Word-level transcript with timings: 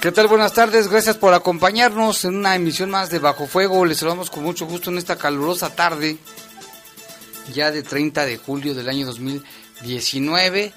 ¿Qué 0.00 0.12
tal? 0.12 0.28
Buenas 0.28 0.52
tardes, 0.52 0.86
gracias 0.86 1.16
por 1.16 1.34
acompañarnos 1.34 2.24
en 2.24 2.36
una 2.36 2.54
emisión 2.54 2.88
más 2.88 3.10
de 3.10 3.18
Bajo 3.18 3.48
Fuego. 3.48 3.84
Les 3.84 3.98
saludamos 3.98 4.30
con 4.30 4.44
mucho 4.44 4.64
gusto 4.64 4.90
en 4.90 4.98
esta 4.98 5.18
calurosa 5.18 5.74
tarde, 5.74 6.18
ya 7.52 7.72
de 7.72 7.82
30 7.82 8.24
de 8.24 8.36
julio 8.36 8.74
del 8.74 8.88
año 8.88 9.06
2019 9.06 10.72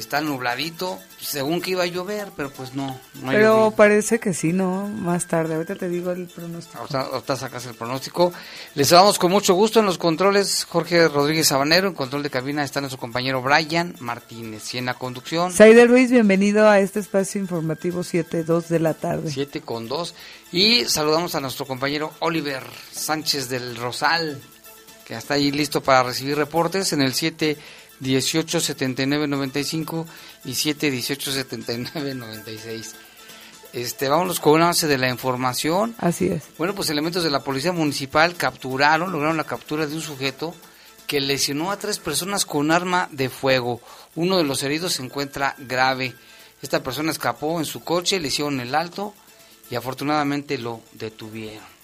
está 0.00 0.20
nubladito, 0.20 0.98
según 1.20 1.60
que 1.60 1.72
iba 1.72 1.84
a 1.84 1.86
llover, 1.86 2.28
pero 2.36 2.50
pues 2.50 2.74
no. 2.74 2.98
no 3.14 3.30
pero 3.30 3.72
parece 3.76 4.20
que 4.20 4.34
sí, 4.34 4.52
¿no? 4.52 4.88
Más 4.88 5.26
tarde, 5.26 5.54
ahorita 5.54 5.76
te 5.76 5.88
digo 5.88 6.10
el 6.12 6.26
pronóstico. 6.26 6.86
Ahorita, 6.94 7.36
sacas 7.36 7.66
el 7.66 7.74
pronóstico. 7.74 8.32
Les 8.74 8.90
damos 8.90 9.18
con 9.18 9.30
mucho 9.30 9.54
gusto 9.54 9.80
en 9.80 9.86
los 9.86 9.98
controles 9.98 10.64
Jorge 10.64 11.08
Rodríguez 11.08 11.48
Sabanero, 11.48 11.88
en 11.88 11.94
control 11.94 12.22
de 12.22 12.30
cabina 12.30 12.64
está 12.64 12.80
nuestro 12.80 13.00
compañero 13.00 13.42
Brian 13.42 13.94
Martínez 14.00 14.74
y 14.74 14.78
en 14.78 14.86
la 14.86 14.94
conducción. 14.94 15.52
Saide 15.52 15.86
Ruiz, 15.86 16.10
bienvenido 16.10 16.68
a 16.68 16.80
este 16.80 17.00
espacio 17.00 17.40
informativo 17.40 18.00
7.2 18.00 18.66
de 18.68 18.80
la 18.80 18.94
tarde. 18.94 19.30
7 19.30 19.60
con 19.62 19.88
2. 19.88 20.14
Y 20.52 20.84
saludamos 20.84 21.34
a 21.34 21.40
nuestro 21.40 21.66
compañero 21.66 22.12
Oliver 22.20 22.62
Sánchez 22.92 23.48
del 23.48 23.76
Rosal, 23.76 24.40
que 25.04 25.14
está 25.14 25.34
ahí 25.34 25.50
listo 25.50 25.82
para 25.82 26.02
recibir 26.02 26.36
reportes 26.36 26.92
en 26.92 27.00
el 27.00 27.14
7 27.14 27.56
18 28.00 28.60
79 28.60 29.28
95 29.28 30.06
y 30.44 30.54
7 30.54 30.90
18 30.90 31.32
79 31.32 32.14
96. 32.14 32.94
Este, 33.72 34.08
vámonos 34.08 34.40
con 34.40 34.54
un 34.54 34.62
avance 34.62 34.86
de 34.86 34.98
la 34.98 35.10
información. 35.10 35.94
Así 35.98 36.28
es. 36.28 36.44
Bueno, 36.56 36.74
pues 36.74 36.88
elementos 36.90 37.24
de 37.24 37.30
la 37.30 37.44
policía 37.44 37.72
municipal 37.72 38.34
capturaron, 38.34 39.12
lograron 39.12 39.36
la 39.36 39.44
captura 39.44 39.86
de 39.86 39.94
un 39.94 40.00
sujeto 40.00 40.54
que 41.06 41.20
lesionó 41.20 41.70
a 41.70 41.78
tres 41.78 41.98
personas 41.98 42.46
con 42.46 42.70
arma 42.70 43.08
de 43.12 43.28
fuego. 43.28 43.80
Uno 44.14 44.38
de 44.38 44.44
los 44.44 44.62
heridos 44.62 44.94
se 44.94 45.02
encuentra 45.02 45.54
grave. 45.58 46.14
Esta 46.62 46.82
persona 46.82 47.12
escapó 47.12 47.58
en 47.58 47.66
su 47.66 47.84
coche, 47.84 48.18
le 48.18 48.28
hicieron 48.28 48.60
el 48.60 48.74
alto 48.74 49.14
y 49.70 49.74
afortunadamente 49.74 50.58
lo 50.58 50.80
detuvieron. 50.94 51.75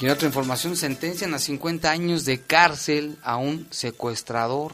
Y 0.00 0.04
en 0.06 0.12
otra 0.12 0.28
información, 0.28 0.76
sentencian 0.76 1.34
a 1.34 1.38
50 1.38 1.90
años 1.90 2.24
de 2.24 2.40
cárcel 2.40 3.18
a 3.22 3.36
un 3.36 3.66
secuestrador. 3.70 4.72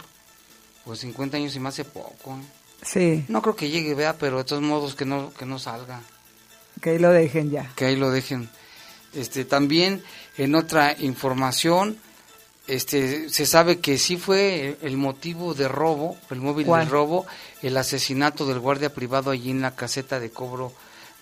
Pues 0.84 1.00
50 1.00 1.38
años 1.38 1.56
y 1.56 1.60
más 1.60 1.74
hace 1.74 1.84
poco. 1.84 2.36
¿eh? 2.36 2.42
Sí. 2.82 3.24
No 3.28 3.40
creo 3.40 3.56
que 3.56 3.70
llegue, 3.70 3.94
vea, 3.94 4.18
pero 4.18 4.38
de 4.38 4.44
todos 4.44 4.62
modos 4.62 4.94
que 4.94 5.06
no, 5.06 5.32
que 5.32 5.46
no 5.46 5.58
salga. 5.58 6.02
Que 6.82 6.90
ahí 6.90 6.98
lo 6.98 7.10
dejen 7.10 7.50
ya. 7.50 7.72
Que 7.74 7.86
ahí 7.86 7.96
lo 7.96 8.10
dejen. 8.10 8.50
Este, 9.14 9.46
también 9.46 10.02
en 10.36 10.54
otra 10.54 10.94
información, 10.98 11.96
este, 12.66 13.30
se 13.30 13.46
sabe 13.46 13.78
que 13.78 13.96
sí 13.96 14.18
fue 14.18 14.76
el 14.82 14.98
motivo 14.98 15.54
de 15.54 15.68
robo, 15.68 16.18
el 16.30 16.40
móvil 16.40 16.66
de 16.66 16.84
robo, 16.84 17.26
el 17.62 17.76
asesinato 17.78 18.44
del 18.44 18.58
guardia 18.58 18.92
privado 18.92 19.30
allí 19.30 19.50
en 19.50 19.62
la 19.62 19.74
caseta 19.74 20.20
de 20.20 20.30
cobro 20.30 20.72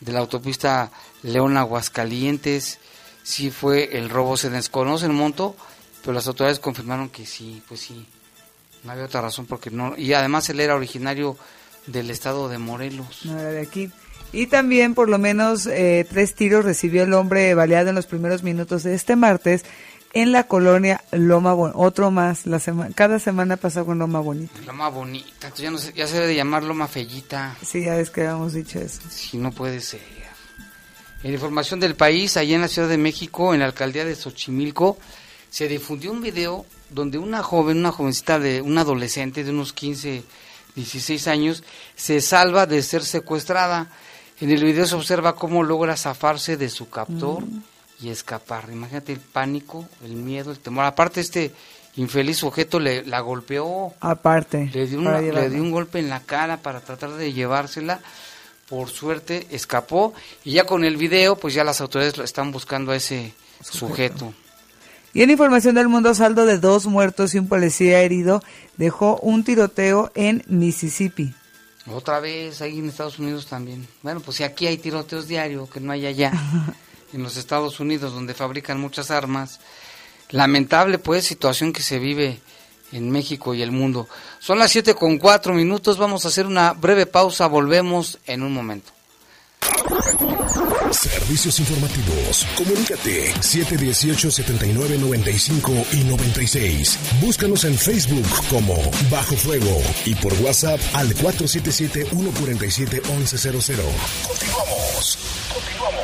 de 0.00 0.12
la 0.12 0.20
autopista 0.20 0.90
León 1.22 1.56
Aguascalientes 1.56 2.80
sí 3.22 3.50
fue 3.50 3.96
el 3.96 4.10
robo. 4.10 4.36
Se 4.36 4.50
desconoce 4.50 5.06
el 5.06 5.12
monto, 5.12 5.56
pero 6.02 6.12
las 6.12 6.26
autoridades 6.26 6.58
confirmaron 6.58 7.08
que 7.08 7.26
sí, 7.26 7.62
pues 7.68 7.80
sí. 7.80 8.06
No 8.84 8.92
había 8.92 9.04
otra 9.04 9.20
razón 9.20 9.46
porque 9.46 9.70
no. 9.70 9.96
Y 9.96 10.12
además 10.12 10.48
él 10.50 10.60
era 10.60 10.74
originario 10.74 11.36
del 11.86 12.10
estado 12.10 12.48
de 12.48 12.58
Morelos. 12.58 13.24
No 13.24 13.38
era 13.38 13.50
de 13.50 13.60
aquí. 13.60 13.90
Y 14.32 14.46
también 14.46 14.94
por 14.94 15.08
lo 15.08 15.18
menos 15.18 15.66
eh, 15.66 16.06
tres 16.08 16.34
tiros 16.34 16.64
recibió 16.64 17.02
el 17.02 17.12
hombre 17.12 17.54
baleado 17.54 17.90
en 17.90 17.94
los 17.94 18.06
primeros 18.06 18.42
minutos 18.42 18.82
de 18.82 18.94
este 18.94 19.14
martes 19.14 19.64
en 20.14 20.32
la 20.32 20.44
colonia 20.44 21.02
Loma 21.12 21.52
Bonita. 21.52 21.78
Otro 21.78 22.10
más, 22.10 22.46
la 22.46 22.58
semana, 22.58 22.94
cada 22.94 23.18
semana 23.18 23.56
pasa 23.56 23.84
con 23.84 23.98
Loma 23.98 24.20
Bonita. 24.20 24.58
Loma 24.66 24.88
Bonita, 24.88 25.52
ya, 25.54 25.70
no 25.70 25.78
ya 25.78 26.06
se 26.06 26.14
debe 26.14 26.28
de 26.28 26.34
llamar 26.34 26.62
Loma 26.62 26.88
Fellita. 26.88 27.56
Sí, 27.62 27.84
ya 27.84 27.96
es 27.98 28.10
que 28.10 28.22
habíamos 28.22 28.52
dicho 28.54 28.78
eso. 28.78 29.02
Sí, 29.10 29.38
no 29.38 29.52
puede 29.52 29.80
ser. 29.80 30.00
En 31.22 31.32
información 31.32 31.78
del 31.78 31.94
país, 31.94 32.36
allá 32.36 32.56
en 32.56 32.62
la 32.62 32.68
Ciudad 32.68 32.88
de 32.88 32.98
México, 32.98 33.54
en 33.54 33.60
la 33.60 33.66
alcaldía 33.66 34.04
de 34.04 34.16
Xochimilco, 34.16 34.98
se 35.50 35.68
difundió 35.68 36.10
un 36.10 36.20
video 36.20 36.66
donde 36.90 37.18
una 37.18 37.42
joven, 37.42 37.78
una 37.78 37.92
jovencita 37.92 38.40
de 38.40 38.60
una 38.60 38.80
adolescente 38.80 39.44
de 39.44 39.50
unos 39.50 39.72
15, 39.72 40.24
16 40.74 41.28
años, 41.28 41.62
se 41.94 42.20
salva 42.20 42.66
de 42.66 42.82
ser 42.82 43.04
secuestrada. 43.04 43.88
En 44.40 44.50
el 44.50 44.64
video 44.64 44.84
se 44.86 44.96
observa 44.96 45.36
cómo 45.36 45.62
logra 45.62 45.96
zafarse 45.96 46.56
de 46.56 46.68
su 46.68 46.90
captor 46.90 47.44
mm. 47.44 47.62
y 48.00 48.08
escapar. 48.08 48.68
Imagínate 48.72 49.12
el 49.12 49.20
pánico, 49.20 49.86
el 50.04 50.14
miedo, 50.14 50.50
el 50.50 50.58
temor. 50.58 50.86
Aparte 50.86 51.20
este 51.20 51.52
infeliz 51.94 52.38
sujeto 52.38 52.80
le 52.80 53.04
la 53.04 53.20
golpeó. 53.20 53.94
Aparte. 54.00 54.70
Le 54.74 54.86
dio, 54.88 55.00
le 55.00 55.50
dio 55.50 55.62
un 55.62 55.70
golpe 55.70 56.00
en 56.00 56.08
la 56.08 56.20
cara 56.20 56.56
para 56.56 56.80
tratar 56.80 57.12
de 57.12 57.32
llevársela 57.32 58.00
por 58.72 58.88
suerte 58.88 59.46
escapó 59.50 60.14
y 60.44 60.52
ya 60.52 60.64
con 60.64 60.82
el 60.82 60.96
video 60.96 61.36
pues 61.36 61.52
ya 61.52 61.62
las 61.62 61.82
autoridades 61.82 62.16
están 62.20 62.52
buscando 62.52 62.92
a 62.92 62.96
ese 62.96 63.34
sujeto. 63.60 64.32
Y 65.12 65.20
en 65.20 65.28
información 65.28 65.74
del 65.74 65.88
mundo, 65.88 66.14
saldo 66.14 66.46
de 66.46 66.56
dos 66.56 66.86
muertos 66.86 67.34
y 67.34 67.38
un 67.38 67.48
policía 67.48 68.00
herido 68.00 68.42
dejó 68.78 69.18
un 69.18 69.44
tiroteo 69.44 70.10
en 70.14 70.42
Mississippi. 70.46 71.34
Otra 71.86 72.18
vez, 72.20 72.62
ahí 72.62 72.78
en 72.78 72.88
Estados 72.88 73.18
Unidos 73.18 73.44
también. 73.44 73.86
Bueno, 74.00 74.20
pues 74.20 74.38
si 74.38 74.42
aquí 74.42 74.66
hay 74.66 74.78
tiroteos 74.78 75.28
diarios, 75.28 75.68
que 75.68 75.78
no 75.78 75.92
hay 75.92 76.06
allá, 76.06 76.32
en 77.12 77.22
los 77.22 77.36
Estados 77.36 77.78
Unidos, 77.78 78.14
donde 78.14 78.32
fabrican 78.32 78.80
muchas 78.80 79.10
armas. 79.10 79.60
Lamentable, 80.30 80.96
pues, 80.98 81.26
situación 81.26 81.74
que 81.74 81.82
se 81.82 81.98
vive 81.98 82.40
en 82.92 83.10
México 83.10 83.54
y 83.54 83.62
el 83.62 83.72
mundo. 83.72 84.08
Son 84.38 84.58
las 84.58 84.70
7 84.70 84.94
con 84.94 85.18
4 85.18 85.54
minutos, 85.54 85.98
vamos 85.98 86.24
a 86.24 86.28
hacer 86.28 86.46
una 86.46 86.72
breve 86.72 87.06
pausa, 87.06 87.46
volvemos 87.46 88.18
en 88.26 88.42
un 88.42 88.52
momento. 88.52 88.92
Servicios 90.90 91.60
informativos. 91.60 92.44
Comunícate 92.56 93.32
718-7995 93.34 95.86
y 95.92 96.02
96. 96.04 96.98
Búscanos 97.20 97.62
en 97.64 97.78
Facebook 97.78 98.26
como 98.50 98.74
Bajo 99.10 99.36
Fuego 99.36 99.80
y 100.04 100.16
por 100.16 100.34
WhatsApp 100.40 100.80
al 100.92 101.14
477-147-1100. 101.14 103.78
Continuamos. 104.26 105.18
Continuamos. 105.54 106.02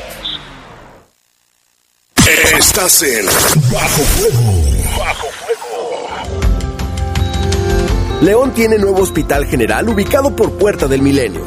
Estás 2.59 3.03
en 3.03 3.27
Bajo 3.71 4.03
Fuego. 4.03 4.99
Bajo 4.99 5.27
León 8.21 8.53
tiene 8.53 8.79
nuevo 8.79 9.03
hospital 9.03 9.47
general 9.47 9.89
ubicado 9.89 10.35
por 10.35 10.55
Puerta 10.55 10.89
del 10.89 11.03
Milenio. 11.03 11.43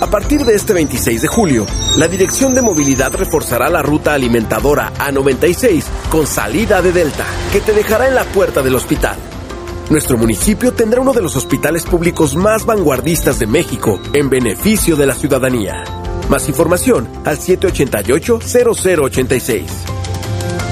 A 0.00 0.06
partir 0.06 0.46
de 0.46 0.54
este 0.54 0.72
26 0.72 1.20
de 1.20 1.28
julio, 1.28 1.66
la 1.98 2.08
Dirección 2.08 2.54
de 2.54 2.62
Movilidad 2.62 3.12
reforzará 3.12 3.68
la 3.68 3.82
ruta 3.82 4.14
alimentadora 4.14 4.94
A96 4.94 5.84
con 6.10 6.26
salida 6.26 6.80
de 6.80 6.92
Delta, 6.92 7.26
que 7.52 7.60
te 7.60 7.74
dejará 7.74 8.08
en 8.08 8.14
la 8.14 8.24
puerta 8.24 8.62
del 8.62 8.76
hospital. 8.76 9.18
Nuestro 9.90 10.16
municipio 10.16 10.72
tendrá 10.72 11.02
uno 11.02 11.12
de 11.12 11.20
los 11.20 11.36
hospitales 11.36 11.84
públicos 11.84 12.34
más 12.34 12.64
vanguardistas 12.64 13.38
de 13.38 13.46
México 13.46 14.00
en 14.14 14.30
beneficio 14.30 14.96
de 14.96 15.04
la 15.04 15.14
ciudadanía. 15.14 15.84
Más 16.30 16.48
información 16.48 17.06
al 17.26 17.38
788-0086. 17.38 19.95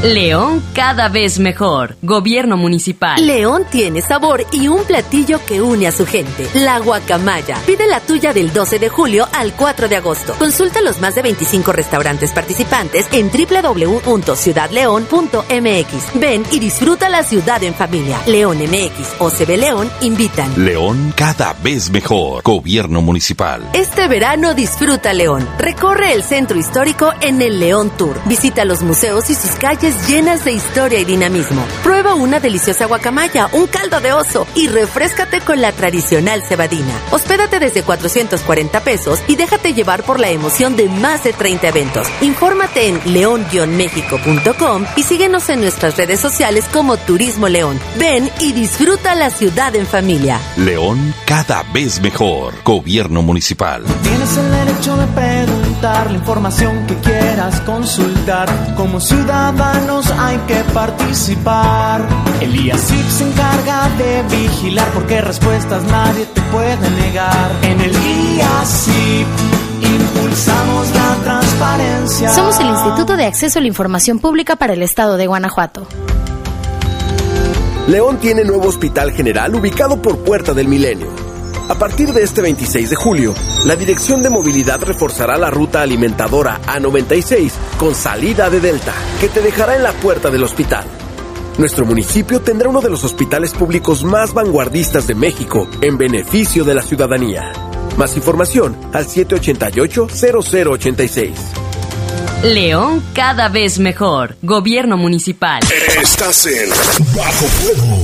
León 0.05 0.62
cada 0.75 1.09
vez 1.09 1.39
mejor. 1.39 1.97
Gobierno 2.03 2.59
municipal. 2.59 3.27
León 3.27 3.65
tiene 3.71 4.03
sabor 4.03 4.45
y 4.53 4.69
un 4.69 4.85
platillo 4.85 5.41
que 5.47 5.62
une 5.62 5.87
a 5.87 5.93
su 5.93 6.05
gente. 6.05 6.47
La 6.53 6.79
guacamaya. 6.79 7.56
Pide 7.65 7.87
la 7.87 8.01
tuya 8.01 8.35
del 8.35 8.53
12 8.53 8.79
de 8.79 8.91
julio 8.91 9.27
al 9.33 9.55
4 9.55 9.89
de 9.89 9.97
agosto. 9.97 10.35
Consulta 10.39 10.83
los 10.83 11.01
más 11.01 11.15
de 11.15 11.23
25 11.23 11.73
restaurantes 11.73 12.33
participantes 12.33 13.06
en 13.12 13.31
www.ciudadleón.mx. 13.31 16.21
Ven 16.21 16.43
y 16.53 16.59
disfruta 16.59 17.09
la 17.09 17.23
ciudad 17.23 17.62
en 17.62 17.73
familia. 17.73 18.21
León 18.27 18.59
MX 18.59 19.15
o 19.21 19.31
CB 19.31 19.56
León 19.56 19.91
invitan. 20.03 20.53
León 20.62 21.15
cada 21.17 21.55
vez 21.55 21.89
mejor. 21.89 22.43
Gobierno 22.43 23.01
municipal. 23.01 23.71
Este 23.73 24.06
verano 24.06 24.53
disfruta 24.53 25.15
León. 25.15 25.49
Recorre 25.56 26.12
el 26.12 26.23
centro 26.23 26.59
histórico 26.59 27.11
en 27.23 27.41
el 27.41 27.59
León 27.59 27.91
Tour. 27.97 28.21
Visita 28.27 28.67
los 28.67 28.83
museos 28.83 29.31
y 29.31 29.35
sus 29.35 29.53
calles 29.53 29.94
llenas 30.08 30.44
de 30.44 30.52
historia 30.52 30.99
y 31.00 31.05
dinamismo. 31.05 31.64
Prueba 31.82 32.14
una 32.14 32.41
deliciosa 32.41 32.87
guacamaya, 32.87 33.49
un 33.52 33.67
caldo 33.67 34.00
de 34.00 34.12
oso 34.12 34.46
y 34.55 34.69
refrescate 34.69 35.41
con 35.41 35.61
la 35.61 35.73
tradicional 35.73 36.43
cebadina. 36.43 36.93
Hospédate 37.11 37.58
desde 37.58 37.82
440 37.82 38.81
pesos 38.81 39.20
y 39.26 39.37
déjate 39.37 39.75
llevar 39.75 40.02
por 40.05 40.20
la 40.20 40.31
emoción 40.31 40.76
de 40.76 40.88
más 40.88 41.25
de 41.25 41.32
30 41.32 41.69
eventos. 41.69 42.08
Infórmate 42.20 42.88
en 42.88 43.00
león-méxico.com 43.12 44.85
y 44.96 45.02
síguenos 45.02 45.49
en 45.49 45.61
nuestras 45.61 45.96
redes 45.96 46.20
sociales 46.20 46.67
como 46.73 46.96
Turismo 46.96 47.49
León. 47.49 47.79
Ven 47.99 48.31
y 48.41 48.52
disfruta 48.52 49.14
la 49.14 49.31
ciudad 49.31 49.75
en 49.76 49.87
familia. 49.87 50.41
León 50.56 51.14
cada 51.26 51.62
vez 51.73 52.00
mejor. 52.00 52.55
Gobierno 52.64 53.23
municipal. 53.23 53.85
Tienes 54.25 54.38
el 54.38 54.67
derecho 54.67 54.97
de 54.97 55.06
preguntar 55.09 56.11
la 56.11 56.17
información 56.17 56.87
que 56.87 56.94
quieras 56.94 57.61
consultar 57.61 58.49
como 58.75 58.99
ciudadano 58.99 60.00
hay 60.19 60.38
que 60.47 60.65
participar. 60.73 62.00
El 62.41 62.56
IASIP 62.56 63.06
se 63.11 63.29
encarga 63.29 63.91
de 63.99 64.23
vigilar 64.35 64.88
porque 64.94 65.21
respuestas 65.21 65.85
nadie 65.85 66.25
te 66.25 66.41
puede 66.41 66.91
negar. 67.03 67.50
En 67.65 67.79
el 67.82 67.93
IASIP 67.93 69.26
impulsamos 69.82 70.94
la 70.94 71.17
transparencia. 71.23 72.31
Somos 72.31 72.59
el 72.61 72.69
Instituto 72.69 73.19
de 73.19 73.27
Acceso 73.27 73.59
a 73.59 73.62
la 73.62 73.69
Información 73.69 74.20
Pública 74.20 74.56
para 74.56 74.73
el 74.73 74.82
Estado 74.82 75.19
de 75.19 75.27
Guanajuato. 75.27 75.87
León 77.88 78.17
tiene 78.17 78.43
nuevo 78.44 78.69
hospital 78.69 79.12
general 79.12 79.55
ubicado 79.55 80.00
por 80.00 80.25
Puerta 80.25 80.55
del 80.55 80.69
Milenio 80.69 81.33
a 81.69 81.75
partir 81.75 82.12
de 82.12 82.22
este 82.22 82.40
26 82.43 82.90
de 82.90 82.96
julio, 82.96 83.34
la 83.64 83.75
Dirección 83.76 84.22
de 84.22 84.31
Movilidad 84.31 84.81
reforzará 84.82 85.38
la 85.38 85.50
ruta 85.50 85.82
alimentadora 85.82 86.61
A96 86.66 87.52
con 87.78 87.94
salida 87.94 88.50
de 88.50 88.61
Delta, 88.61 88.93
que 89.20 89.28
te 89.28 89.40
dejará 89.40 89.76
en 89.76 89.82
la 89.82 89.93
puerta 89.93 90.31
del 90.31 90.44
hospital. 90.44 90.84
Nuestro 91.56 91.87
municipio 91.87 92.40
tendrá 92.40 92.69
uno 92.69 92.81
de 92.81 92.90
los 92.90 93.05
hospitales 93.05 93.52
públicos 93.52 94.02
más 94.05 94.34
vanguardistas 94.34 95.06
de 95.06 95.14
México 95.14 95.69
en 95.81 95.96
beneficio 95.96 96.64
de 96.64 96.75
la 96.75 96.82
ciudadanía. 96.82 97.52
Más 97.96 98.17
información 98.17 98.76
al 98.93 99.06
788-0086. 99.06 101.32
León 102.43 103.02
cada 103.14 103.49
vez 103.49 103.78
mejor. 103.78 104.37
Gobierno 104.43 104.99
municipal. 104.99 105.62
Estás 106.02 106.44
en 106.46 106.69
Bajo 107.14 107.46
Fuego. 107.46 108.04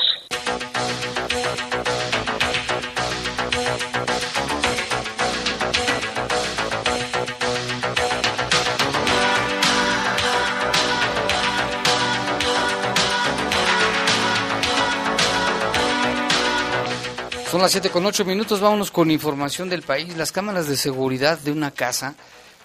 Son 17.61 17.65
las 17.65 17.73
7 17.73 17.91
con 17.91 18.07
8 18.07 18.25
minutos, 18.25 18.59
vámonos 18.59 18.89
con 18.89 19.11
información 19.11 19.69
del 19.69 19.83
país. 19.83 20.17
Las 20.17 20.31
cámaras 20.31 20.67
de 20.67 20.75
seguridad 20.75 21.37
de 21.37 21.51
una 21.51 21.69
casa, 21.69 22.15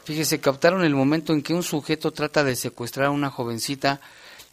fíjese, 0.04 0.40
captaron 0.40 0.84
el 0.84 0.94
momento 0.94 1.34
en 1.34 1.42
que 1.42 1.52
un 1.52 1.62
sujeto 1.62 2.12
trata 2.12 2.42
de 2.42 2.56
secuestrar 2.56 3.08
a 3.08 3.10
una 3.10 3.28
jovencita 3.28 4.00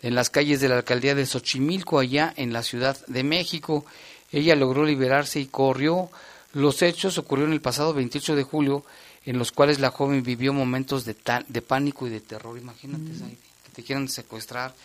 en 0.01 0.15
las 0.15 0.29
calles 0.29 0.59
de 0.59 0.67
la 0.67 0.75
alcaldía 0.75 1.15
de 1.15 1.25
Xochimilco, 1.25 1.97
allá 1.97 2.33
en 2.35 2.51
la 2.51 2.61
Ciudad 2.61 2.97
de 3.07 3.23
México. 3.23 3.85
Ella 4.33 4.57
logró 4.57 4.83
liberarse 4.83 5.39
y 5.39 5.45
corrió. 5.45 6.09
Los 6.51 6.81
hechos 6.81 7.17
ocurrieron 7.17 7.53
el 7.53 7.61
pasado 7.61 7.93
28 7.93 8.35
de 8.35 8.43
julio, 8.43 8.83
en 9.25 9.37
los 9.37 9.53
cuales 9.53 9.79
la 9.79 9.91
joven 9.91 10.23
vivió 10.23 10.51
momentos 10.51 11.05
de, 11.05 11.15
de 11.47 11.61
pánico 11.61 12.05
y 12.05 12.09
de 12.09 12.19
terror. 12.19 12.57
Imagínate, 12.57 13.11
que 13.13 13.71
te 13.71 13.81
quieran 13.81 14.09
secuestrar. 14.09 14.75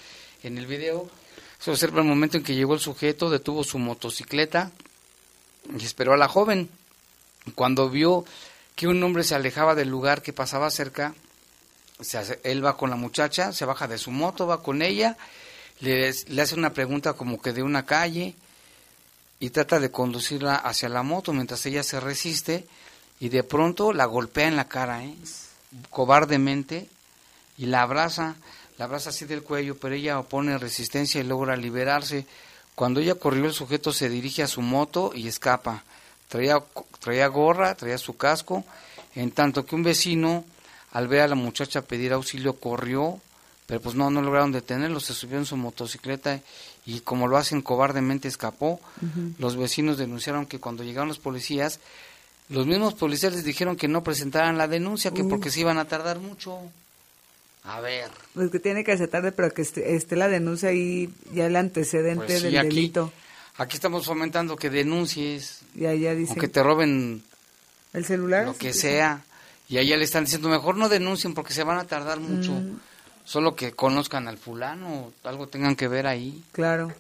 En 0.45 0.57
el 0.57 0.69
video 0.69 1.11
se 1.59 1.73
observa 1.73 2.01
el 2.01 2.07
momento 2.07 2.37
en 2.37 2.45
que 2.45 2.55
llegó 2.55 2.75
el 2.75 2.81
sujeto, 2.81 3.29
detuvo 3.29 3.65
su 3.65 3.81
motocicleta, 3.81 4.71
y 5.77 5.85
esperó 5.85 6.15
a 6.15 6.17
la 6.17 6.29
joven. 6.29 6.69
Cuando 7.55 7.91
vio 7.91 8.25
que 8.77 8.87
un 8.87 9.03
hombre 9.03 9.25
se 9.25 9.35
alejaba 9.35 9.75
del 9.75 9.89
lugar 9.89 10.23
que 10.23 10.33
pasaba 10.33 10.71
cerca, 10.71 11.15
se 12.01 12.41
él 12.45 12.65
va 12.65 12.77
con 12.77 12.91
la 12.91 12.97
muchacha, 12.97 13.53
se 13.53 13.65
baja 13.65 13.89
de 13.89 13.99
su 13.99 14.11
moto, 14.11 14.47
va 14.47 14.63
con 14.63 14.83
ella, 14.83 15.17
le, 15.81 16.13
le, 16.29 16.43
hace 16.43 16.55
una 16.55 16.73
pregunta 16.73 17.15
como 17.15 17.41
que 17.41 17.53
de 17.53 17.63
una 17.63 17.87
calle 17.87 18.35
y 19.41 19.51
trata 19.51 19.81
de 19.81 19.91
conducirla 19.91 20.57
hacia 20.57 20.89
la 20.89 21.03
moto 21.03 21.33
mientras 21.33 21.65
ella 21.67 21.83
se 21.83 22.01
resiste 22.01 22.67
y 23.21 23.29
de 23.29 23.43
pronto 23.43 23.93
la 23.93 24.05
golpea 24.05 24.49
en 24.49 24.57
la 24.57 24.69
cara, 24.69 25.05
¿eh? 25.05 25.15
cobardemente, 25.91 26.89
y 27.57 27.67
la 27.67 27.83
abraza, 27.83 28.37
la 28.79 28.85
abraza 28.85 29.11
así 29.11 29.25
del 29.25 29.43
cuello, 29.43 29.77
pero 29.77 29.95
ella 29.95 30.19
opone 30.19 30.57
resistencia 30.59 31.21
y 31.21 31.25
logra 31.25 31.57
liberarse. 31.57 32.27
Cuando 32.79 33.01
ella 33.01 33.17
corrió, 33.17 33.47
el 33.47 33.53
sujeto 33.55 33.93
se 33.93 34.09
dirige 34.09 34.45
a 34.45 34.47
su 34.47 34.63
moto 34.63 35.11
y 35.13 35.27
escapa. 35.27 35.83
Traía, 36.29 36.63
traía 37.01 37.27
gorra, 37.27 37.75
traía 37.75 37.99
su 37.99 38.17
casco, 38.17 38.63
en 39.17 39.33
tanto 39.33 39.67
que 39.67 39.75
un 39.75 39.83
vecino, 39.83 40.45
al 40.93 41.09
ver 41.09 41.23
a 41.23 41.27
la 41.27 41.35
muchacha 41.35 41.83
pedir 41.83 42.13
auxilio, 42.13 42.53
corrió, 42.53 43.21
pero 43.67 43.81
pues 43.81 43.97
no, 43.97 44.11
no 44.11 44.23
lograron 44.23 44.53
detenerlo, 44.53 45.01
se 45.01 45.13
subió 45.13 45.39
en 45.39 45.45
su 45.45 45.57
motocicleta 45.57 46.41
y 46.87 47.01
como 47.01 47.27
lo 47.27 47.37
hacen 47.37 47.63
cobardemente 47.63 48.29
escapó. 48.29 48.79
Los 49.39 49.57
vecinos 49.57 49.99
denunciaron 49.99 50.47
que 50.47 50.61
cuando 50.61 50.85
llegaron 50.85 51.09
los 51.09 51.19
policías, 51.19 51.81
los 52.49 52.69
mismos 52.69 52.95
policías 52.95 53.33
les 53.33 53.43
dijeron 53.43 53.75
que 53.75 53.89
no 53.89 54.05
presentaran 54.05 54.57
la 54.57 54.69
denuncia, 54.69 55.11
que 55.11 55.25
porque 55.25 55.51
se 55.51 55.63
iban 55.63 55.79
a 55.79 55.87
tardar 55.87 56.21
mucho. 56.21 56.61
A 57.69 57.81
ver. 57.81 58.11
Pues 58.35 58.51
que 58.51 58.59
tiene 58.59 58.83
que 58.83 58.97
ser 58.97 59.09
tarde, 59.09 59.31
pero 59.31 59.53
que 59.53 59.63
esté, 59.63 60.17
la 60.17 60.29
denuncia 60.29 60.71
ahí, 60.71 61.11
ya 61.35 61.47
el 61.47 61.57
antecedente 61.57 62.25
pues 62.25 62.43
del 62.43 62.57
aquí, 62.57 62.69
delito. 62.69 63.13
Aquí 63.59 63.77
estamos 63.77 64.07
fomentando 64.07 64.57
que 64.57 64.71
denuncies. 64.71 65.61
Ya, 65.75 65.93
ya 65.93 66.15
dicen. 66.15 66.39
O 66.39 66.41
que 66.41 66.49
te 66.49 66.63
roben. 66.63 67.23
El 67.93 68.05
celular. 68.07 68.47
Lo 68.47 68.57
que 68.57 68.73
sea. 68.73 69.23
Y 69.69 69.77
allá 69.77 69.99
le 69.99 70.05
están 70.05 70.25
diciendo, 70.25 70.49
mejor 70.49 70.77
no 70.77 70.89
denuncien 70.89 71.35
porque 71.35 71.53
se 71.53 71.63
van 71.63 71.79
a 71.79 71.85
tardar 71.85 72.21
mucho. 72.21 72.53
Mm. 72.53 72.81
Solo 73.25 73.55
que 73.55 73.73
conozcan 73.73 74.29
al 74.29 74.39
fulano, 74.39 75.13
algo 75.23 75.49
tengan 75.49 75.77
que 75.77 75.89
ver 75.89 76.07
ahí. 76.07 76.43
Claro. 76.53 76.91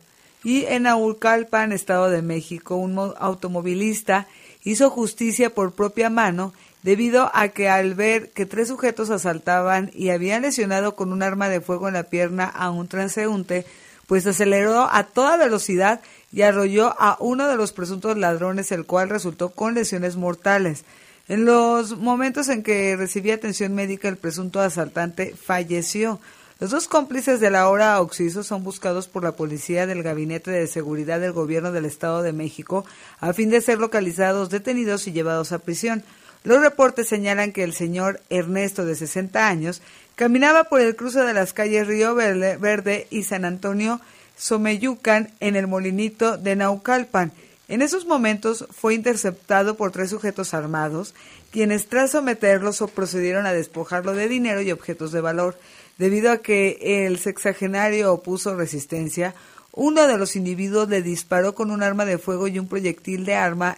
Y 0.44 0.66
en 0.66 0.86
Aulcalpan, 0.86 1.72
Estado 1.72 2.10
de 2.10 2.20
México, 2.20 2.76
un 2.76 2.98
automovilista 3.18 4.28
hizo 4.64 4.90
justicia 4.90 5.48
por 5.50 5.72
propia 5.72 6.10
mano 6.10 6.52
debido 6.82 7.30
a 7.34 7.48
que 7.48 7.68
al 7.68 7.94
ver 7.94 8.30
que 8.30 8.46
tres 8.46 8.68
sujetos 8.68 9.10
asaltaban 9.10 9.90
y 9.94 10.10
habían 10.10 10.42
lesionado 10.42 10.96
con 10.96 11.12
un 11.12 11.22
arma 11.22 11.48
de 11.48 11.60
fuego 11.60 11.88
en 11.88 11.94
la 11.94 12.04
pierna 12.04 12.44
a 12.44 12.70
un 12.70 12.88
transeúnte, 12.88 13.66
pues 14.06 14.26
aceleró 14.26 14.88
a 14.90 15.04
toda 15.04 15.36
velocidad 15.36 16.00
y 16.32 16.42
arrolló 16.42 16.94
a 16.98 17.16
uno 17.20 17.46
de 17.46 17.56
los 17.56 17.72
presuntos 17.72 18.16
ladrones, 18.16 18.72
el 18.72 18.86
cual 18.86 19.08
resultó 19.10 19.50
con 19.50 19.74
lesiones 19.74 20.16
mortales. 20.16 20.84
En 21.28 21.44
los 21.44 21.98
momentos 21.98 22.48
en 22.48 22.62
que 22.62 22.96
recibía 22.96 23.34
atención 23.34 23.74
médica, 23.74 24.08
el 24.08 24.16
presunto 24.16 24.60
asaltante 24.60 25.34
falleció. 25.36 26.20
Los 26.58 26.70
dos 26.70 26.88
cómplices 26.88 27.38
de 27.38 27.50
la 27.50 27.68
hora 27.68 28.00
Oxiso 28.00 28.42
son 28.42 28.64
buscados 28.64 29.08
por 29.08 29.22
la 29.22 29.32
policía 29.32 29.86
del 29.86 30.02
Gabinete 30.02 30.50
de 30.50 30.66
Seguridad 30.66 31.20
del 31.20 31.32
Gobierno 31.32 31.70
del 31.70 31.84
Estado 31.84 32.22
de 32.22 32.32
México 32.32 32.84
a 33.20 33.32
fin 33.32 33.50
de 33.50 33.60
ser 33.60 33.78
localizados, 33.78 34.48
detenidos 34.48 35.06
y 35.06 35.12
llevados 35.12 35.52
a 35.52 35.58
prisión. 35.58 36.02
Los 36.44 36.60
reportes 36.60 37.08
señalan 37.08 37.52
que 37.52 37.64
el 37.64 37.74
señor 37.74 38.20
Ernesto, 38.30 38.84
de 38.84 38.94
60 38.94 39.46
años, 39.48 39.82
caminaba 40.14 40.64
por 40.64 40.80
el 40.80 40.96
cruce 40.96 41.20
de 41.20 41.34
las 41.34 41.52
calles 41.52 41.86
Río 41.86 42.14
Verde 42.14 43.06
y 43.10 43.24
San 43.24 43.44
Antonio 43.44 44.00
Someyucan 44.38 45.32
en 45.40 45.56
el 45.56 45.66
molinito 45.66 46.38
de 46.38 46.54
Naucalpan, 46.54 47.32
En 47.66 47.82
esos 47.82 48.06
momentos 48.06 48.66
fue 48.70 48.94
interceptado 48.94 49.76
por 49.76 49.90
tres 49.90 50.10
sujetos 50.10 50.54
armados, 50.54 51.14
quienes 51.50 51.86
tras 51.86 52.12
someterlo 52.12 52.70
procedieron 52.94 53.44
a 53.44 53.52
despojarlo 53.52 54.14
de 54.14 54.28
dinero 54.28 54.62
y 54.62 54.70
objetos 54.70 55.12
de 55.12 55.20
valor. 55.20 55.58
Debido 55.98 56.30
a 56.30 56.38
que 56.38 57.04
el 57.04 57.18
sexagenario 57.18 58.12
opuso 58.12 58.56
resistencia, 58.56 59.34
uno 59.72 60.06
de 60.06 60.16
los 60.16 60.36
individuos 60.36 60.88
le 60.88 61.02
disparó 61.02 61.54
con 61.54 61.70
un 61.70 61.82
arma 61.82 62.04
de 62.04 62.18
fuego 62.18 62.48
y 62.48 62.58
un 62.58 62.68
proyectil 62.68 63.24
de 63.24 63.34
arma 63.34 63.76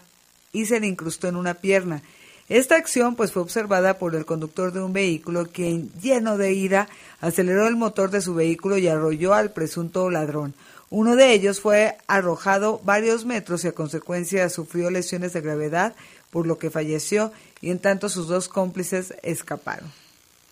y 0.53 0.67
se 0.67 0.79
le 0.79 0.87
incrustó 0.87 1.29
en 1.29 1.37
una 1.37 1.55
pierna. 1.55 2.03
Esta 2.51 2.75
acción 2.75 3.15
pues 3.15 3.31
fue 3.31 3.43
observada 3.43 3.95
por 3.95 4.17
el 4.17 4.27
conductor 4.27 4.73
de 4.73 4.83
un 4.83 4.93
vehículo 4.93 5.47
quien 5.47 5.89
lleno 6.01 6.37
de 6.37 6.53
ira 6.53 6.89
aceleró 7.21 7.69
el 7.69 7.77
motor 7.77 8.11
de 8.11 8.21
su 8.21 8.35
vehículo 8.35 8.77
y 8.77 8.89
arrolló 8.89 9.35
al 9.35 9.53
presunto 9.53 10.11
ladrón. 10.11 10.53
Uno 10.91 11.15
de 11.15 11.33
ellos 11.33 11.61
fue 11.61 11.97
arrojado 12.09 12.81
varios 12.83 13.25
metros 13.25 13.65
y 13.65 13.69
a 13.69 13.73
consecuencia 13.73 14.49
sufrió 14.49 14.91
lesiones 14.91 15.33
de 15.33 15.43
gravedad, 15.43 15.95
por 16.33 16.49
lo 16.49 16.59
que 16.59 16.71
falleció 16.71 17.33
y 17.61 17.71
en 17.71 17.79
tanto 17.79 18.09
sus 18.09 18.27
dos 18.27 18.49
cómplices 18.49 19.15
escaparon. 19.23 19.93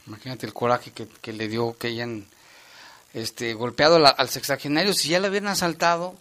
Imagínate 0.07 0.47
el 0.47 0.55
coraje 0.55 0.93
que, 0.93 1.33
le 1.33 1.49
dio 1.49 1.76
que 1.76 1.88
hayan 1.88 2.26
este, 3.12 3.55
golpeado 3.55 3.97
al 3.97 4.28
sexagenario. 4.28 4.95
Si 4.95 5.09
ya 5.09 5.19
le 5.19 5.26
habían 5.26 5.49
asaltado, 5.49 6.14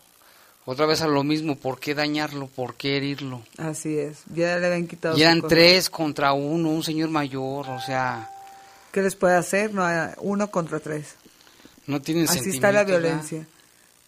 otra 0.70 0.86
vez 0.86 1.02
a 1.02 1.08
lo 1.08 1.24
mismo, 1.24 1.56
¿por 1.56 1.80
qué 1.80 1.96
dañarlo? 1.96 2.48
¿Por 2.48 2.76
qué 2.76 2.98
herirlo? 2.98 3.42
Así 3.58 3.98
es, 3.98 4.24
ya 4.36 4.58
le 4.58 4.68
habían 4.68 4.86
quitado. 4.86 5.18
Y 5.18 5.22
eran 5.22 5.42
tres 5.48 5.90
contra 5.90 6.34
uno, 6.34 6.70
un 6.70 6.84
señor 6.84 7.10
mayor, 7.10 7.70
o 7.70 7.80
sea... 7.80 8.30
¿Qué 8.92 9.02
les 9.02 9.16
puede 9.16 9.36
hacer? 9.36 9.74
No, 9.74 9.88
uno 10.20 10.52
contra 10.52 10.82
tres. 10.82 11.16
No 11.86 12.02
tienen 12.02 12.28
Así 12.28 12.50
está 12.50 12.74
la 12.74 12.84
violencia. 12.84 13.48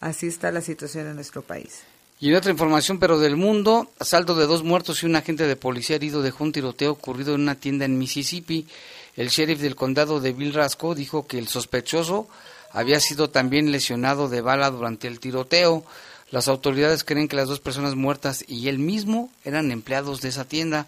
Así 0.01 0.27
está 0.27 0.51
la 0.51 0.59
situación 0.59 1.07
en 1.07 1.15
nuestro 1.15 1.41
país. 1.41 1.83
Y 2.19 2.29
en 2.29 2.35
otra 2.35 2.51
información, 2.51 2.99
pero 2.99 3.19
del 3.19 3.37
mundo, 3.37 3.89
asalto 3.97 4.35
de 4.35 4.45
dos 4.45 4.61
muertos 4.61 5.01
y 5.01 5.05
un 5.05 5.15
agente 5.15 5.47
de 5.47 5.55
policía 5.55 5.95
herido 5.95 6.21
dejó 6.21 6.43
un 6.43 6.51
tiroteo 6.51 6.91
ocurrido 6.91 7.35
en 7.35 7.41
una 7.41 7.55
tienda 7.55 7.85
en 7.85 7.97
Mississippi. 7.97 8.67
El 9.15 9.29
sheriff 9.29 9.61
del 9.61 9.77
condado 9.77 10.19
de 10.19 10.33
Bill 10.33 10.53
Rasco 10.53 10.93
dijo 10.93 11.25
que 11.25 11.39
el 11.39 11.47
sospechoso 11.47 12.27
había 12.71 12.99
sido 12.99 13.29
también 13.29 13.71
lesionado 13.71 14.27
de 14.27 14.41
bala 14.41 14.69
durante 14.69 15.07
el 15.07 15.21
tiroteo. 15.21 15.85
Las 16.31 16.47
autoridades 16.47 17.03
creen 17.03 17.27
que 17.27 17.35
las 17.35 17.47
dos 17.47 17.59
personas 17.59 17.95
muertas 17.95 18.43
y 18.47 18.67
él 18.67 18.79
mismo 18.79 19.31
eran 19.43 19.71
empleados 19.71 20.21
de 20.21 20.29
esa 20.29 20.45
tienda. 20.45 20.85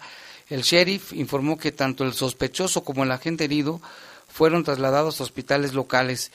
El 0.48 0.62
sheriff 0.62 1.12
informó 1.12 1.58
que 1.58 1.72
tanto 1.72 2.04
el 2.04 2.12
sospechoso 2.12 2.84
como 2.84 3.02
el 3.04 3.10
agente 3.10 3.44
herido 3.44 3.80
fueron 4.28 4.64
trasladados 4.64 5.20
a 5.20 5.24
hospitales 5.24 5.74
locales. 5.74 6.30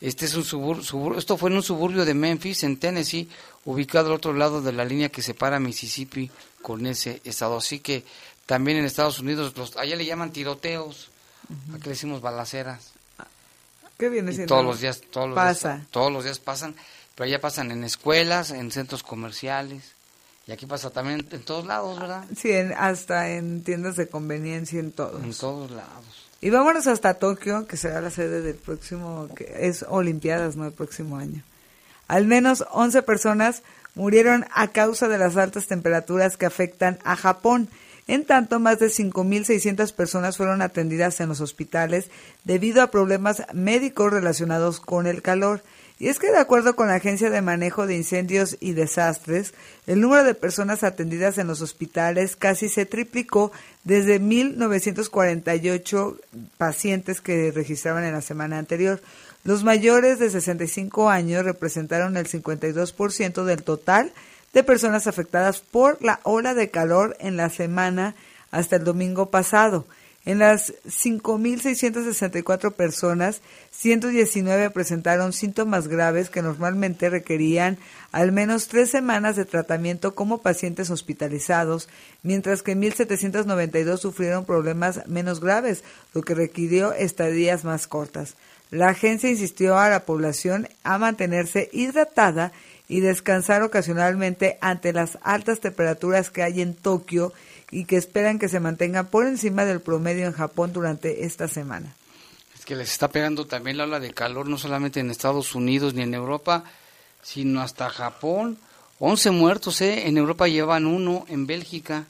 Este 0.00 0.26
es 0.26 0.34
un 0.34 0.44
suburbio, 0.44 1.18
esto 1.18 1.36
fue 1.38 1.50
en 1.50 1.56
un 1.56 1.62
suburbio 1.62 2.04
de 2.04 2.14
Memphis, 2.14 2.64
en 2.64 2.76
Tennessee, 2.76 3.28
ubicado 3.64 4.08
al 4.08 4.14
otro 4.14 4.34
lado 4.34 4.60
de 4.60 4.72
la 4.72 4.84
línea 4.84 5.08
que 5.08 5.22
separa 5.22 5.58
Mississippi 5.58 6.30
con 6.60 6.86
ese 6.86 7.20
estado. 7.24 7.56
Así 7.56 7.80
que 7.80 8.04
también 8.44 8.78
en 8.78 8.84
Estados 8.84 9.18
Unidos, 9.18 9.56
los, 9.56 9.76
allá 9.76 9.96
le 9.96 10.04
llaman 10.04 10.32
tiroteos, 10.32 11.10
aquí 11.72 11.84
le 11.84 11.90
decimos 11.90 12.20
balaceras. 12.20 12.92
¿Qué 13.98 14.10
viene 14.10 14.32
siendo? 14.32 14.54
Todos 14.54 14.66
los 14.66 14.80
días, 14.80 15.00
todos 15.10 15.30
los 15.30 15.62
Días, 15.62 15.80
todos 15.90 16.12
los 16.12 16.24
días 16.24 16.38
pasan, 16.38 16.76
pero 17.16 17.26
allá 17.26 17.40
pasan 17.40 17.72
en 17.72 17.82
escuelas, 17.82 18.50
en 18.52 18.70
centros 18.70 19.02
comerciales. 19.02 19.96
Y 20.46 20.52
aquí 20.52 20.66
pasa 20.66 20.90
también 20.90 21.26
en 21.32 21.42
todos 21.42 21.66
lados, 21.66 21.98
¿verdad? 21.98 22.24
Sí, 22.36 22.52
hasta 22.52 23.30
en 23.30 23.64
tiendas 23.64 23.96
de 23.96 24.06
conveniencia, 24.06 24.78
en 24.78 24.92
todos. 24.92 25.24
En 25.24 25.34
todos 25.34 25.72
lados. 25.72 26.28
Y 26.40 26.50
vámonos 26.50 26.86
hasta 26.86 27.14
Tokio, 27.14 27.66
que 27.66 27.76
será 27.76 28.00
la 28.00 28.10
sede 28.10 28.42
del 28.42 28.54
próximo, 28.54 29.28
que 29.34 29.66
es 29.66 29.84
Olimpiadas, 29.88 30.54
¿no? 30.54 30.66
El 30.66 30.72
próximo 30.72 31.16
año. 31.16 31.42
Al 32.06 32.26
menos 32.26 32.64
11 32.70 33.02
personas 33.02 33.62
murieron 33.94 34.46
a 34.52 34.68
causa 34.68 35.08
de 35.08 35.18
las 35.18 35.36
altas 35.36 35.66
temperaturas 35.66 36.36
que 36.36 36.46
afectan 36.46 36.98
a 37.02 37.16
Japón. 37.16 37.68
En 38.06 38.24
tanto, 38.24 38.60
más 38.60 38.78
de 38.78 38.86
5.600 38.86 39.92
personas 39.94 40.36
fueron 40.36 40.62
atendidas 40.62 41.18
en 41.20 41.30
los 41.30 41.40
hospitales 41.40 42.10
debido 42.44 42.82
a 42.82 42.92
problemas 42.92 43.42
médicos 43.52 44.12
relacionados 44.12 44.78
con 44.78 45.08
el 45.08 45.22
calor. 45.22 45.62
Y 45.98 46.08
es 46.08 46.18
que 46.18 46.30
de 46.30 46.38
acuerdo 46.38 46.76
con 46.76 46.88
la 46.88 46.96
Agencia 46.96 47.30
de 47.30 47.40
Manejo 47.40 47.86
de 47.86 47.96
Incendios 47.96 48.58
y 48.60 48.72
Desastres, 48.72 49.54
el 49.86 50.02
número 50.02 50.24
de 50.24 50.34
personas 50.34 50.84
atendidas 50.84 51.38
en 51.38 51.46
los 51.46 51.62
hospitales 51.62 52.36
casi 52.36 52.68
se 52.68 52.84
triplicó 52.84 53.50
desde 53.84 54.18
1948 54.18 56.18
pacientes 56.58 57.22
que 57.22 57.50
registraban 57.50 58.04
en 58.04 58.12
la 58.12 58.20
semana 58.20 58.58
anterior. 58.58 59.00
Los 59.42 59.64
mayores 59.64 60.18
de 60.18 60.28
65 60.28 61.08
años 61.08 61.44
representaron 61.44 62.18
el 62.18 62.26
52% 62.26 63.44
del 63.44 63.62
total 63.62 64.12
de 64.52 64.64
personas 64.64 65.06
afectadas 65.06 65.60
por 65.60 66.02
la 66.02 66.20
ola 66.24 66.52
de 66.52 66.68
calor 66.68 67.16
en 67.20 67.38
la 67.38 67.48
semana 67.48 68.14
hasta 68.50 68.76
el 68.76 68.84
domingo 68.84 69.30
pasado. 69.30 69.86
En 70.26 70.40
las 70.40 70.74
5.664 70.84 72.72
personas, 72.72 73.42
119 73.70 74.70
presentaron 74.70 75.32
síntomas 75.32 75.86
graves 75.86 76.30
que 76.30 76.42
normalmente 76.42 77.08
requerían 77.08 77.78
al 78.10 78.32
menos 78.32 78.66
tres 78.66 78.90
semanas 78.90 79.36
de 79.36 79.44
tratamiento 79.44 80.16
como 80.16 80.38
pacientes 80.38 80.90
hospitalizados, 80.90 81.88
mientras 82.24 82.64
que 82.64 82.76
1.792 82.76 83.98
sufrieron 83.98 84.44
problemas 84.44 85.06
menos 85.06 85.38
graves, 85.38 85.84
lo 86.12 86.22
que 86.22 86.34
requirió 86.34 86.92
estadías 86.92 87.64
más 87.64 87.86
cortas. 87.86 88.34
La 88.72 88.88
agencia 88.88 89.30
insistió 89.30 89.78
a 89.78 89.88
la 89.88 90.04
población 90.04 90.68
a 90.82 90.98
mantenerse 90.98 91.70
hidratada 91.72 92.50
y 92.88 92.98
descansar 92.98 93.62
ocasionalmente 93.62 94.58
ante 94.60 94.92
las 94.92 95.18
altas 95.22 95.60
temperaturas 95.60 96.30
que 96.30 96.42
hay 96.42 96.62
en 96.62 96.74
Tokio 96.74 97.32
y 97.70 97.84
que 97.84 97.96
esperan 97.96 98.38
que 98.38 98.48
se 98.48 98.60
mantengan 98.60 99.06
por 99.06 99.26
encima 99.26 99.64
del 99.64 99.80
promedio 99.80 100.26
en 100.26 100.32
Japón 100.32 100.72
durante 100.72 101.24
esta 101.24 101.48
semana. 101.48 101.94
Es 102.58 102.64
que 102.64 102.76
les 102.76 102.90
está 102.90 103.08
pegando 103.08 103.46
también 103.46 103.76
la 103.76 103.84
ola 103.84 104.00
de 104.00 104.12
calor, 104.12 104.48
no 104.48 104.58
solamente 104.58 105.00
en 105.00 105.10
Estados 105.10 105.54
Unidos 105.54 105.94
ni 105.94 106.02
en 106.02 106.14
Europa, 106.14 106.64
sino 107.22 107.60
hasta 107.60 107.90
Japón. 107.90 108.58
11 108.98 109.30
muertos, 109.32 109.80
¿eh? 109.80 110.08
En 110.08 110.16
Europa 110.16 110.48
llevan 110.48 110.86
uno, 110.86 111.26
en 111.28 111.46
Bélgica, 111.46 112.06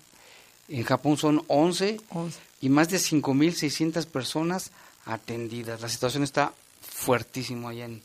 en 0.69 0.85
Japón 0.85 1.17
son 1.17 1.45
11, 1.49 2.01
11. 2.11 2.39
y 2.61 2.69
más 2.69 2.89
de 2.89 2.99
5.600 2.99 4.07
personas 4.07 4.71
atendidas. 5.05 5.81
La 5.81 5.89
situación 5.89 6.23
está 6.23 6.53
fuertísimo 6.81 7.69
allá 7.69 7.87
en, 7.87 8.03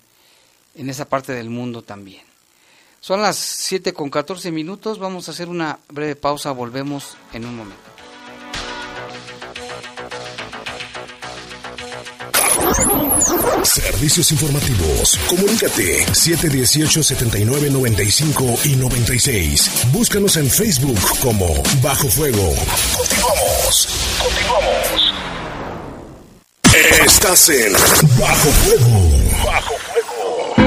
en 0.75 0.89
esa 0.89 1.05
parte 1.05 1.34
del 1.34 1.50
mundo 1.50 1.81
también. 1.81 2.31
Son 3.01 3.22
las 3.22 3.36
7 3.36 3.93
con 3.93 4.12
14 4.12 4.51
minutos, 4.51 5.00
vamos 5.00 5.27
a 5.27 5.31
hacer 5.31 5.50
una 5.50 5.79
breve 5.89 6.15
pausa, 6.15 6.51
volvemos 6.51 7.17
en 7.34 7.46
un 7.46 7.58
momento. 7.58 7.91
Servicios 13.63 14.31
informativos. 14.31 15.20
Comunícate 15.27 16.05
718-7995 16.08 18.65
y 18.65 18.75
96. 18.75 19.70
Búscanos 19.91 20.38
en 20.38 20.50
Facebook 20.50 20.98
como 21.22 21.62
Bajo 21.81 22.08
Fuego. 22.08 22.55
Continuamos. 22.96 23.88
Continuamos. 24.22 25.13
Estás 27.03 27.50
en 27.50 27.74
Bajo 28.20 28.50
Fuego. 28.50 29.21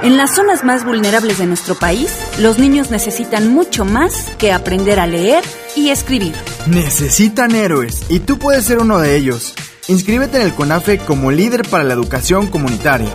En 0.00 0.16
las 0.16 0.36
zonas 0.36 0.62
más 0.62 0.84
vulnerables 0.84 1.38
de 1.38 1.46
nuestro 1.46 1.74
país, 1.74 2.16
los 2.38 2.58
niños 2.58 2.92
necesitan 2.92 3.52
mucho 3.52 3.84
más 3.84 4.30
que 4.38 4.52
aprender 4.52 5.00
a 5.00 5.08
leer 5.08 5.42
y 5.74 5.88
escribir. 5.88 6.34
Necesitan 6.68 7.52
héroes 7.56 8.04
y 8.08 8.20
tú 8.20 8.38
puedes 8.38 8.64
ser 8.64 8.78
uno 8.78 9.00
de 9.00 9.16
ellos. 9.16 9.54
Inscríbete 9.88 10.36
en 10.36 10.44
el 10.44 10.54
CONAFE 10.54 10.98
como 10.98 11.32
líder 11.32 11.68
para 11.68 11.82
la 11.82 11.94
educación 11.94 12.46
comunitaria. 12.46 13.10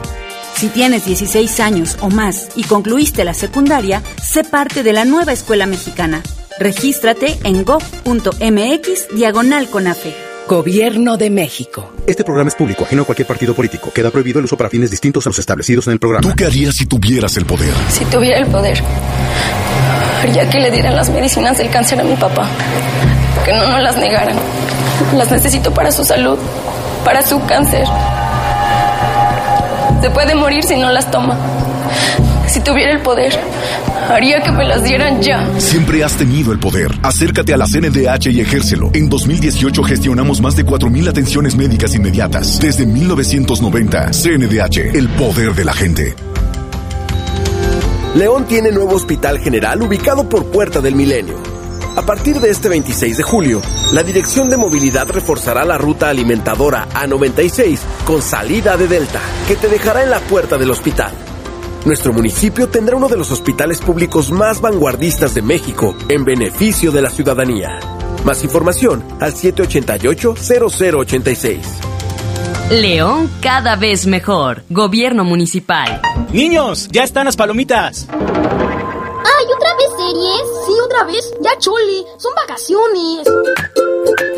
Si 0.55 0.67
tienes 0.67 1.05
16 1.05 1.59
años 1.61 1.97
o 2.01 2.09
más 2.09 2.49
y 2.57 2.63
concluiste 2.63 3.23
la 3.23 3.33
secundaria, 3.33 4.03
sé 4.21 4.43
parte 4.43 4.83
de 4.83 4.91
la 4.91 5.05
nueva 5.05 5.31
escuela 5.31 5.65
mexicana. 5.65 6.21
Regístrate 6.59 7.39
en 7.45 7.63
go.mx 7.63 9.15
diagonal 9.15 9.69
CONAFE. 9.69 10.32
Gobierno 10.47 11.15
de 11.15 11.29
México. 11.29 11.93
Este 12.05 12.23
programa 12.23 12.49
es 12.49 12.55
público, 12.55 12.83
ajeno 12.83 13.03
a 13.03 13.05
cualquier 13.05 13.27
partido 13.27 13.55
político. 13.55 13.91
Queda 13.93 14.11
prohibido 14.11 14.39
el 14.39 14.45
uso 14.45 14.57
para 14.57 14.69
fines 14.69 14.91
distintos 14.91 15.25
a 15.25 15.29
los 15.29 15.39
establecidos 15.39 15.87
en 15.87 15.93
el 15.93 15.99
programa. 15.99 16.27
¿Tú 16.27 16.35
qué 16.35 16.45
harías 16.45 16.75
si 16.75 16.85
tuvieras 16.85 17.37
el 17.37 17.45
poder? 17.45 17.73
Si 17.89 18.03
tuviera 18.05 18.39
el 18.39 18.47
poder 18.47 18.83
Haría 20.21 20.49
que 20.49 20.59
le 20.59 20.71
dieran 20.71 20.95
las 20.95 21.09
medicinas 21.09 21.57
del 21.57 21.69
cáncer 21.69 21.99
a 21.99 22.03
mi 22.03 22.15
papá. 22.15 22.47
Que 23.45 23.53
no 23.53 23.67
nos 23.67 23.81
las 23.81 23.97
negaran. 23.97 24.37
Las 25.17 25.31
necesito 25.31 25.73
para 25.73 25.91
su 25.91 26.05
salud, 26.05 26.37
para 27.03 27.21
su 27.21 27.45
cáncer. 27.45 27.85
Se 30.01 30.09
puede 30.09 30.35
morir 30.35 30.63
si 30.63 30.75
no 30.75 30.91
las 30.91 31.09
toma. 31.11 31.37
Si 32.47 32.59
tuviera 32.61 32.91
el 32.91 33.01
poder, 33.01 33.37
haría 34.09 34.41
que 34.41 34.51
me 34.51 34.65
las 34.65 34.83
dieran 34.83 35.21
ya. 35.21 35.47
Siempre 35.59 36.03
has 36.03 36.15
tenido 36.17 36.51
el 36.51 36.59
poder. 36.59 36.91
Acércate 37.01 37.53
a 37.53 37.57
la 37.57 37.65
CNDH 37.65 38.27
y 38.31 38.41
ejércelo. 38.41 38.91
En 38.93 39.09
2018 39.09 39.83
gestionamos 39.83 40.41
más 40.41 40.55
de 40.55 40.65
4.000 40.65 41.09
atenciones 41.09 41.55
médicas 41.55 41.95
inmediatas. 41.95 42.59
Desde 42.59 42.85
1990, 42.85 44.11
CNDH, 44.11 44.95
el 44.95 45.09
poder 45.09 45.53
de 45.53 45.65
la 45.65 45.73
gente. 45.73 46.15
León 48.15 48.45
tiene 48.45 48.71
nuevo 48.71 48.95
hospital 48.95 49.39
general 49.39 49.81
ubicado 49.81 50.29
por 50.29 50.45
Puerta 50.45 50.81
del 50.81 50.95
Milenio. 50.95 51.35
A 51.95 52.01
partir 52.03 52.39
de 52.39 52.49
este 52.49 52.69
26 52.69 53.17
de 53.17 53.23
julio, 53.23 53.61
la 53.91 54.03
Dirección 54.03 54.49
de 54.49 54.57
Movilidad 54.57 55.07
reforzará 55.09 55.63
la 55.63 55.77
ruta 55.77 56.09
alimentadora 56.09 56.87
A96 56.93 57.77
con 58.05 58.21
salida 58.21 58.77
de 58.77 58.87
Delta, 58.87 59.19
que 59.47 59.55
te 59.55 59.67
dejará 59.67 60.03
en 60.03 60.09
la 60.09 60.19
puerta 60.19 60.57
del 60.57 60.71
hospital. 60.71 61.11
Nuestro 61.85 62.13
municipio 62.13 62.69
tendrá 62.69 62.95
uno 62.95 63.09
de 63.09 63.17
los 63.17 63.29
hospitales 63.31 63.81
públicos 63.81 64.31
más 64.31 64.61
vanguardistas 64.61 65.33
de 65.33 65.41
México 65.41 65.93
en 66.07 66.23
beneficio 66.23 66.93
de 66.93 67.01
la 67.01 67.09
ciudadanía. 67.09 67.77
Más 68.23 68.41
información 68.45 69.03
al 69.19 69.33
788-0086. 69.33 71.59
León 72.71 73.29
cada 73.41 73.75
vez 73.75 74.07
mejor. 74.07 74.63
Gobierno 74.69 75.25
municipal. 75.25 75.99
Niños, 76.31 76.87
ya 76.89 77.03
están 77.03 77.25
las 77.25 77.35
palomitas. 77.35 78.07
Vez. 81.05 81.33
Ya 81.41 81.57
chole, 81.59 82.03
son 82.17 82.33
vacaciones. 82.35 83.27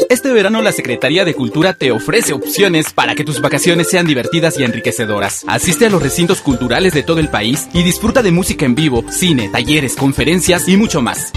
Este 0.10 0.31
verano 0.31 0.62
la 0.62 0.72
Secretaría 0.72 1.25
de 1.25 1.34
Cultura 1.34 1.74
te 1.74 1.91
ofrece 1.91 2.34
opciones 2.34 2.93
para 2.93 3.15
que 3.15 3.24
tus 3.24 3.41
vacaciones 3.41 3.89
sean 3.89 4.05
divertidas 4.05 4.60
y 4.60 4.63
enriquecedoras. 4.63 5.43
Asiste 5.48 5.88
a 5.88 5.89
los 5.89 6.01
recintos 6.01 6.41
culturales 6.41 6.93
de 6.93 7.03
todo 7.03 7.19
el 7.19 7.29
país 7.29 7.67
y 7.74 7.84
disfruta 7.84 8.22
de 8.22 8.31
música 8.31 8.65
en 8.65 8.75
vivo, 8.75 9.03
cine, 9.10 9.50
talleres, 9.50 9.95
conferencias 9.95 10.67
y 10.67 10.77
mucho 10.77 11.01
más. 11.01 11.31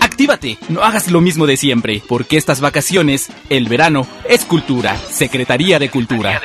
Actívate, 0.00 0.58
no 0.68 0.82
hagas 0.82 1.10
lo 1.10 1.20
mismo 1.20 1.46
de 1.46 1.56
siempre, 1.56 2.02
porque 2.08 2.36
estas 2.36 2.60
vacaciones, 2.60 3.28
el 3.48 3.68
verano, 3.68 4.06
es 4.28 4.44
cultura. 4.44 4.96
Secretaría 5.10 5.78
de 5.78 5.90
Cultura. 5.90 6.40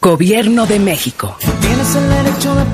Gobierno 0.00 0.66
de 0.66 0.78
México. 0.78 1.36
Tienes 1.60 1.94
el 1.96 2.08
derecho 2.08 2.54
de 2.54 2.64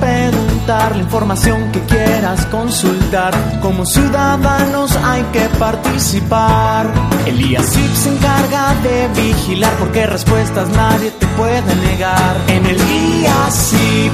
la 0.67 0.97
información 0.97 1.71
que 1.71 1.79
quieras 1.81 2.45
consultar. 2.47 3.33
Como 3.61 3.85
ciudadanos 3.85 4.91
hay 5.03 5.21
que 5.31 5.41
participar. 5.59 6.87
El 7.25 7.39
IACIP 7.39 7.95
se 7.95 8.09
encarga 8.09 8.73
de 8.81 9.07
vigilar 9.21 9.71
porque 9.77 10.07
respuestas 10.07 10.67
nadie 10.69 11.11
te 11.11 11.27
puede 11.27 11.75
negar. 11.75 12.35
En 12.47 12.65
el 12.65 12.77
IACIP 12.77 14.11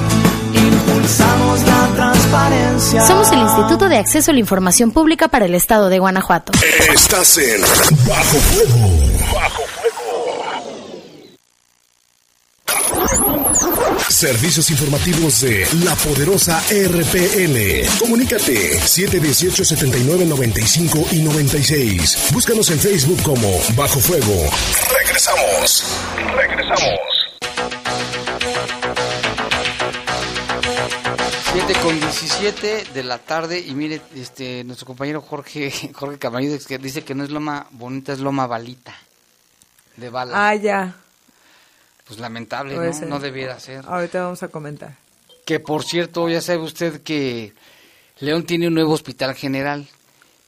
impulsamos 0.54 1.60
la 1.62 1.88
transparencia. 1.96 3.06
Somos 3.06 3.32
el 3.32 3.38
Instituto 3.38 3.88
de 3.88 3.96
Acceso 3.96 4.30
a 4.30 4.34
la 4.34 4.40
Información 4.40 4.90
Pública 4.90 5.28
para 5.28 5.46
el 5.46 5.54
Estado 5.54 5.88
de 5.88 5.98
Guanajuato. 6.00 6.52
Estás 6.94 7.38
en 7.38 7.62
Bajo 8.06 8.36
Fuego. 8.38 8.90
Bajo 9.34 9.61
Servicios 14.08 14.70
informativos 14.70 15.40
de 15.40 15.66
la 15.84 15.96
poderosa 15.96 16.62
RPN. 16.70 17.88
Comunícate 17.98 18.78
718-7995 18.80 21.12
y 21.12 21.22
96. 21.22 22.28
Búscanos 22.32 22.70
en 22.70 22.78
Facebook 22.78 23.20
como 23.22 23.50
Bajo 23.74 23.98
Fuego. 24.00 24.48
Regresamos. 24.96 25.84
Regresamos. 26.36 27.00
7 31.52 31.74
con 31.82 32.00
17 32.00 32.84
de 32.94 33.02
la 33.02 33.18
tarde 33.18 33.60
y 33.60 33.74
mire, 33.74 34.00
este, 34.14 34.64
nuestro 34.64 34.86
compañero 34.86 35.20
Jorge, 35.20 35.70
Jorge 35.92 36.18
Camarillo 36.18 36.56
que 36.66 36.78
dice 36.78 37.04
que 37.04 37.14
no 37.14 37.24
es 37.24 37.30
loma 37.30 37.66
bonita, 37.72 38.14
es 38.14 38.20
loma 38.20 38.46
balita. 38.46 38.94
De 39.96 40.08
bala. 40.08 40.48
Ah, 40.48 40.54
ya. 40.54 41.01
Pues 42.12 42.20
lamentable, 42.20 42.74
¿no? 42.76 43.06
No 43.06 43.20
debiera 43.20 43.58
ser. 43.58 43.86
Ahorita 43.86 44.22
vamos 44.24 44.42
a 44.42 44.48
comentar. 44.48 44.96
Que 45.46 45.60
por 45.60 45.82
cierto, 45.82 46.28
ya 46.28 46.42
sabe 46.42 46.58
usted 46.58 47.00
que 47.02 47.54
León 48.20 48.44
tiene 48.44 48.68
un 48.68 48.74
nuevo 48.74 48.92
hospital 48.92 49.34
general. 49.34 49.88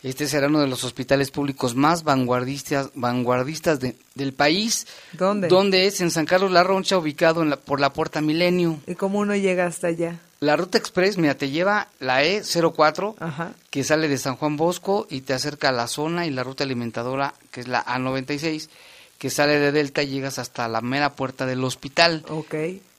Este 0.02 0.26
será 0.26 0.48
uno 0.48 0.60
de 0.60 0.66
los 0.66 0.84
hospitales 0.84 1.30
públicos 1.30 1.74
más 1.74 2.04
vanguardistas, 2.04 2.90
vanguardistas 2.94 3.80
de- 3.80 3.96
del 4.14 4.34
país. 4.34 4.86
¿Dónde? 5.12 5.48
Donde 5.48 5.86
es 5.86 6.02
en 6.02 6.10
San 6.10 6.26
Carlos 6.26 6.52
La 6.52 6.62
Roncha, 6.62 6.98
ubicado 6.98 7.40
en 7.42 7.48
la- 7.48 7.56
por 7.56 7.80
la 7.80 7.94
Puerta 7.94 8.20
Milenio. 8.20 8.78
¿Y 8.86 8.94
cómo 8.94 9.20
uno 9.20 9.34
llega 9.34 9.64
hasta 9.64 9.86
allá? 9.86 10.20
La 10.40 10.56
ruta 10.56 10.76
express, 10.76 11.16
mira, 11.16 11.34
te 11.36 11.48
lleva 11.48 11.88
la 12.00 12.22
E04, 12.22 13.14
Ajá. 13.18 13.54
que 13.70 13.82
sale 13.82 14.08
de 14.08 14.18
San 14.18 14.36
Juan 14.36 14.58
Bosco 14.58 15.06
y 15.08 15.22
te 15.22 15.32
acerca 15.32 15.70
a 15.70 15.72
la 15.72 15.86
zona 15.86 16.26
y 16.26 16.30
la 16.30 16.44
ruta 16.44 16.64
alimentadora, 16.64 17.32
que 17.50 17.62
es 17.62 17.68
la 17.68 17.82
A96, 17.86 18.68
que 19.18 19.30
sale 19.30 19.58
de 19.58 19.72
Delta 19.72 20.02
y 20.02 20.08
llegas 20.08 20.38
hasta 20.38 20.68
la 20.68 20.80
mera 20.80 21.14
puerta 21.14 21.46
del 21.46 21.64
hospital. 21.64 22.24
Ok. 22.28 22.54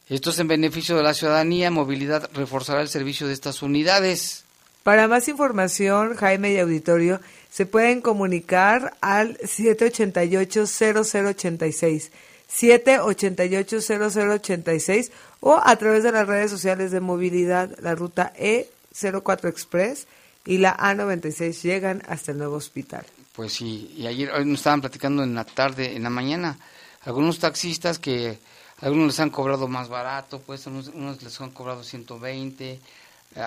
Esto 0.09 0.29
es 0.29 0.39
en 0.39 0.47
beneficio 0.47 0.95
de 0.95 1.03
la 1.03 1.13
ciudadanía. 1.13 1.69
Movilidad 1.71 2.29
reforzará 2.33 2.81
el 2.81 2.89
servicio 2.89 3.27
de 3.27 3.33
estas 3.33 3.61
unidades. 3.61 4.45
Para 4.83 5.07
más 5.07 5.27
información, 5.27 6.15
Jaime 6.15 6.53
y 6.53 6.59
Auditorio, 6.59 7.19
se 7.49 7.65
pueden 7.65 8.01
comunicar 8.01 8.95
al 9.01 9.37
788-0086, 9.39 12.11
788-0086 12.51 15.09
o 15.39 15.59
a 15.63 15.75
través 15.77 16.03
de 16.03 16.11
las 16.11 16.27
redes 16.27 16.51
sociales 16.51 16.91
de 16.91 16.99
movilidad, 16.99 17.75
la 17.79 17.95
ruta 17.95 18.31
E04 18.37 19.49
Express 19.49 20.05
y 20.45 20.59
la 20.59 20.77
A96 20.77 21.63
llegan 21.63 22.03
hasta 22.07 22.33
el 22.33 22.37
nuevo 22.37 22.57
hospital. 22.57 23.07
Pues 23.35 23.53
sí, 23.53 23.93
y 23.97 24.07
ayer 24.07 24.31
hoy 24.31 24.45
nos 24.45 24.59
estaban 24.59 24.81
platicando 24.81 25.23
en 25.23 25.35
la 25.35 25.43
tarde, 25.43 25.95
en 25.95 26.03
la 26.03 26.09
mañana, 26.09 26.57
algunos 27.03 27.39
taxistas 27.39 27.99
que 27.99 28.39
algunos 28.81 29.07
les 29.07 29.19
han 29.19 29.29
cobrado 29.29 29.67
más 29.67 29.89
barato, 29.89 30.39
pues 30.45 30.65
unos, 30.67 30.87
unos 30.87 31.21
les 31.21 31.39
han 31.41 31.51
cobrado 31.51 31.83
120, 31.83 32.71
eh, 32.71 32.79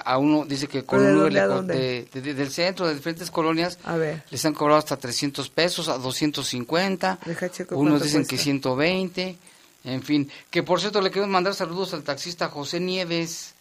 a 0.05 0.19
uno 0.19 0.45
dice 0.45 0.69
que 0.69 0.85
con 0.85 0.99
¿Pero 0.99 1.29
de 1.31 1.59
un 1.59 1.67
de- 1.67 2.09
de- 2.13 2.21
de- 2.21 2.35
del 2.35 2.51
centro, 2.51 2.87
de 2.87 2.95
diferentes 2.95 3.31
colonias, 3.31 3.79
A 3.85 3.97
ver. 3.97 4.23
les 4.31 4.45
han 4.45 4.53
cobrado 4.53 4.79
hasta 4.79 4.97
300 4.99 5.49
pesos, 5.49 5.89
a 5.89 5.97
250, 5.97 7.19
Deja 7.25 7.49
checo 7.51 7.77
unos 7.79 8.03
dicen 8.03 8.21
cuesta. 8.23 8.37
que 8.37 8.43
120, 8.43 9.39
en 9.85 10.03
fin, 10.03 10.31
que 10.51 10.63
por 10.63 10.81
cierto 10.81 11.01
le 11.01 11.11
queremos 11.11 11.31
mandar 11.31 11.55
saludos 11.55 11.95
al 11.95 12.03
taxista 12.03 12.49
José 12.49 12.79
Nieves 12.81 13.55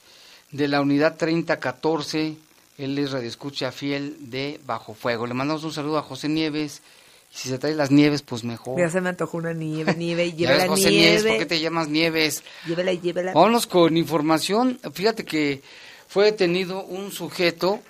de 0.52 0.68
la 0.68 0.82
unidad 0.82 1.16
3014, 1.16 2.38
él 2.78 2.98
es 3.00 3.12
radioescucha 3.12 3.72
fiel 3.72 4.16
de 4.30 4.60
Bajo 4.66 4.94
Fuego. 4.94 5.26
Le 5.26 5.34
mandamos 5.34 5.64
un 5.64 5.74
saludo 5.74 5.98
a 5.98 6.04
José 6.04 6.30
Nieves. 6.30 6.82
Si 7.30 7.50
se 7.50 7.60
trae 7.60 7.76
las 7.76 7.92
nieves, 7.92 8.22
pues 8.22 8.44
mejor. 8.44 8.80
Ya 8.80 8.90
se 8.90 9.02
me 9.02 9.10
antojó 9.10 9.38
una 9.38 9.54
nieve, 9.54 9.94
nieve, 9.96 10.32
llévala 10.36 10.60
ves, 10.64 10.70
José 10.70 10.90
Nieves, 10.90 11.22
¿por 11.22 11.32
nieve. 11.32 11.40
qué 11.40 11.46
te 11.46 11.60
llamas 11.60 11.88
Nieves? 11.90 12.44
Llévala, 12.66 12.94
llévala. 12.94 13.34
Vámonos 13.34 13.68
con 13.68 13.98
información. 13.98 14.80
Fíjate 14.94 15.26
que 15.26 15.62
fue 16.08 16.26
detenido 16.26 16.84
un 16.86 17.12
sujeto 17.12 17.82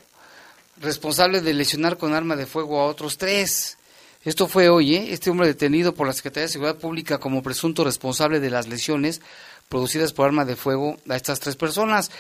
responsable 0.82 1.42
de 1.42 1.54
lesionar 1.54 1.98
con 1.98 2.14
arma 2.14 2.36
de 2.36 2.46
fuego 2.48 2.82
a 2.82 2.88
otros 2.88 3.18
tres. 3.18 3.78
Esto 4.24 4.48
fue 4.48 4.70
hoy, 4.70 4.96
¿eh? 4.96 5.08
Este 5.14 5.30
hombre 5.30 5.48
detenido 5.48 5.94
por 5.94 6.08
la 6.08 6.14
Secretaría 6.14 6.48
de 6.48 6.54
Seguridad 6.54 6.78
Pública 6.78 7.20
como 7.20 7.44
presunto 7.44 7.84
responsable 7.84 8.40
de 8.40 8.50
las 8.50 8.68
lesiones 8.68 9.22
producidas 9.70 10.14
por 10.14 10.26
arma 10.26 10.46
de 10.46 10.56
fuego 10.56 10.98
a 11.08 11.16
estas 11.16 11.40
tres 11.40 11.56
personas. 11.56 12.12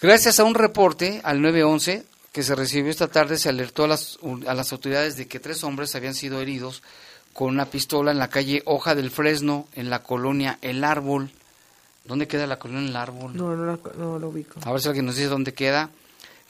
Gracias 0.00 0.38
a 0.38 0.44
un 0.44 0.54
reporte 0.54 1.20
al 1.24 1.40
911 1.42 2.04
que 2.32 2.42
se 2.42 2.54
recibió 2.54 2.90
esta 2.90 3.08
tarde, 3.08 3.36
se 3.36 3.48
alertó 3.48 3.84
a 3.84 3.88
las, 3.88 4.18
a 4.46 4.54
las 4.54 4.72
autoridades 4.72 5.16
de 5.16 5.26
que 5.26 5.40
tres 5.40 5.64
hombres 5.64 5.94
habían 5.96 6.14
sido 6.14 6.40
heridos 6.40 6.82
con 7.32 7.48
una 7.48 7.66
pistola 7.66 8.10
en 8.12 8.18
la 8.18 8.28
calle 8.28 8.62
Hoja 8.64 8.94
del 8.94 9.10
Fresno, 9.10 9.66
en 9.74 9.90
la 9.90 10.02
colonia 10.02 10.58
El 10.62 10.84
Árbol. 10.84 11.30
¿Dónde 12.04 12.28
queda 12.28 12.46
la 12.46 12.58
colonia 12.58 12.88
El 12.88 12.96
Árbol? 12.96 13.36
No, 13.36 13.56
no, 13.56 13.64
la- 13.64 13.78
no 13.96 14.18
lo 14.18 14.28
ubico. 14.28 14.60
A 14.64 14.70
ver 14.72 14.80
si 14.80 14.88
alguien 14.88 15.06
nos 15.06 15.16
dice 15.16 15.28
dónde 15.28 15.52
queda. 15.52 15.90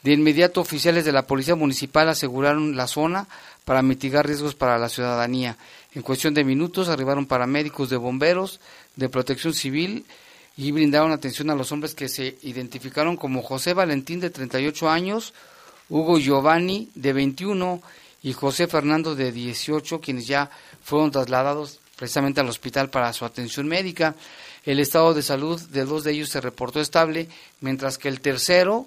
De 0.03 0.13
inmediato, 0.13 0.61
oficiales 0.61 1.03
de 1.03 1.11
la 1.11 1.23
Policía 1.27 1.55
Municipal 1.55 2.07
aseguraron 2.07 2.77
la 2.77 2.87
zona 2.87 3.27
para 3.65 3.81
mitigar 3.81 4.25
riesgos 4.27 4.55
para 4.55 4.77
la 4.77 4.89
ciudadanía. 4.89 5.57
En 5.93 6.03
cuestión 6.03 6.33
de 6.33 6.43
minutos 6.45 6.87
arribaron 6.87 7.25
paramédicos 7.25 7.89
de 7.89 7.97
bomberos, 7.97 8.59
de 8.95 9.09
protección 9.09 9.53
civil 9.53 10.05
y 10.59 10.73
brindaron 10.73 11.13
atención 11.13 11.49
a 11.49 11.55
los 11.55 11.71
hombres 11.71 11.95
que 11.95 12.09
se 12.09 12.37
identificaron 12.41 13.15
como 13.15 13.41
José 13.41 13.73
Valentín 13.73 14.19
de 14.19 14.29
38 14.29 14.89
años, 14.89 15.33
Hugo 15.87 16.19
Giovanni 16.19 16.89
de 16.95 17.13
21 17.13 17.81
y 18.23 18.33
José 18.33 18.67
Fernando 18.67 19.15
de 19.15 19.31
18, 19.31 20.01
quienes 20.01 20.27
ya 20.27 20.51
fueron 20.83 21.11
trasladados 21.11 21.79
precisamente 21.95 22.41
al 22.41 22.49
hospital 22.49 22.89
para 22.89 23.13
su 23.13 23.23
atención 23.23 23.69
médica. 23.69 24.15
El 24.65 24.81
estado 24.81 25.13
de 25.13 25.21
salud 25.21 25.61
de 25.61 25.85
dos 25.85 26.03
de 26.03 26.11
ellos 26.11 26.27
se 26.27 26.41
reportó 26.41 26.81
estable, 26.81 27.29
mientras 27.61 27.97
que 27.97 28.09
el 28.09 28.19
tercero 28.19 28.85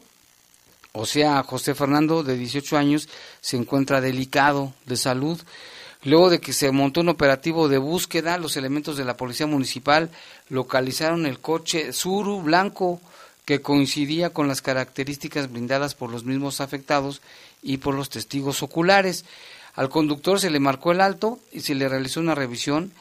O 0.93 1.07
sea, 1.07 1.43
José 1.43 1.75
Fernando, 1.75 2.23
de 2.23 2.37
18 2.37 2.77
años, 2.77 3.09
se 3.41 3.57
encuentra 3.57 4.03
delicado 4.03 4.75
de 4.85 4.99
salud. 4.99 5.41
Luego 6.05 6.31
de 6.31 6.41
que 6.41 6.53
se 6.53 6.71
montó 6.73 7.01
un 7.01 7.11
operativo 7.11 7.69
de 7.69 7.79
búsqueda, 7.79 8.37
los 8.39 8.57
elementos 8.57 8.97
de 8.97 9.05
la 9.05 9.17
Policía 9.17 9.47
Municipal 9.47 10.11
localizaron 10.49 11.27
el 11.27 11.39
coche 11.39 11.93
Zuru 11.93 12.43
blanco 12.43 13.01
que 13.45 13.61
coincidía 13.61 14.31
con 14.31 14.49
las 14.49 14.63
características 14.63 15.51
brindadas 15.51 15.95
por 15.95 16.11
los 16.11 16.25
mismos 16.25 16.61
afectados 16.61 17.23
y 17.63 17.77
por 17.79 17.95
los 17.95 18.11
testigos 18.11 18.63
oculares. 18.63 19.25
Al 19.75 19.89
conductor 19.89 20.41
se 20.41 20.51
le 20.51 20.61
marcó 20.61 20.93
el 20.93 21.01
alto 21.01 21.39
y 21.53 21.61
se 21.61 21.75
le 21.75 21.89
realizó 21.89 22.21
una 22.21 22.35
revisión 22.35 22.93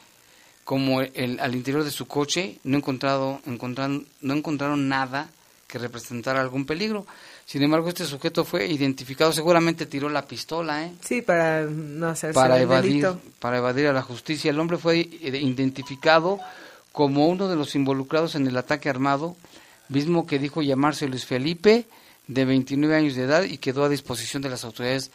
como 0.64 1.00
al 1.00 1.54
interior 1.54 1.82
de 1.82 1.90
su 1.90 2.06
coche 2.06 2.58
no 2.62 2.76
encontrado 2.78 3.40
encontran, 3.46 4.06
no 4.20 4.34
encontraron 4.34 4.88
nada 4.88 5.28
que 5.66 5.78
representara 5.78 6.40
algún 6.40 6.66
peligro. 6.66 7.06
Sin 7.46 7.62
embargo, 7.62 7.88
este 7.88 8.04
sujeto 8.06 8.44
fue 8.44 8.66
identificado, 8.66 9.32
seguramente 9.32 9.84
tiró 9.86 10.08
la 10.08 10.26
pistola, 10.26 10.84
¿eh? 10.86 10.92
Sí, 11.02 11.20
para 11.22 11.62
no 11.64 12.08
hacerse 12.08 12.34
para 12.34 12.56
el 12.56 12.62
evadir, 12.62 12.90
delito. 13.04 13.20
para 13.40 13.58
evadir 13.58 13.86
a 13.88 13.92
la 13.92 14.00
justicia. 14.02 14.50
El 14.50 14.58
hombre 14.60 14.78
fue 14.78 14.98
identificado 14.98 16.38
como 16.92 17.26
uno 17.28 17.48
de 17.48 17.56
los 17.56 17.74
involucrados 17.74 18.34
en 18.34 18.46
el 18.46 18.56
ataque 18.56 18.88
armado, 18.88 19.36
mismo 19.88 20.26
que 20.26 20.38
dijo 20.38 20.62
llamarse 20.62 21.08
Luis 21.08 21.26
Felipe, 21.26 21.86
de 22.26 22.44
29 22.44 22.96
años 22.96 23.14
de 23.16 23.24
edad, 23.24 23.42
y 23.42 23.58
quedó 23.58 23.84
a 23.84 23.88
disposición 23.88 24.42
de 24.42 24.48
las 24.48 24.64
autoridades 24.64 25.10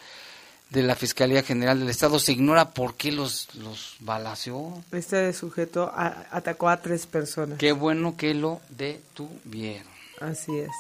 de 0.70 0.84
la 0.84 0.96
Fiscalía 0.96 1.42
General 1.44 1.80
del 1.80 1.90
Estado. 1.90 2.20
Se 2.20 2.34
ignora 2.34 2.72
por 2.72 2.96
qué 2.96 3.12
los, 3.12 3.48
los 3.56 3.96
balaceó. 4.02 4.84
Este 4.92 5.32
sujeto 5.34 5.90
a- 5.96 6.26
atacó 6.30 6.68
a 6.70 6.82
tres 6.82 7.08
personas. 7.08 7.58
Qué 7.58 7.72
bueno 7.72 8.18
que 8.18 8.34
lo 8.34 8.60
detuvieron. 8.70 9.88
Así 10.20 10.58
es. 10.58 10.72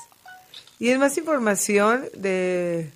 Y 0.79 0.89
en 0.89 0.99
más 0.99 1.17
información 1.17 2.05
de... 2.15 2.91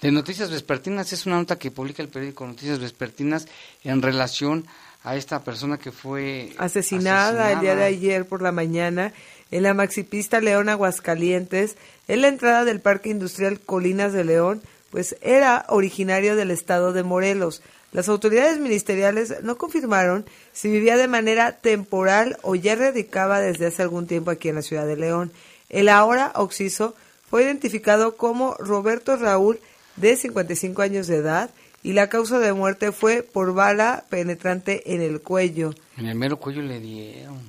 De 0.00 0.12
Noticias 0.12 0.50
Vespertinas 0.50 1.12
es 1.12 1.24
una 1.24 1.36
nota 1.36 1.56
que 1.56 1.70
publica 1.70 2.02
el 2.02 2.08
periódico 2.08 2.46
Noticias 2.46 2.78
Vespertinas 2.78 3.46
en 3.84 4.02
relación 4.02 4.66
a 5.02 5.16
esta 5.16 5.42
persona 5.42 5.78
que 5.78 5.92
fue 5.92 6.52
asesinada, 6.58 7.52
el 7.52 7.60
día 7.60 7.76
de 7.76 7.84
ayer 7.84 8.26
por 8.26 8.42
la 8.42 8.52
mañana 8.52 9.12
en 9.50 9.62
la 9.62 9.74
maxipista 9.74 10.40
León 10.40 10.68
Aguascalientes, 10.68 11.76
en 12.08 12.22
la 12.22 12.28
entrada 12.28 12.64
del 12.64 12.80
Parque 12.80 13.10
Industrial 13.10 13.60
Colinas 13.60 14.12
de 14.12 14.24
León, 14.24 14.62
pues 14.90 15.16
era 15.20 15.64
originario 15.68 16.36
del 16.36 16.50
estado 16.50 16.92
de 16.92 17.02
Morelos. 17.02 17.62
Las 17.92 18.08
autoridades 18.08 18.58
ministeriales 18.58 19.42
no 19.42 19.56
confirmaron 19.56 20.26
si 20.52 20.68
vivía 20.68 20.96
de 20.96 21.08
manera 21.08 21.52
temporal 21.52 22.38
o 22.42 22.54
ya 22.54 22.74
radicaba 22.74 23.40
desde 23.40 23.66
hace 23.66 23.82
algún 23.82 24.06
tiempo 24.06 24.30
aquí 24.30 24.48
en 24.48 24.56
la 24.56 24.62
ciudad 24.62 24.86
de 24.86 24.96
León. 24.96 25.32
El 25.68 25.88
ahora 25.88 26.32
occiso 26.34 26.94
fue 27.34 27.42
identificado 27.42 28.16
como 28.16 28.54
Roberto 28.60 29.16
Raúl, 29.16 29.58
de 29.96 30.16
55 30.16 30.82
años 30.82 31.08
de 31.08 31.16
edad, 31.16 31.50
y 31.82 31.92
la 31.92 32.08
causa 32.08 32.38
de 32.38 32.52
muerte 32.52 32.92
fue 32.92 33.24
por 33.24 33.54
bala 33.54 34.04
penetrante 34.08 34.94
en 34.94 35.00
el 35.00 35.20
cuello. 35.20 35.74
En 35.96 36.06
el 36.06 36.14
mero 36.14 36.36
cuello 36.36 36.62
le 36.62 36.78
dieron. 36.78 37.40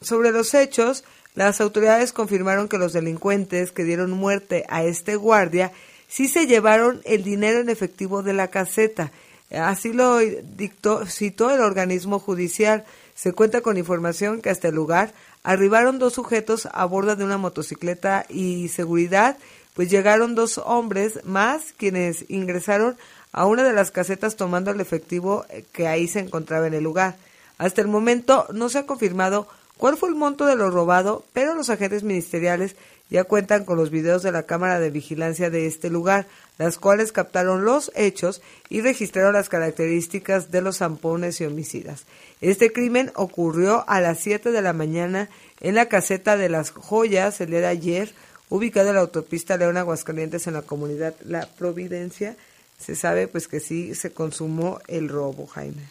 Sobre 0.00 0.32
los 0.32 0.52
hechos, 0.52 1.04
las 1.36 1.60
autoridades 1.60 2.12
confirmaron 2.12 2.66
que 2.66 2.76
los 2.76 2.92
delincuentes 2.92 3.70
que 3.70 3.84
dieron 3.84 4.10
muerte 4.10 4.64
a 4.68 4.82
este 4.82 5.14
guardia 5.14 5.70
sí 6.08 6.26
se 6.26 6.48
llevaron 6.48 7.00
el 7.04 7.22
dinero 7.22 7.60
en 7.60 7.68
efectivo 7.68 8.24
de 8.24 8.32
la 8.32 8.48
caseta. 8.48 9.12
Así 9.52 9.92
lo 9.92 10.18
dictó, 10.18 11.06
citó 11.06 11.52
el 11.52 11.60
organismo 11.60 12.18
judicial. 12.18 12.84
Se 13.14 13.32
cuenta 13.32 13.60
con 13.60 13.78
información 13.78 14.42
que 14.42 14.50
hasta 14.50 14.66
el 14.66 14.74
lugar 14.74 15.12
arribaron 15.42 15.98
dos 15.98 16.14
sujetos 16.14 16.68
a 16.72 16.84
bordo 16.84 17.16
de 17.16 17.24
una 17.24 17.38
motocicleta 17.38 18.26
y 18.28 18.68
seguridad, 18.68 19.36
pues 19.74 19.90
llegaron 19.90 20.34
dos 20.34 20.58
hombres 20.58 21.24
más 21.24 21.72
quienes 21.76 22.24
ingresaron 22.28 22.96
a 23.32 23.46
una 23.46 23.62
de 23.62 23.72
las 23.72 23.90
casetas 23.90 24.36
tomando 24.36 24.70
el 24.70 24.80
efectivo 24.80 25.44
que 25.72 25.86
ahí 25.86 26.08
se 26.08 26.20
encontraba 26.20 26.66
en 26.66 26.74
el 26.74 26.84
lugar. 26.84 27.16
Hasta 27.58 27.80
el 27.80 27.88
momento 27.88 28.46
no 28.52 28.68
se 28.68 28.78
ha 28.78 28.86
confirmado 28.86 29.46
cuál 29.76 29.96
fue 29.96 30.08
el 30.08 30.14
monto 30.14 30.46
de 30.46 30.56
lo 30.56 30.70
robado, 30.70 31.24
pero 31.32 31.54
los 31.54 31.70
agentes 31.70 32.02
ministeriales 32.02 32.76
ya 33.10 33.24
cuentan 33.24 33.64
con 33.64 33.76
los 33.76 33.90
videos 33.90 34.22
de 34.22 34.32
la 34.32 34.44
cámara 34.44 34.78
de 34.78 34.90
vigilancia 34.90 35.50
de 35.50 35.66
este 35.66 35.90
lugar, 35.90 36.26
las 36.58 36.78
cuales 36.78 37.12
captaron 37.12 37.64
los 37.64 37.90
hechos 37.96 38.40
y 38.68 38.82
registraron 38.82 39.32
las 39.32 39.48
características 39.48 40.50
de 40.50 40.62
los 40.62 40.78
zampones 40.78 41.40
y 41.40 41.44
homicidas. 41.44 42.04
Este 42.40 42.72
crimen 42.72 43.12
ocurrió 43.16 43.84
a 43.88 44.00
las 44.00 44.18
7 44.20 44.50
de 44.50 44.62
la 44.62 44.72
mañana 44.72 45.28
en 45.60 45.74
la 45.74 45.86
caseta 45.86 46.36
de 46.36 46.48
las 46.48 46.70
joyas 46.70 47.40
el 47.40 47.50
día 47.50 47.68
ayer, 47.68 48.14
ubicada 48.48 48.88
en 48.88 48.94
la 48.94 49.02
autopista 49.02 49.56
León 49.56 49.76
Aguascalientes 49.76 50.46
en 50.46 50.54
la 50.54 50.62
comunidad 50.62 51.14
La 51.24 51.46
Providencia. 51.46 52.36
Se 52.78 52.96
sabe 52.96 53.28
pues 53.28 53.46
que 53.46 53.60
sí 53.60 53.94
se 53.94 54.12
consumó 54.12 54.80
el 54.88 55.10
robo, 55.10 55.46
Jaime. 55.46 55.82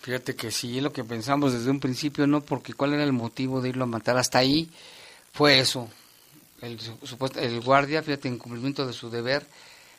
Fíjate 0.00 0.34
que 0.34 0.50
sí, 0.50 0.80
lo 0.80 0.92
que 0.92 1.04
pensamos 1.04 1.52
desde 1.52 1.70
un 1.70 1.80
principio, 1.80 2.26
¿no? 2.26 2.40
Porque 2.40 2.72
cuál 2.72 2.94
era 2.94 3.04
el 3.04 3.12
motivo 3.12 3.60
de 3.60 3.68
irlo 3.68 3.84
a 3.84 3.88
matar 3.88 4.16
hasta 4.16 4.38
ahí, 4.38 4.70
fue 5.32 5.60
eso. 5.60 5.88
El, 6.60 6.78
el 7.36 7.60
guardia, 7.60 8.02
fíjate, 8.02 8.26
en 8.26 8.38
cumplimiento 8.38 8.86
de 8.86 8.92
su 8.92 9.10
deber, 9.10 9.46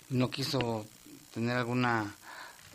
no 0.10 0.30
quiso 0.30 0.86
tener 1.34 1.58
alguna... 1.58 2.15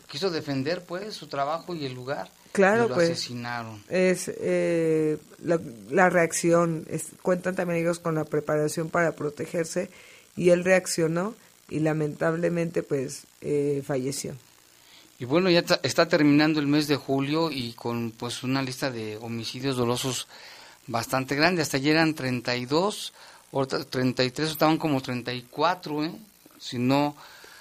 Quiso 0.07 0.29
defender, 0.29 0.85
pues, 0.85 1.13
su 1.15 1.27
trabajo 1.27 1.75
y 1.75 1.85
el 1.85 1.93
lugar. 1.93 2.29
Claro, 2.55 2.85
y 2.85 2.89
lo 2.89 2.95
pues. 2.95 3.11
asesinaron. 3.11 3.83
Es 3.89 4.31
eh, 4.39 5.17
la, 5.43 5.59
la 5.91 6.09
reacción. 6.09 6.85
Es, 6.89 7.07
cuentan 7.21 7.55
también 7.55 7.81
ellos 7.81 7.99
con 7.99 8.15
la 8.15 8.23
preparación 8.23 8.89
para 8.89 9.11
protegerse 9.11 9.89
y 10.37 10.49
él 10.49 10.63
reaccionó 10.63 11.35
y 11.69 11.79
lamentablemente, 11.79 12.83
pues, 12.83 13.23
eh, 13.41 13.83
falleció. 13.85 14.35
Y 15.17 15.25
bueno, 15.25 15.49
ya 15.49 15.63
está 15.83 16.07
terminando 16.07 16.59
el 16.59 16.67
mes 16.67 16.87
de 16.87 16.97
julio 16.97 17.49
y 17.51 17.73
con 17.73 18.11
pues 18.11 18.43
una 18.43 18.61
lista 18.61 18.91
de 18.91 19.17
homicidios 19.17 19.77
dolosos 19.77 20.27
bastante 20.87 21.35
grande. 21.35 21.61
Hasta 21.61 21.77
ayer 21.77 21.95
eran 21.95 22.13
32, 22.13 23.13
ahorita 23.51 23.85
33, 23.85 24.51
estaban 24.51 24.77
como 24.77 25.01
34, 25.01 26.03
¿eh? 26.03 26.15
Si 26.59 26.77
no... 26.77 27.15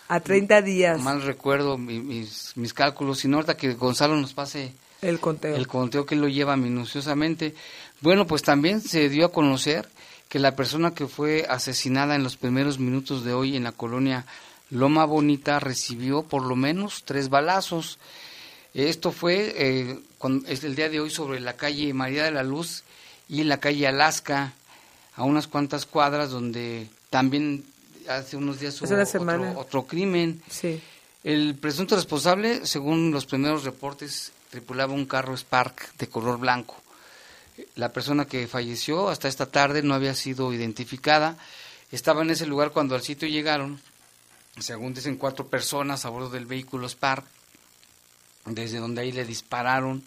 A 0.08 0.20
30 0.20 0.62
días. 0.62 1.00
Mal 1.00 1.22
recuerdo 1.22 1.78
mi, 1.78 2.00
mis, 2.00 2.56
mis 2.56 2.74
cálculos. 2.74 3.20
Si 3.20 3.28
no, 3.28 3.36
ahorita 3.38 3.56
que 3.56 3.72
Gonzalo 3.74 4.16
nos 4.16 4.34
pase 4.34 4.72
el 5.08 5.20
conteo. 5.20 5.56
El 5.56 5.66
conteo 5.66 6.06
que 6.06 6.16
lo 6.16 6.28
lleva 6.28 6.56
minuciosamente. 6.56 7.54
Bueno, 8.00 8.26
pues 8.26 8.42
también 8.42 8.80
se 8.80 9.08
dio 9.08 9.26
a 9.26 9.32
conocer 9.32 9.88
que 10.28 10.38
la 10.38 10.56
persona 10.56 10.94
que 10.94 11.06
fue 11.06 11.46
asesinada 11.48 12.14
en 12.16 12.24
los 12.24 12.36
primeros 12.36 12.78
minutos 12.78 13.24
de 13.24 13.34
hoy 13.34 13.56
en 13.56 13.64
la 13.64 13.72
colonia 13.72 14.26
Loma 14.70 15.04
Bonita 15.04 15.60
recibió 15.60 16.22
por 16.22 16.42
lo 16.42 16.56
menos 16.56 17.04
tres 17.04 17.28
balazos. 17.28 17.98
Esto 18.74 19.12
fue 19.12 19.54
eh, 19.56 20.00
con, 20.18 20.44
es 20.48 20.64
el 20.64 20.74
día 20.74 20.88
de 20.88 21.00
hoy 21.00 21.10
sobre 21.10 21.38
la 21.40 21.54
calle 21.56 21.94
María 21.94 22.24
de 22.24 22.32
la 22.32 22.42
Luz 22.42 22.82
y 23.28 23.44
la 23.44 23.60
calle 23.60 23.86
Alaska, 23.86 24.52
a 25.14 25.22
unas 25.22 25.46
cuantas 25.46 25.86
cuadras 25.86 26.30
donde 26.30 26.88
también 27.10 27.64
hace 28.08 28.36
unos 28.36 28.60
días 28.60 28.80
hubo 28.82 28.94
otro, 28.94 29.60
otro, 29.60 29.82
crimen. 29.86 30.42
Sí. 30.50 30.80
El 31.22 31.54
presunto 31.54 31.94
responsable, 31.94 32.66
según 32.66 33.12
los 33.12 33.24
primeros 33.24 33.64
reportes, 33.64 34.32
tripulaba 34.54 34.92
un 34.92 35.04
carro 35.06 35.36
Spark 35.36 35.96
de 35.98 36.06
color 36.06 36.38
blanco. 36.38 36.76
La 37.74 37.92
persona 37.92 38.24
que 38.24 38.46
falleció 38.46 39.08
hasta 39.08 39.26
esta 39.26 39.46
tarde 39.46 39.82
no 39.82 39.94
había 39.94 40.14
sido 40.14 40.52
identificada. 40.52 41.36
Estaba 41.90 42.22
en 42.22 42.30
ese 42.30 42.46
lugar 42.46 42.70
cuando 42.70 42.94
al 42.94 43.02
sitio 43.02 43.26
llegaron 43.26 43.80
según 44.60 44.94
dicen 44.94 45.16
cuatro 45.16 45.48
personas 45.48 46.04
a 46.04 46.10
bordo 46.10 46.30
del 46.30 46.46
vehículo 46.46 46.88
Spark, 46.88 47.24
desde 48.46 48.78
donde 48.78 49.02
ahí 49.02 49.10
le 49.10 49.24
dispararon. 49.24 50.04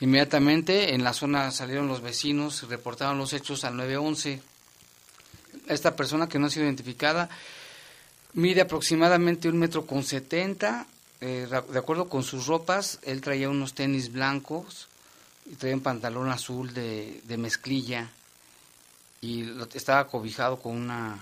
Inmediatamente 0.00 0.94
en 0.94 1.02
la 1.02 1.12
zona 1.12 1.50
salieron 1.50 1.88
los 1.88 2.00
vecinos 2.00 2.62
y 2.62 2.66
reportaron 2.66 3.18
los 3.18 3.32
hechos 3.32 3.64
al 3.64 3.76
911. 3.76 4.40
Esta 5.66 5.96
persona 5.96 6.28
que 6.28 6.38
no 6.38 6.46
ha 6.46 6.50
sido 6.50 6.66
identificada 6.66 7.28
mide 8.34 8.60
aproximadamente 8.60 9.48
un 9.48 9.58
metro 9.58 9.84
con 9.84 10.04
setenta. 10.04 10.86
Eh, 11.20 11.48
de 11.48 11.78
acuerdo 11.78 12.08
con 12.08 12.22
sus 12.22 12.46
ropas, 12.46 13.00
él 13.02 13.20
traía 13.20 13.48
unos 13.48 13.74
tenis 13.74 14.12
blancos 14.12 14.88
y 15.46 15.56
traía 15.56 15.74
un 15.74 15.82
pantalón 15.82 16.30
azul 16.30 16.72
de, 16.72 17.20
de 17.24 17.36
mezclilla 17.36 18.10
y 19.20 19.42
lo, 19.42 19.68
estaba 19.74 20.06
cobijado 20.06 20.60
con 20.60 20.76
una 20.76 21.18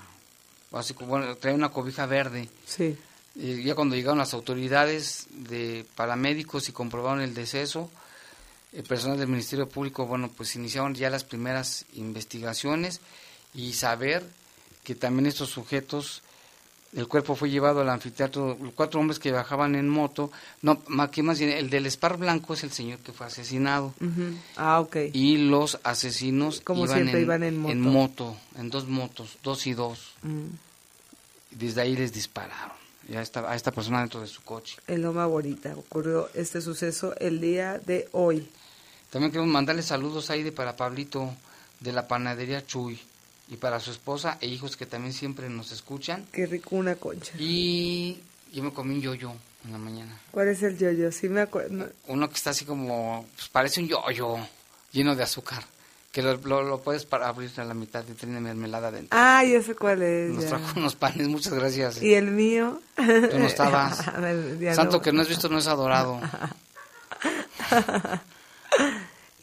así 0.72 0.94
como 0.94 1.08
bueno, 1.08 1.36
traía 1.36 1.56
una 1.56 1.70
cobija 1.70 2.06
verde. 2.06 2.48
Sí. 2.66 2.96
Y 3.34 3.62
ya 3.62 3.74
cuando 3.74 3.94
llegaron 3.94 4.18
las 4.18 4.34
autoridades 4.34 5.26
de 5.30 5.84
paramédicos 5.94 6.68
y 6.68 6.72
comprobaron 6.72 7.20
el 7.20 7.34
deceso, 7.34 7.90
el 8.72 8.82
personal 8.82 9.18
del 9.18 9.28
Ministerio 9.28 9.68
Público, 9.68 10.06
bueno, 10.06 10.30
pues 10.34 10.56
iniciaron 10.56 10.94
ya 10.94 11.10
las 11.10 11.24
primeras 11.24 11.84
investigaciones 11.94 13.00
y 13.54 13.72
saber 13.74 14.24
que 14.84 14.94
también 14.94 15.26
estos 15.26 15.50
sujetos, 15.50 16.22
el 16.94 17.08
cuerpo 17.08 17.34
fue 17.34 17.50
llevado 17.50 17.80
al 17.80 17.88
anfiteatro, 17.90 18.56
cuatro 18.74 19.00
hombres 19.00 19.18
que 19.18 19.32
bajaban 19.32 19.74
en 19.74 19.88
moto, 19.88 20.30
no, 20.62 20.80
más 20.88 21.16
más 21.18 21.38
bien, 21.38 21.50
el 21.50 21.68
del 21.68 21.86
Spar 21.90 22.16
Blanco 22.16 22.54
es 22.54 22.64
el 22.64 22.70
señor 22.70 22.98
que 23.00 23.12
fue 23.12 23.26
asesinado. 23.26 23.94
Uh 24.00 24.04
-huh. 24.04 24.36
Ah, 24.56 24.80
ok. 24.80 24.96
Y 25.12 25.36
los 25.36 25.78
asesinos 25.82 26.60
Como 26.60 26.84
iban, 26.84 26.96
siempre 26.98 27.18
en, 27.18 27.24
iban 27.24 27.42
en 27.42 27.58
moto. 27.58 27.72
en 27.72 27.80
moto, 27.80 28.36
en 28.58 28.70
dos 28.70 28.86
motos, 28.88 29.38
dos 29.42 29.66
y 29.66 29.74
dos. 29.74 30.14
Mm. 30.22 30.46
y 31.52 31.56
desde 31.56 31.80
ahí 31.82 31.96
les 31.96 32.12
dispararon 32.12 32.76
y 33.08 33.14
a 33.14 33.22
esta, 33.22 33.50
a 33.50 33.54
esta 33.54 33.70
persona 33.70 34.00
dentro 34.00 34.20
de 34.20 34.26
su 34.26 34.42
coche. 34.42 34.76
En 34.86 35.02
Loma 35.02 35.26
Bonita 35.26 35.74
ocurrió 35.76 36.28
este 36.34 36.60
suceso 36.60 37.14
el 37.18 37.40
día 37.40 37.78
de 37.78 38.08
hoy. 38.12 38.48
También 39.10 39.30
queremos 39.30 39.52
mandarle 39.52 39.82
saludos 39.82 40.30
ahí 40.30 40.42
de 40.42 40.52
para 40.52 40.76
Pablito 40.76 41.32
de 41.80 41.92
la 41.92 42.08
panadería 42.08 42.66
Chuy 42.66 42.98
y 43.48 43.56
para 43.56 43.80
su 43.80 43.90
esposa 43.90 44.38
e 44.40 44.46
hijos 44.46 44.76
que 44.76 44.86
también 44.86 45.12
siempre 45.12 45.48
nos 45.48 45.72
escuchan. 45.72 46.26
Qué 46.32 46.46
rico 46.46 46.76
una 46.76 46.96
concha. 46.96 47.32
Y 47.38 48.20
yo 48.52 48.62
me 48.62 48.72
comí 48.72 48.94
un 48.94 49.02
yoyo 49.02 49.32
en 49.64 49.72
la 49.72 49.78
mañana. 49.78 50.18
¿Cuál 50.30 50.48
es 50.48 50.62
el 50.62 50.76
yoyo? 50.76 51.12
Sí 51.12 51.28
me 51.28 51.42
acuerdo. 51.42 51.88
Uno 52.08 52.28
que 52.28 52.34
está 52.34 52.50
así 52.50 52.64
como, 52.64 53.26
pues 53.34 53.48
parece 53.48 53.80
un 53.80 53.88
yoyo 53.88 54.36
lleno 54.92 55.14
de 55.14 55.22
azúcar. 55.22 55.64
Que 56.10 56.22
lo, 56.22 56.36
lo, 56.36 56.80
puedes 56.80 57.04
para 57.04 57.28
abrir 57.28 57.50
a 57.58 57.64
la 57.64 57.74
mitad 57.74 58.02
y 58.08 58.14
tiene 58.14 58.40
mermelada 58.40 58.90
dentro. 58.90 59.10
Ah, 59.12 59.44
ya 59.44 59.62
sé 59.62 59.74
cuál 59.74 60.02
es. 60.02 60.30
Nos 60.30 60.46
trajo 60.46 60.80
unos 60.80 60.96
panes, 60.96 61.28
muchas 61.28 61.52
gracias. 61.52 62.02
¿Y 62.02 62.14
el 62.14 62.30
mío? 62.30 62.80
Tú 62.96 63.38
no 63.38 63.46
estabas. 63.46 64.02
Santo 64.74 65.02
que 65.02 65.12
no 65.12 65.20
has 65.20 65.28
visto 65.28 65.50
no 65.50 65.58
es 65.58 65.66
adorado. 65.66 66.18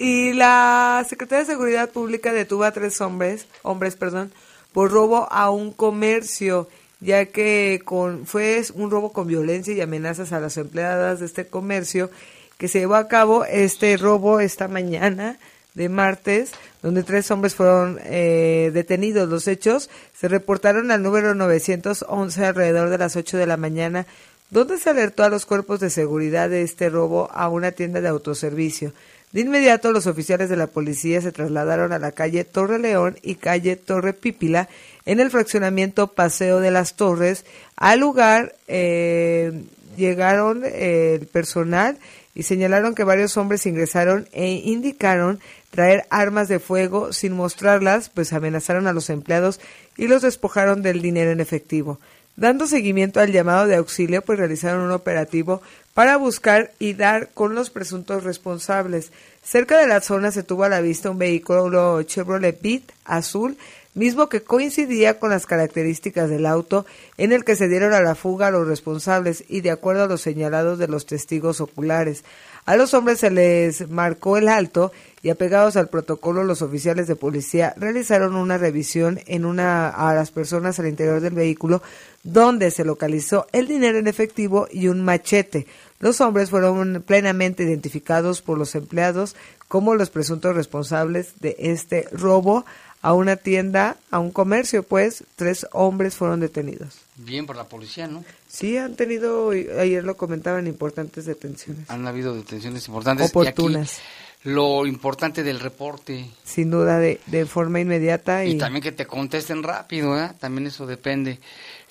y 0.03 0.33
la 0.33 1.05
Secretaría 1.07 1.45
de 1.45 1.51
Seguridad 1.53 1.89
Pública 1.89 2.33
detuvo 2.33 2.65
a 2.65 2.73
tres 2.73 2.99
hombres, 2.99 3.47
hombres, 3.61 3.95
perdón, 3.95 4.33
por 4.73 4.91
robo 4.91 5.31
a 5.31 5.49
un 5.49 5.71
comercio, 5.71 6.67
ya 6.99 7.27
que 7.27 7.81
con, 7.85 8.25
fue 8.25 8.61
un 8.73 8.91
robo 8.91 9.13
con 9.13 9.27
violencia 9.27 9.73
y 9.73 9.79
amenazas 9.79 10.33
a 10.33 10.41
las 10.41 10.57
empleadas 10.57 11.21
de 11.21 11.25
este 11.25 11.45
comercio 11.45 12.11
que 12.57 12.67
se 12.67 12.79
llevó 12.79 12.95
a 12.95 13.07
cabo 13.07 13.45
este 13.45 13.95
robo 13.95 14.41
esta 14.41 14.67
mañana 14.67 15.37
de 15.73 15.87
martes, 15.87 16.51
donde 16.81 17.03
tres 17.03 17.31
hombres 17.31 17.55
fueron 17.55 17.97
eh, 18.03 18.71
detenidos. 18.73 19.29
Los 19.29 19.47
hechos 19.47 19.89
se 20.13 20.27
reportaron 20.27 20.91
al 20.91 21.01
número 21.01 21.33
911 21.33 22.45
alrededor 22.45 22.89
de 22.89 22.97
las 22.97 23.15
8 23.15 23.37
de 23.37 23.47
la 23.47 23.55
mañana, 23.55 24.05
donde 24.49 24.77
se 24.79 24.89
alertó 24.89 25.23
a 25.23 25.29
los 25.29 25.45
cuerpos 25.45 25.79
de 25.79 25.89
seguridad 25.89 26.49
de 26.49 26.63
este 26.63 26.89
robo 26.89 27.29
a 27.31 27.47
una 27.47 27.71
tienda 27.71 28.01
de 28.01 28.09
autoservicio. 28.09 28.91
De 29.33 29.41
inmediato, 29.41 29.91
los 29.91 30.05
oficiales 30.05 30.47
de 30.47 30.57
la 30.57 30.67
policía 30.67 31.19
se 31.19 31.31
trasladaron 31.31 31.91
a 31.91 31.97
la 31.97 32.11
calle 32.11 32.43
Torre 32.43 32.77
León 32.77 33.17
y 33.23 33.35
calle 33.35 33.75
Torre 33.75 34.13
Pípila 34.13 34.69
en 35.07 35.19
el 35.19 35.31
fraccionamiento 35.31 36.09
Paseo 36.09 36.59
de 36.59 36.69
las 36.69 36.95
Torres. 36.95 37.43
Al 37.75 37.99
lugar 37.99 38.55
eh, 38.67 39.63
llegaron 39.97 40.61
eh, 40.63 41.17
el 41.19 41.25
personal 41.25 41.97
y 42.35 42.43
señalaron 42.43 42.93
que 42.93 43.03
varios 43.03 43.35
hombres 43.35 43.65
ingresaron 43.65 44.27
e 44.33 44.51
indicaron 44.51 45.39
traer 45.71 46.05
armas 46.11 46.47
de 46.47 46.59
fuego 46.59 47.11
sin 47.11 47.33
mostrarlas, 47.33 48.09
pues 48.09 48.33
amenazaron 48.33 48.85
a 48.85 48.93
los 48.93 49.09
empleados 49.09 49.59
y 49.97 50.05
los 50.05 50.21
despojaron 50.21 50.83
del 50.83 51.01
dinero 51.01 51.31
en 51.31 51.39
efectivo. 51.39 51.99
Dando 52.35 52.65
seguimiento 52.65 53.19
al 53.19 53.31
llamado 53.31 53.67
de 53.67 53.75
auxilio, 53.75 54.23
pues 54.23 54.39
realizaron 54.39 54.81
un 54.81 54.91
operativo 54.91 55.61
para 55.93 56.17
buscar 56.17 56.71
y 56.79 56.93
dar 56.93 57.29
con 57.29 57.53
los 57.53 57.69
presuntos 57.69 58.23
responsables. 58.23 59.11
Cerca 59.43 59.77
de 59.77 59.87
la 59.87 60.01
zona 60.01 60.31
se 60.31 60.41
tuvo 60.41 60.63
a 60.63 60.69
la 60.69 60.81
vista 60.81 61.11
un 61.11 61.19
vehículo 61.19 62.01
Chevrolet 62.03 62.59
Beat 62.61 62.83
azul 63.05 63.57
mismo 63.93 64.27
que 64.27 64.41
coincidía 64.41 65.19
con 65.19 65.29
las 65.29 65.45
características 65.45 66.29
del 66.29 66.45
auto 66.45 66.85
en 67.17 67.31
el 67.31 67.43
que 67.43 67.55
se 67.55 67.67
dieron 67.67 67.93
a 67.93 68.01
la 68.01 68.15
fuga 68.15 68.51
los 68.51 68.67
responsables 68.67 69.43
y 69.47 69.61
de 69.61 69.71
acuerdo 69.71 70.03
a 70.03 70.07
los 70.07 70.21
señalados 70.21 70.79
de 70.79 70.87
los 70.87 71.05
testigos 71.05 71.61
oculares. 71.61 72.23
A 72.65 72.75
los 72.75 72.93
hombres 72.93 73.19
se 73.19 73.29
les 73.29 73.89
marcó 73.89 74.37
el 74.37 74.47
alto 74.47 74.91
y 75.23 75.29
apegados 75.29 75.77
al 75.77 75.87
protocolo 75.87 76.43
los 76.43 76.61
oficiales 76.61 77.07
de 77.07 77.15
policía 77.15 77.73
realizaron 77.77 78.35
una 78.35 78.57
revisión 78.57 79.21
en 79.25 79.45
una 79.45 79.87
a 79.89 80.13
las 80.13 80.31
personas 80.31 80.77
al 80.77 80.87
interior 80.87 81.21
del 81.21 81.33
vehículo 81.33 81.81
donde 82.23 82.69
se 82.71 82.83
localizó 82.83 83.47
el 83.53 83.67
dinero 83.67 83.97
en 83.97 84.07
efectivo 84.07 84.67
y 84.69 84.89
un 84.89 85.01
machete. 85.03 85.65
Los 85.99 86.19
hombres 86.19 86.49
fueron 86.49 87.03
plenamente 87.07 87.63
identificados 87.63 88.41
por 88.41 88.57
los 88.57 88.75
empleados 88.75 89.37
como 89.69 89.95
los 89.95 90.09
presuntos 90.09 90.55
responsables 90.55 91.39
de 91.39 91.55
este 91.57 92.07
robo 92.11 92.65
a 93.01 93.13
una 93.13 93.37
tienda, 93.37 93.97
a 94.11 94.19
un 94.19 94.31
comercio, 94.31 94.83
pues 94.83 95.23
tres 95.35 95.67
hombres 95.71 96.15
fueron 96.15 96.39
detenidos. 96.39 96.99
Bien 97.15 97.45
por 97.45 97.55
la 97.55 97.65
policía, 97.65 98.07
¿no? 98.07 98.23
Sí, 98.47 98.77
han 98.77 98.95
tenido, 98.95 99.51
ayer 99.51 100.03
lo 100.03 100.15
comentaban, 100.15 100.67
importantes 100.67 101.25
detenciones. 101.25 101.89
Han 101.89 102.07
habido 102.07 102.33
detenciones 102.33 102.87
importantes. 102.87 103.29
Oportunas. 103.29 103.99
Lo 104.43 104.85
importante 104.85 105.43
del 105.43 105.59
reporte. 105.59 106.29
Sin 106.43 106.69
duda, 106.69 106.99
de, 106.99 107.19
de 107.27 107.45
forma 107.45 107.79
inmediata. 107.79 108.43
Y... 108.45 108.51
y... 108.51 108.57
también 108.57 108.83
que 108.83 108.91
te 108.91 109.05
contesten 109.05 109.63
rápido, 109.63 110.19
¿eh? 110.19 110.31
También 110.39 110.67
eso 110.67 110.85
depende. 110.85 111.39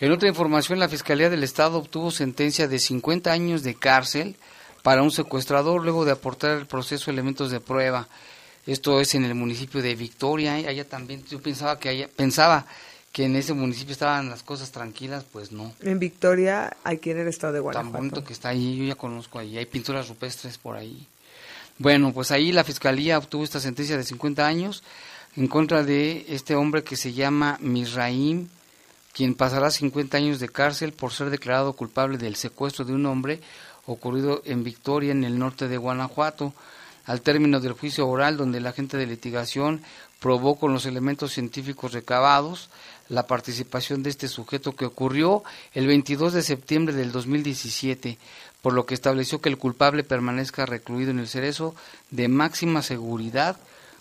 En 0.00 0.12
otra 0.12 0.28
información, 0.28 0.78
la 0.78 0.88
Fiscalía 0.88 1.30
del 1.30 1.44
Estado 1.44 1.78
obtuvo 1.78 2.10
sentencia 2.10 2.68
de 2.68 2.78
50 2.78 3.32
años 3.32 3.62
de 3.62 3.74
cárcel 3.74 4.36
para 4.82 5.02
un 5.02 5.10
secuestrador 5.10 5.82
luego 5.82 6.04
de 6.04 6.12
aportar 6.12 6.58
el 6.58 6.66
proceso 6.66 7.10
elementos 7.10 7.50
de 7.50 7.60
prueba. 7.60 8.08
Esto 8.66 9.00
es 9.00 9.14
en 9.14 9.24
el 9.24 9.34
municipio 9.34 9.80
de 9.82 9.94
Victoria. 9.94 10.58
¿eh? 10.58 10.68
Allá 10.68 10.86
también, 10.86 11.24
yo 11.30 11.40
pensaba 11.40 11.78
que 11.78 11.88
allá, 11.88 12.08
pensaba 12.14 12.66
que 13.12 13.24
en 13.24 13.36
ese 13.36 13.52
municipio 13.54 13.92
estaban 13.92 14.30
las 14.30 14.42
cosas 14.42 14.72
tranquilas, 14.72 15.24
pues 15.30 15.52
no. 15.52 15.72
En 15.82 15.98
Victoria, 15.98 16.76
aquí 16.84 17.10
en 17.10 17.20
el 17.20 17.28
estado 17.28 17.52
de 17.54 17.60
Guanajuato. 17.60 17.92
Tan 17.92 18.00
bonito 18.00 18.24
que 18.24 18.32
está 18.32 18.50
ahí, 18.50 18.76
yo 18.76 18.84
ya 18.84 18.94
conozco 18.94 19.38
ahí, 19.38 19.58
hay 19.58 19.66
pinturas 19.66 20.08
rupestres 20.08 20.58
por 20.58 20.76
ahí. 20.76 21.06
Bueno, 21.78 22.12
pues 22.12 22.30
ahí 22.30 22.52
la 22.52 22.64
fiscalía 22.64 23.18
obtuvo 23.18 23.44
esta 23.44 23.60
sentencia 23.60 23.96
de 23.96 24.04
50 24.04 24.46
años 24.46 24.82
en 25.36 25.48
contra 25.48 25.82
de 25.82 26.26
este 26.28 26.54
hombre 26.54 26.84
que 26.84 26.96
se 26.96 27.12
llama 27.12 27.58
Misraim, 27.60 28.48
quien 29.12 29.34
pasará 29.34 29.70
50 29.70 30.16
años 30.16 30.40
de 30.40 30.48
cárcel 30.48 30.92
por 30.92 31.12
ser 31.12 31.30
declarado 31.30 31.72
culpable 31.72 32.18
del 32.18 32.36
secuestro 32.36 32.84
de 32.84 32.92
un 32.92 33.06
hombre 33.06 33.40
ocurrido 33.86 34.42
en 34.44 34.62
Victoria, 34.62 35.12
en 35.12 35.24
el 35.24 35.38
norte 35.38 35.68
de 35.68 35.76
Guanajuato 35.76 36.54
al 37.04 37.20
término 37.20 37.60
del 37.60 37.72
juicio 37.72 38.06
oral 38.08 38.36
donde 38.36 38.58
el 38.58 38.66
agente 38.66 38.96
de 38.96 39.06
litigación 39.06 39.82
probó 40.20 40.56
con 40.56 40.72
los 40.72 40.86
elementos 40.86 41.32
científicos 41.32 41.92
recabados 41.92 42.68
la 43.08 43.26
participación 43.26 44.02
de 44.02 44.10
este 44.10 44.28
sujeto 44.28 44.76
que 44.76 44.84
ocurrió 44.84 45.42
el 45.74 45.86
22 45.86 46.32
de 46.32 46.42
septiembre 46.42 46.94
del 46.94 47.10
2017, 47.10 48.18
por 48.62 48.72
lo 48.72 48.86
que 48.86 48.94
estableció 48.94 49.40
que 49.40 49.48
el 49.48 49.58
culpable 49.58 50.04
permanezca 50.04 50.64
recluido 50.64 51.10
en 51.10 51.18
el 51.18 51.28
cerezo 51.28 51.74
de 52.10 52.28
máxima 52.28 52.80
seguridad, 52.80 53.58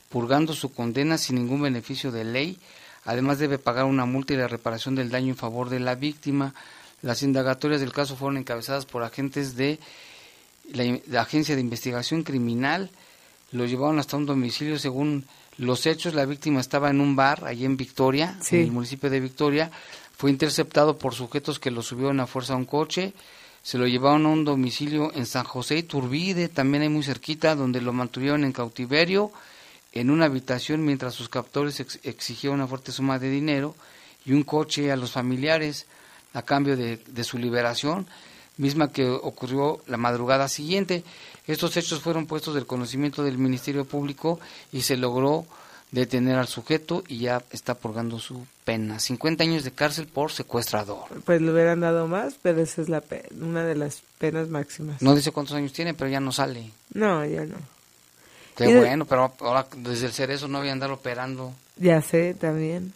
purgando 0.10 0.54
su 0.54 0.72
condena 0.74 1.18
sin 1.18 1.36
ningún 1.36 1.64
beneficio 1.64 2.12
de 2.12 2.24
ley. 2.24 2.58
Además 3.04 3.40
debe 3.40 3.58
pagar 3.58 3.86
una 3.86 4.06
multa 4.06 4.34
y 4.34 4.38
la 4.38 4.48
reparación 4.48 4.96
del 4.96 5.10
daño 5.10 5.30
en 5.30 5.36
favor 5.36 5.70
de 5.70 5.80
la 5.80 5.96
víctima. 5.96 6.54
Las 7.02 7.24
indagatorias 7.24 7.82
del 7.82 7.92
caso 7.92 8.16
fueron 8.16 8.38
encabezadas 8.38 8.86
por 8.86 9.04
agentes 9.04 9.56
de 9.56 9.80
la, 10.74 11.22
Agencia 11.22 11.56
de 11.56 11.62
Investigación 11.62 12.24
Criminal 12.24 12.90
lo 13.52 13.66
llevaron 13.66 14.00
hasta 14.00 14.16
un 14.16 14.26
domicilio 14.26 14.80
según 14.80 15.26
los 15.58 15.86
hechos. 15.86 16.14
La 16.14 16.26
víctima 16.26 16.62
estaba 16.62 16.90
en 16.90 17.02
un 17.02 17.16
bar 17.16 17.44
allí 17.46 17.66
en 17.66 17.76
Victoria, 17.76 18.38
en 18.50 18.62
el 18.62 18.72
municipio 18.72 19.10
de 19.10 19.20
Victoria. 19.20 19.72
Fue 20.16 20.30
interceptado 20.30 20.98
por 20.98 21.14
sujetos 21.14 21.60
que 21.60 21.72
lo 21.72 21.82
subieron 21.82 22.20
a 22.20 22.28
fuerza 22.28 22.54
a 22.54 22.58
un 22.58 22.66
coche. 22.66 23.14
Se 23.64 23.78
lo 23.78 23.88
llevaron 23.88 24.26
a 24.26 24.30
un 24.30 24.44
domicilio 24.44 25.12
en 25.14 25.26
San 25.26 25.44
José 25.44 25.78
y 25.78 25.84
Turbide, 25.84 26.50
también 26.50 26.84
hay 26.84 26.90
muy 26.90 27.04
cerquita, 27.04 27.56
donde 27.56 27.82
lo 27.82 27.94
mantuvieron 27.94 28.44
en 28.44 28.54
cautiverio 28.54 29.32
en 29.92 30.10
una 30.10 30.26
habitación 30.26 30.86
mientras 30.86 31.14
sus 31.14 31.30
captores 31.30 31.80
exigían 32.04 32.54
una 32.54 32.68
fuerte 32.68 32.92
suma 32.92 33.20
de 33.20 33.30
dinero 33.30 33.76
y 34.26 34.34
un 34.34 34.44
coche 34.44 34.92
a 34.92 34.96
los 34.96 35.12
familiares 35.12 35.86
a 36.34 36.44
cambio 36.44 36.78
de, 36.78 36.98
de 36.98 37.24
su 37.24 37.38
liberación 37.38 38.08
misma 38.58 38.92
que 38.92 39.10
ocurrió 39.10 39.82
la 39.88 39.98
madrugada 39.98 40.48
siguiente. 40.48 41.04
Estos 41.48 41.76
hechos 41.78 42.00
fueron 42.00 42.28
puestos 42.28 42.54
del 42.54 42.68
conocimiento 42.68 43.24
del 43.24 43.38
Ministerio 43.38 43.86
Público 43.86 44.40
y 44.72 44.82
se 44.82 44.98
logró 44.98 45.46
detener 45.92 46.38
al 46.38 46.48
sujeto 46.48 47.04
y 47.08 47.20
ya 47.20 47.44
está 47.52 47.76
purgando 47.76 48.20
su 48.20 48.46
pena. 48.64 49.00
50 49.00 49.44
años 49.44 49.64
de 49.64 49.72
cárcel 49.72 50.08
por 50.08 50.32
secuestrador. 50.32 51.06
Pues 51.26 51.42
le 51.42 51.52
hubieran 51.52 51.82
dado 51.82 52.08
más, 52.08 52.36
pero 52.42 52.62
esa 52.62 52.82
es 52.82 52.90
la 52.90 53.04
una 53.40 53.64
de 53.66 53.76
las 53.76 54.02
penas 54.18 54.48
máximas. 54.48 55.02
No 55.02 55.16
dice 55.16 55.32
cuántos 55.32 55.56
años 55.56 55.74
tiene, 55.74 55.94
pero 55.94 56.10
ya 56.10 56.20
no 56.20 56.32
sale. 56.32 56.72
No, 56.94 57.26
ya 57.26 57.46
no. 57.46 57.58
Qué 58.56 58.78
bueno, 58.78 59.06
pero 59.06 59.34
ahora 59.40 59.68
desde 59.78 60.08
el 60.08 60.12
cerezo 60.12 60.48
no 60.48 60.60
voy 60.60 60.70
a 60.70 60.74
andar 60.74 60.92
operando. 60.92 61.54
Ya 61.78 62.02
sé, 62.02 62.34
también. 62.34 62.94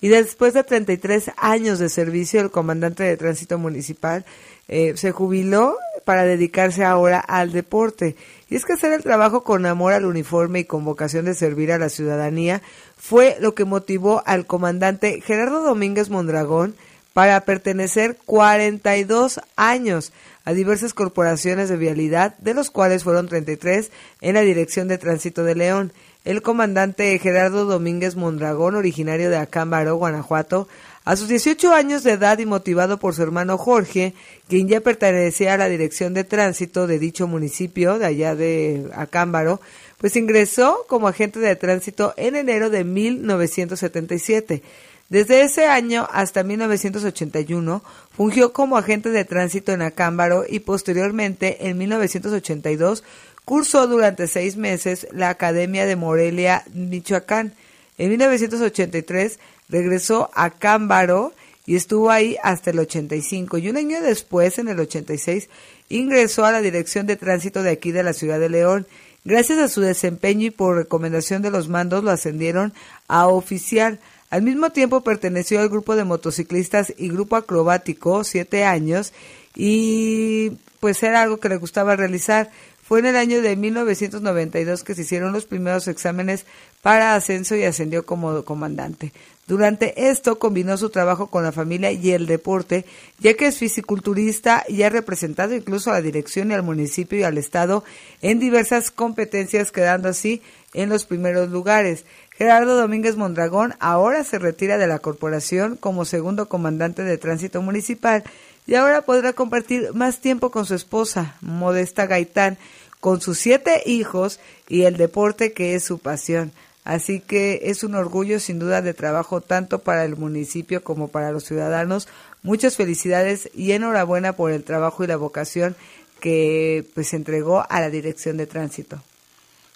Y 0.00 0.08
después 0.08 0.54
de 0.54 0.62
33 0.62 1.32
años 1.36 1.78
de 1.78 1.88
servicio, 1.88 2.40
el 2.40 2.50
comandante 2.50 3.02
de 3.02 3.16
tránsito 3.16 3.58
municipal 3.58 4.24
eh, 4.68 4.96
se 4.96 5.10
jubiló 5.12 5.76
para 6.08 6.24
dedicarse 6.24 6.86
ahora 6.86 7.20
al 7.20 7.52
deporte. 7.52 8.16
Y 8.48 8.56
es 8.56 8.64
que 8.64 8.72
hacer 8.72 8.94
el 8.94 9.02
trabajo 9.02 9.44
con 9.44 9.66
amor 9.66 9.92
al 9.92 10.06
uniforme 10.06 10.60
y 10.60 10.64
con 10.64 10.82
vocación 10.82 11.26
de 11.26 11.34
servir 11.34 11.70
a 11.70 11.76
la 11.76 11.90
ciudadanía 11.90 12.62
fue 12.96 13.36
lo 13.40 13.54
que 13.54 13.66
motivó 13.66 14.22
al 14.24 14.46
comandante 14.46 15.20
Gerardo 15.20 15.62
Domínguez 15.62 16.08
Mondragón 16.08 16.74
para 17.12 17.38
pertenecer 17.42 18.16
42 18.24 19.40
años 19.56 20.14
a 20.46 20.54
diversas 20.54 20.94
corporaciones 20.94 21.68
de 21.68 21.76
vialidad, 21.76 22.38
de 22.38 22.54
los 22.54 22.70
cuales 22.70 23.04
fueron 23.04 23.28
33 23.28 23.90
en 24.22 24.32
la 24.32 24.40
Dirección 24.40 24.88
de 24.88 24.96
Tránsito 24.96 25.44
de 25.44 25.56
León. 25.56 25.92
El 26.24 26.40
comandante 26.40 27.18
Gerardo 27.18 27.66
Domínguez 27.66 28.16
Mondragón, 28.16 28.76
originario 28.76 29.28
de 29.28 29.36
Acámbaro, 29.36 29.96
Guanajuato, 29.96 30.68
A 31.08 31.16
sus 31.16 31.28
18 31.28 31.72
años 31.72 32.02
de 32.02 32.12
edad 32.12 32.38
y 32.38 32.44
motivado 32.44 32.98
por 32.98 33.14
su 33.14 33.22
hermano 33.22 33.56
Jorge, 33.56 34.12
quien 34.46 34.68
ya 34.68 34.82
pertenecía 34.82 35.54
a 35.54 35.56
la 35.56 35.70
dirección 35.70 36.12
de 36.12 36.22
tránsito 36.22 36.86
de 36.86 36.98
dicho 36.98 37.26
municipio, 37.26 37.98
de 37.98 38.04
allá 38.04 38.34
de 38.34 38.90
Acámbaro, 38.94 39.58
pues 39.96 40.16
ingresó 40.16 40.84
como 40.86 41.08
agente 41.08 41.40
de 41.40 41.56
tránsito 41.56 42.12
en 42.18 42.36
enero 42.36 42.68
de 42.68 42.84
1977. 42.84 44.62
Desde 45.08 45.40
ese 45.40 45.64
año 45.64 46.06
hasta 46.12 46.42
1981 46.42 47.82
fungió 48.14 48.52
como 48.52 48.76
agente 48.76 49.08
de 49.08 49.24
tránsito 49.24 49.72
en 49.72 49.80
Acámbaro 49.80 50.44
y 50.46 50.58
posteriormente 50.58 51.70
en 51.70 51.78
1982 51.78 53.02
cursó 53.46 53.86
durante 53.86 54.26
seis 54.26 54.58
meses 54.58 55.08
la 55.10 55.30
Academia 55.30 55.86
de 55.86 55.96
Morelia, 55.96 56.64
Michoacán. 56.74 57.54
En 57.96 58.10
1983 58.10 59.40
regresó 59.68 60.30
a 60.34 60.50
Cámbaro 60.50 61.32
y 61.66 61.76
estuvo 61.76 62.10
ahí 62.10 62.36
hasta 62.42 62.70
el 62.70 62.78
85 62.78 63.58
y 63.58 63.68
un 63.68 63.76
año 63.76 64.00
después, 64.00 64.58
en 64.58 64.68
el 64.68 64.80
86, 64.80 65.50
ingresó 65.90 66.44
a 66.44 66.52
la 66.52 66.62
Dirección 66.62 67.06
de 67.06 67.16
Tránsito 67.16 67.62
de 67.62 67.70
aquí 67.70 67.92
de 67.92 68.02
la 68.02 68.14
ciudad 68.14 68.40
de 68.40 68.48
León. 68.48 68.86
Gracias 69.24 69.58
a 69.58 69.68
su 69.68 69.82
desempeño 69.82 70.46
y 70.46 70.50
por 70.50 70.76
recomendación 70.76 71.42
de 71.42 71.50
los 71.50 71.68
mandos 71.68 72.02
lo 72.02 72.10
ascendieron 72.10 72.72
a 73.06 73.26
oficial. 73.28 74.00
Al 74.30 74.42
mismo 74.42 74.70
tiempo 74.70 75.02
perteneció 75.02 75.60
al 75.60 75.68
grupo 75.68 75.96
de 75.96 76.04
motociclistas 76.04 76.94
y 76.96 77.08
grupo 77.10 77.36
acrobático, 77.36 78.24
siete 78.24 78.64
años, 78.64 79.12
y 79.54 80.52
pues 80.80 81.02
era 81.02 81.22
algo 81.22 81.38
que 81.38 81.48
le 81.48 81.56
gustaba 81.56 81.96
realizar. 81.96 82.50
Fue 82.82 83.00
en 83.00 83.06
el 83.06 83.16
año 83.16 83.42
de 83.42 83.56
1992 83.56 84.82
que 84.84 84.94
se 84.94 85.02
hicieron 85.02 85.34
los 85.34 85.44
primeros 85.44 85.88
exámenes 85.88 86.46
para 86.80 87.14
ascenso 87.14 87.54
y 87.54 87.64
ascendió 87.64 88.06
como 88.06 88.42
comandante. 88.44 89.12
Durante 89.48 90.10
esto 90.10 90.38
combinó 90.38 90.76
su 90.76 90.90
trabajo 90.90 91.28
con 91.28 91.42
la 91.42 91.52
familia 91.52 91.90
y 91.90 92.10
el 92.10 92.26
deporte, 92.26 92.84
ya 93.18 93.32
que 93.32 93.46
es 93.46 93.56
fisiculturista 93.56 94.62
y 94.68 94.82
ha 94.82 94.90
representado 94.90 95.54
incluso 95.54 95.90
a 95.90 95.94
la 95.94 96.02
dirección 96.02 96.50
y 96.50 96.54
al 96.54 96.62
municipio 96.62 97.18
y 97.18 97.22
al 97.22 97.38
estado 97.38 97.82
en 98.20 98.40
diversas 98.40 98.90
competencias, 98.90 99.72
quedando 99.72 100.10
así 100.10 100.42
en 100.74 100.90
los 100.90 101.06
primeros 101.06 101.48
lugares. 101.48 102.04
Gerardo 102.36 102.76
Domínguez 102.76 103.16
Mondragón 103.16 103.74
ahora 103.80 104.22
se 104.22 104.38
retira 104.38 104.76
de 104.76 104.86
la 104.86 104.98
corporación 104.98 105.76
como 105.76 106.04
segundo 106.04 106.50
comandante 106.50 107.02
de 107.02 107.16
tránsito 107.16 107.62
municipal 107.62 108.24
y 108.66 108.74
ahora 108.74 109.00
podrá 109.00 109.32
compartir 109.32 109.94
más 109.94 110.20
tiempo 110.20 110.50
con 110.50 110.66
su 110.66 110.74
esposa, 110.74 111.36
Modesta 111.40 112.04
Gaitán, 112.04 112.58
con 113.00 113.22
sus 113.22 113.38
siete 113.38 113.82
hijos 113.86 114.40
y 114.68 114.82
el 114.82 114.98
deporte 114.98 115.54
que 115.54 115.74
es 115.74 115.84
su 115.84 115.98
pasión. 115.98 116.52
Así 116.88 117.20
que 117.20 117.60
es 117.64 117.84
un 117.84 117.94
orgullo 117.94 118.40
sin 118.40 118.58
duda 118.58 118.80
de 118.80 118.94
trabajo 118.94 119.42
tanto 119.42 119.80
para 119.80 120.06
el 120.06 120.16
municipio 120.16 120.82
como 120.82 121.08
para 121.08 121.32
los 121.32 121.44
ciudadanos. 121.44 122.08
Muchas 122.42 122.76
felicidades 122.76 123.50
y 123.54 123.72
enhorabuena 123.72 124.32
por 124.32 124.52
el 124.52 124.64
trabajo 124.64 125.04
y 125.04 125.06
la 125.06 125.18
vocación 125.18 125.76
que 126.18 126.86
pues 126.94 127.12
entregó 127.12 127.62
a 127.68 127.80
la 127.82 127.90
Dirección 127.90 128.38
de 128.38 128.46
Tránsito. 128.46 129.02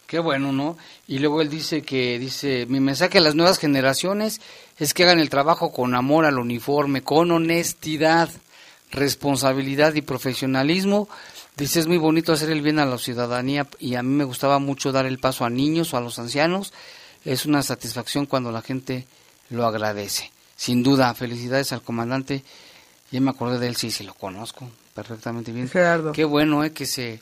Qué 0.06 0.20
bueno, 0.20 0.52
¿no? 0.52 0.78
Y 1.06 1.18
luego 1.18 1.42
él 1.42 1.50
dice 1.50 1.82
que 1.82 2.18
dice, 2.18 2.64
mi 2.64 2.80
mensaje 2.80 3.18
a 3.18 3.20
las 3.20 3.34
nuevas 3.34 3.58
generaciones 3.58 4.40
es 4.78 4.94
que 4.94 5.02
hagan 5.02 5.20
el 5.20 5.28
trabajo 5.28 5.70
con 5.70 5.94
amor 5.94 6.24
al 6.24 6.38
uniforme, 6.38 7.02
con 7.02 7.30
honestidad, 7.30 8.30
responsabilidad 8.90 9.92
y 9.96 10.00
profesionalismo. 10.00 11.10
Dice, 11.58 11.80
es 11.80 11.86
muy 11.86 11.98
bonito 11.98 12.32
hacer 12.32 12.48
el 12.48 12.62
bien 12.62 12.78
a 12.78 12.86
la 12.86 12.96
ciudadanía 12.96 13.66
y 13.78 13.96
a 13.96 14.02
mí 14.02 14.14
me 14.16 14.24
gustaba 14.24 14.58
mucho 14.58 14.92
dar 14.92 15.04
el 15.04 15.18
paso 15.18 15.44
a 15.44 15.50
niños 15.50 15.92
o 15.92 15.98
a 15.98 16.00
los 16.00 16.18
ancianos 16.18 16.72
es 17.24 17.46
una 17.46 17.62
satisfacción 17.62 18.26
cuando 18.26 18.52
la 18.52 18.62
gente 18.62 19.06
lo 19.50 19.66
agradece. 19.66 20.30
Sin 20.56 20.82
duda, 20.82 21.12
felicidades 21.14 21.72
al 21.72 21.82
comandante. 21.82 22.42
Ya 23.10 23.20
me 23.20 23.30
acordé 23.30 23.58
de 23.58 23.66
él, 23.66 23.76
sí, 23.76 23.90
sí 23.90 24.04
lo 24.04 24.14
conozco 24.14 24.70
perfectamente 24.94 25.52
bien. 25.52 25.68
Gerardo. 25.68 26.12
Qué 26.12 26.24
bueno, 26.24 26.64
eh, 26.64 26.72
que 26.72 26.86
se 26.86 27.20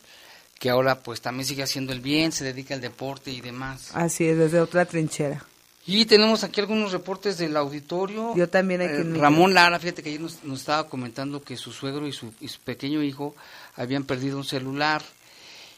que 0.58 0.68
ahora 0.68 1.00
pues 1.02 1.22
también 1.22 1.46
sigue 1.46 1.62
haciendo 1.62 1.92
el 1.92 2.00
bien, 2.00 2.32
se 2.32 2.44
dedica 2.44 2.74
al 2.74 2.82
deporte 2.82 3.30
y 3.30 3.40
demás. 3.40 3.90
Así 3.94 4.26
es, 4.26 4.36
desde 4.36 4.60
otra 4.60 4.84
trinchera. 4.84 5.42
Y 5.86 6.04
tenemos 6.04 6.44
aquí 6.44 6.60
algunos 6.60 6.92
reportes 6.92 7.38
del 7.38 7.56
auditorio. 7.56 8.36
Yo 8.36 8.48
también 8.48 8.82
aquí. 8.82 8.92
Eh, 8.92 9.18
Ramón 9.18 9.54
Lara, 9.54 9.78
fíjate 9.78 10.02
que 10.02 10.10
ayer 10.10 10.20
nos, 10.20 10.44
nos, 10.44 10.60
estaba 10.60 10.86
comentando 10.86 11.42
que 11.42 11.56
su 11.56 11.72
suegro 11.72 12.06
y 12.06 12.12
su, 12.12 12.34
y 12.40 12.48
su 12.48 12.60
pequeño 12.60 13.02
hijo 13.02 13.34
habían 13.74 14.04
perdido 14.04 14.36
un 14.36 14.44
celular 14.44 15.02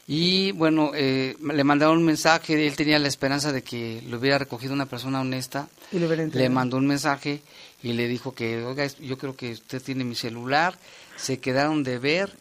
y 0.05 0.51
bueno, 0.51 0.91
eh, 0.93 1.37
le 1.41 1.63
mandaron 1.63 1.99
un 1.99 2.05
mensaje, 2.05 2.67
él 2.67 2.75
tenía 2.75 2.99
la 2.99 3.07
esperanza 3.07 3.53
de 3.53 3.61
que 3.61 4.03
lo 4.09 4.17
hubiera 4.17 4.37
recogido 4.37 4.73
una 4.73 4.85
persona 4.85 5.21
honesta. 5.21 5.69
Y 5.91 5.99
le 5.99 6.49
mandó 6.49 6.77
un 6.77 6.87
mensaje 6.87 7.41
y 7.81 7.93
le 7.93 8.07
dijo 8.07 8.33
que, 8.33 8.63
oiga, 8.63 8.85
yo 8.87 9.17
creo 9.17 9.35
que 9.35 9.53
usted 9.53 9.81
tiene 9.81 10.03
mi 10.03 10.15
celular. 10.15 10.77
Se 11.15 11.39
quedaron 11.39 11.83
de 11.83 11.99
ver 11.99 12.35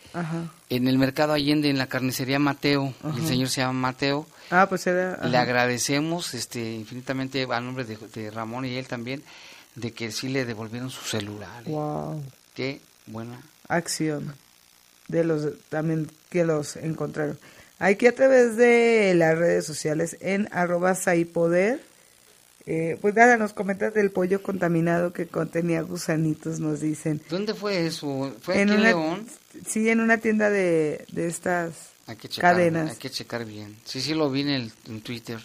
en 0.71 0.89
el 0.89 0.99
mercado 0.99 1.35
Allende, 1.35 1.69
en 1.69 1.79
la 1.79 1.87
carnicería 1.87 2.39
Mateo. 2.39 2.95
el 3.17 3.27
señor 3.27 3.49
se 3.49 3.61
llama 3.61 3.75
Mateo. 3.75 4.27
Ah, 4.51 4.67
pues 4.69 4.87
era, 4.87 5.25
Le 5.27 5.37
agradecemos 5.37 6.35
este, 6.35 6.75
infinitamente 6.75 7.47
a 7.49 7.61
nombre 7.61 7.85
de, 7.85 8.31
Ramón 8.31 8.65
y 8.65 8.75
él 8.75 8.89
también 8.89 9.23
de 9.77 9.93
que 9.93 10.11
sí 10.11 10.29
le 10.29 10.45
devolvieron 10.45 10.91
su 10.91 11.05
celular. 11.05 11.63
Wow. 11.65 12.23
Qué 12.55 12.81
buena 13.07 13.41
acción 13.69 14.35
de 15.09 15.25
los 15.25 15.47
también 15.69 16.09
que 16.33 16.45
los 16.45 16.77
encontraron. 16.77 17.39
Aquí 17.79 18.07
a 18.07 18.15
través 18.15 18.57
de 18.57 19.13
las 19.15 19.37
redes 19.37 19.67
sociales 19.67 20.17
en 20.21 20.49
arroba 20.51 20.95
saipoder, 20.95 21.81
eh, 22.65 22.97
pues 23.03 23.15
nada, 23.15 23.37
nos 23.37 23.53
comentas 23.53 23.93
del 23.93 24.11
pollo 24.11 24.43
contaminado 24.43 25.13
que 25.13 25.27
contenía 25.27 25.83
gusanitos, 25.83 26.59
nos 26.59 26.81
dicen. 26.81 27.21
¿Dónde 27.29 27.53
fue 27.53 27.87
eso? 27.87 28.35
¿Fue 28.41 28.63
en 28.63 28.71
aquí 28.71 28.79
en 28.79 28.83
León? 28.83 29.27
Sí, 29.67 29.91
en 29.91 30.01
una 30.01 30.17
tienda 30.19 30.49
de, 30.49 31.05
de 31.13 31.27
estas 31.27 31.75
cadenas. 32.39 32.93
Hay 32.93 32.97
que 32.97 33.11
checar 33.11 33.45
bien. 33.45 33.77
Sí, 33.85 34.01
sí 34.01 34.15
lo 34.15 34.31
vi 34.31 34.41
en, 34.41 34.49
el, 34.49 34.73
en 34.89 35.03
Twitter. 35.03 35.39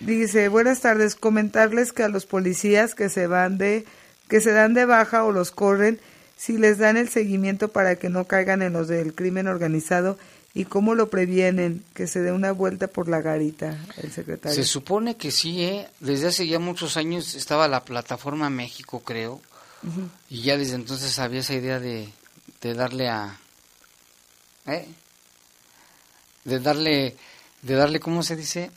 Dice, 0.00 0.48
buenas 0.48 0.80
tardes, 0.80 1.14
comentarles 1.14 1.92
que 1.92 2.04
a 2.04 2.08
los 2.08 2.24
policías 2.24 2.94
que 2.94 3.10
se 3.10 3.26
van 3.26 3.58
de, 3.58 3.84
que 4.28 4.40
se 4.40 4.52
dan 4.52 4.72
de 4.72 4.86
baja 4.86 5.24
o 5.24 5.32
los 5.32 5.50
corren, 5.50 6.00
si 6.38 6.56
les 6.56 6.78
dan 6.78 6.96
el 6.96 7.10
seguimiento 7.10 7.68
para 7.68 7.96
que 7.96 8.08
no 8.08 8.24
caigan 8.24 8.62
en 8.62 8.72
los 8.72 8.88
del 8.88 9.14
crimen 9.14 9.48
organizado, 9.48 10.16
¿Y 10.54 10.64
cómo 10.64 10.94
lo 10.94 11.08
previenen? 11.08 11.84
Que 11.94 12.06
se 12.06 12.20
dé 12.20 12.32
una 12.32 12.52
vuelta 12.52 12.88
por 12.88 13.08
la 13.08 13.20
garita 13.20 13.78
el 13.96 14.10
secretario. 14.10 14.56
Se 14.56 14.64
supone 14.64 15.16
que 15.16 15.30
sí, 15.30 15.62
¿eh? 15.62 15.88
Desde 16.00 16.28
hace 16.28 16.48
ya 16.48 16.58
muchos 16.58 16.96
años 16.96 17.34
estaba 17.34 17.68
la 17.68 17.84
plataforma 17.84 18.50
México, 18.50 19.00
creo. 19.00 19.40
Y 20.28 20.42
ya 20.42 20.56
desde 20.56 20.74
entonces 20.74 21.18
había 21.20 21.40
esa 21.40 21.54
idea 21.54 21.78
de, 21.78 22.08
de 22.60 22.74
darle 22.74 23.08
a... 23.08 23.38
¿eh? 24.66 24.88
De 26.44 26.58
darle, 26.58 27.14
de 27.62 27.74
darle, 27.74 28.00
¿cómo 28.00 28.24
se 28.24 28.34
dice? 28.34 28.72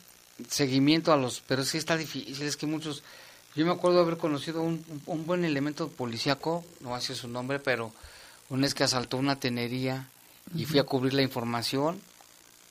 Seguimiento 0.49 1.11
a 1.11 1.17
los... 1.17 1.41
Pero 1.47 1.63
sí 1.63 1.79
está 1.79 1.97
difícil, 1.97 2.39
es 2.43 2.57
que 2.57 2.67
muchos... 2.67 3.01
Yo 3.55 3.65
me 3.65 3.71
acuerdo 3.71 3.99
haber 4.01 4.17
conocido 4.17 4.61
un, 4.61 4.83
un 5.05 5.25
buen 5.25 5.43
elemento 5.43 5.89
policíaco, 5.89 6.63
no 6.79 6.95
hace 6.95 7.15
su 7.15 7.27
nombre, 7.27 7.59
pero 7.59 7.91
una 8.49 8.63
vez 8.63 8.73
que 8.73 8.83
asaltó 8.83 9.17
una 9.17 9.37
tenería 9.37 10.07
y 10.55 10.65
fui 10.65 10.79
a 10.79 10.83
cubrir 10.83 11.13
la 11.13 11.21
información. 11.21 12.01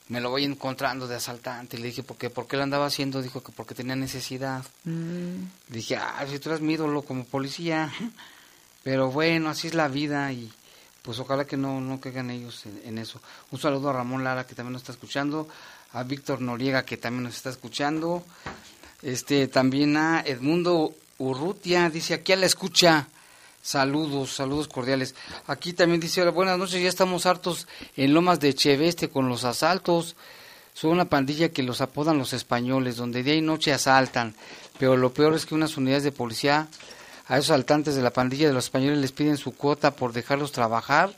Me 0.09 0.21
lo 0.21 0.31
voy 0.31 0.45
encontrando 0.45 1.07
de 1.07 1.17
asaltante. 1.17 1.79
Le 1.79 1.87
dije, 1.87 2.03
¿por 2.03 2.17
qué, 2.17 2.31
¿por 2.31 2.49
qué 2.49 2.57
lo 2.57 2.65
andaba 2.65 2.87
haciendo? 2.87 3.23
Dijo 3.23 3.43
que 3.43 3.53
porque 3.53 3.75
tenía 3.75 3.95
necesidad. 3.95 4.65
Mm. 4.85 5.45
Dije, 5.69 5.97
ah, 5.97 6.25
si 6.29 6.39
tú 6.41 6.51
eres 6.51 6.61
mi 6.61 6.75
ídolo 6.75 7.03
como 7.03 7.25
policía. 7.25 7.93
Pero 8.83 9.11
bueno, 9.11 9.51
así 9.51 9.69
es 9.69 9.75
la 9.75 9.89
vida 9.89 10.33
y 10.33 10.51
pues 11.03 11.19
ojalá 11.19 11.45
que 11.45 11.57
no, 11.57 11.81
no 11.81 12.01
caigan 12.01 12.31
ellos 12.31 12.65
en, 12.85 12.99
eso. 12.99 13.21
Un 13.51 13.59
saludo 13.59 13.91
a 13.91 13.93
Ramón 13.93 14.25
Lara 14.25 14.47
que 14.47 14.55
también 14.55 14.73
nos 14.73 14.83
está 14.83 14.93
escuchando, 14.93 15.49
a 15.93 16.03
Víctor 16.03 16.41
Noriega 16.41 16.85
que 16.85 16.97
también 16.97 17.25
nos 17.25 17.37
está 17.37 17.51
escuchando, 17.51 18.25
este 19.03 19.49
también 19.49 19.97
a 19.97 20.21
Edmundo 20.21 20.95
Urrutia, 21.19 21.91
dice 21.91 22.15
aquí 22.15 22.33
a 22.33 22.37
la 22.37 22.47
escucha. 22.47 23.09
Saludos, 23.63 24.35
saludos 24.35 24.69
cordiales. 24.69 25.15
Aquí 25.47 25.75
también 25.75 26.01
dice, 26.01 26.29
buenas 26.31 26.59
noches, 26.59 26.83
ya 26.83 26.89
estamos 26.89 27.27
hartos 27.27 27.69
en 27.97 28.15
Lomas 28.15 28.41
de 28.41 28.55
Cheveste 28.55 29.11
con 29.11 29.29
los 29.29 29.45
asaltos. 29.45 30.17
Son 30.73 30.91
una 30.91 31.05
pandilla 31.05 31.51
que 31.51 31.63
los 31.63 31.83
apodan 31.83 32.17
los 32.17 32.33
españoles, 32.33 32.97
donde 32.97 33.23
día 33.23 33.35
y 33.35 33.43
noche 33.43 33.73
asaltan. 33.73 34.35
Pero 34.79 34.97
lo 34.97 35.13
peor 35.13 35.35
es 35.35 35.45
que 35.45 35.55
unas 35.55 35.77
unidades 35.77 36.05
de 36.05 36.13
policía 36.13 36.69
a 37.29 37.37
esos 37.37 37.51
asaltantes 37.51 37.95
de 37.95 38.03
la 38.03 38.13
pandilla 38.13 38.49
de 38.49 38.55
los 38.55 38.65
españoles 38.65 38.99
les 38.99 39.13
piden 39.13 39.37
su 39.37 39.53
cuota 39.53 39.91
por 39.91 40.13
dejarlos 40.13 40.53
trabajar, 40.53 41.15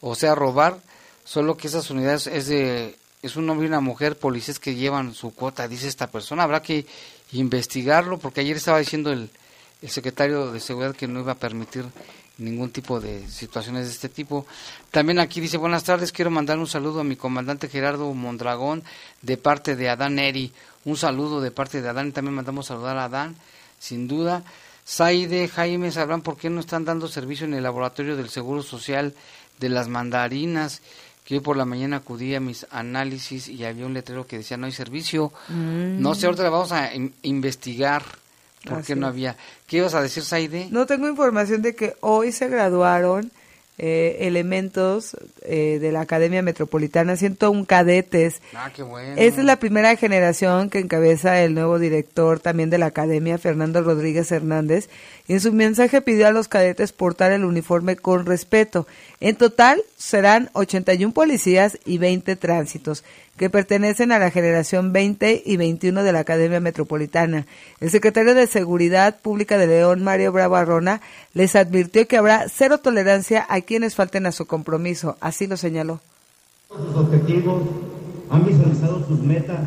o 0.00 0.14
sea, 0.14 0.34
robar. 0.34 0.78
Solo 1.24 1.56
que 1.56 1.68
esas 1.68 1.90
unidades 1.90 2.26
es 2.26 2.46
de 2.46 2.96
es 3.22 3.36
un 3.36 3.48
hombre 3.48 3.66
y 3.66 3.68
una 3.68 3.80
mujer 3.80 4.18
policías 4.18 4.58
que 4.58 4.74
llevan 4.74 5.14
su 5.14 5.34
cuota, 5.34 5.68
dice 5.68 5.88
esta 5.88 6.08
persona. 6.08 6.42
Habrá 6.42 6.60
que 6.60 6.86
investigarlo 7.32 8.18
porque 8.18 8.40
ayer 8.40 8.56
estaba 8.56 8.78
diciendo 8.78 9.10
el 9.12 9.30
el 9.82 9.90
secretario 9.90 10.52
de 10.52 10.60
Seguridad 10.60 10.94
que 10.94 11.08
no 11.08 11.20
iba 11.20 11.32
a 11.32 11.36
permitir 11.36 11.84
ningún 12.38 12.70
tipo 12.70 13.00
de 13.00 13.28
situaciones 13.28 13.86
de 13.86 13.92
este 13.92 14.08
tipo. 14.08 14.46
También 14.90 15.18
aquí 15.18 15.40
dice, 15.40 15.56
buenas 15.58 15.84
tardes, 15.84 16.12
quiero 16.12 16.30
mandar 16.30 16.58
un 16.58 16.68
saludo 16.68 17.00
a 17.00 17.04
mi 17.04 17.16
comandante 17.16 17.68
Gerardo 17.68 18.12
Mondragón 18.14 18.84
de 19.20 19.36
parte 19.36 19.76
de 19.76 19.90
Adán 19.90 20.18
Eri. 20.18 20.52
Un 20.84 20.96
saludo 20.96 21.40
de 21.40 21.50
parte 21.50 21.82
de 21.82 21.88
Adán 21.88 22.12
también 22.12 22.34
mandamos 22.34 22.66
saludar 22.66 22.96
a 22.96 23.04
Adán, 23.04 23.36
sin 23.78 24.06
duda. 24.08 24.44
Saide, 24.84 25.48
Jaime, 25.48 25.90
sabrán 25.90 26.22
por 26.22 26.36
qué 26.36 26.48
no 26.48 26.60
están 26.60 26.84
dando 26.84 27.08
servicio 27.08 27.46
en 27.46 27.54
el 27.54 27.62
laboratorio 27.62 28.16
del 28.16 28.30
Seguro 28.30 28.62
Social 28.62 29.14
de 29.58 29.68
las 29.68 29.88
mandarinas. 29.88 30.80
Que 31.24 31.34
hoy 31.36 31.40
por 31.40 31.56
la 31.56 31.64
mañana 31.64 31.98
acudí 31.98 32.34
a 32.34 32.40
mis 32.40 32.66
análisis 32.70 33.48
y 33.48 33.64
había 33.64 33.86
un 33.86 33.94
letrero 33.94 34.26
que 34.26 34.38
decía 34.38 34.56
no 34.56 34.66
hay 34.66 34.72
servicio. 34.72 35.32
Mm. 35.48 36.00
No 36.00 36.14
sé, 36.14 36.26
ahorita 36.26 36.42
la 36.42 36.50
vamos 36.50 36.72
a 36.72 36.92
in- 36.94 37.14
investigar 37.22 38.02
por 38.64 38.78
Así 38.78 38.88
qué 38.88 38.96
no 38.96 39.06
había. 39.06 39.36
¿Qué 39.66 39.76
ibas 39.78 39.94
a 39.94 40.02
decir, 40.02 40.24
Saide? 40.24 40.68
No 40.70 40.86
tengo 40.86 41.08
información 41.08 41.62
de 41.62 41.74
que 41.74 41.94
hoy 42.00 42.32
se 42.32 42.48
graduaron 42.48 43.30
eh, 43.78 44.18
elementos 44.28 45.16
eh, 45.42 45.78
de 45.80 45.92
la 45.92 46.02
Academia 46.02 46.42
Metropolitana, 46.42 47.16
101 47.16 47.64
cadetes. 47.64 48.42
Ah, 48.54 48.70
qué 48.74 48.82
bueno. 48.82 49.14
Esta 49.16 49.40
es 49.40 49.46
la 49.46 49.58
primera 49.58 49.96
generación 49.96 50.68
que 50.68 50.78
encabeza 50.78 51.40
el 51.42 51.54
nuevo 51.54 51.78
director 51.78 52.38
también 52.38 52.68
de 52.70 52.78
la 52.78 52.86
Academia, 52.86 53.38
Fernando 53.38 53.82
Rodríguez 53.82 54.30
Hernández, 54.30 54.90
y 55.26 55.32
en 55.32 55.40
su 55.40 55.52
mensaje 55.52 56.02
pidió 56.02 56.28
a 56.28 56.32
los 56.32 56.48
cadetes 56.48 56.92
portar 56.92 57.32
el 57.32 57.44
uniforme 57.44 57.96
con 57.96 58.26
respeto. 58.26 58.86
En 59.20 59.36
total 59.36 59.82
serán 59.96 60.50
81 60.52 61.14
policías 61.14 61.78
y 61.86 61.98
20 61.98 62.36
tránsitos, 62.36 63.04
que 63.36 63.50
pertenecen 63.50 64.12
a 64.12 64.18
la 64.18 64.30
generación 64.30 64.92
20 64.92 65.42
y 65.44 65.56
21 65.56 66.02
de 66.02 66.12
la 66.12 66.20
Academia 66.20 66.60
Metropolitana. 66.60 67.46
El 67.80 67.90
secretario 67.90 68.34
de 68.34 68.46
Seguridad 68.46 69.20
Pública 69.20 69.58
de 69.58 69.66
León, 69.66 70.04
Mario 70.04 70.32
Bravo 70.32 70.56
Arrona, 70.56 71.00
les 71.34 71.56
advirtió 71.56 72.06
que 72.06 72.16
habrá 72.16 72.46
cero 72.48 72.78
tolerancia 72.78 73.46
a 73.48 73.60
quienes 73.60 73.94
falten 73.94 74.26
a 74.26 74.32
su 74.32 74.46
compromiso. 74.46 75.16
Así 75.20 75.46
lo 75.46 75.56
señaló. 75.56 76.00
sus 76.68 76.96
objetivos, 76.96 77.62
han 78.30 78.46
visualizado 78.46 79.06
sus 79.06 79.20
metas 79.20 79.60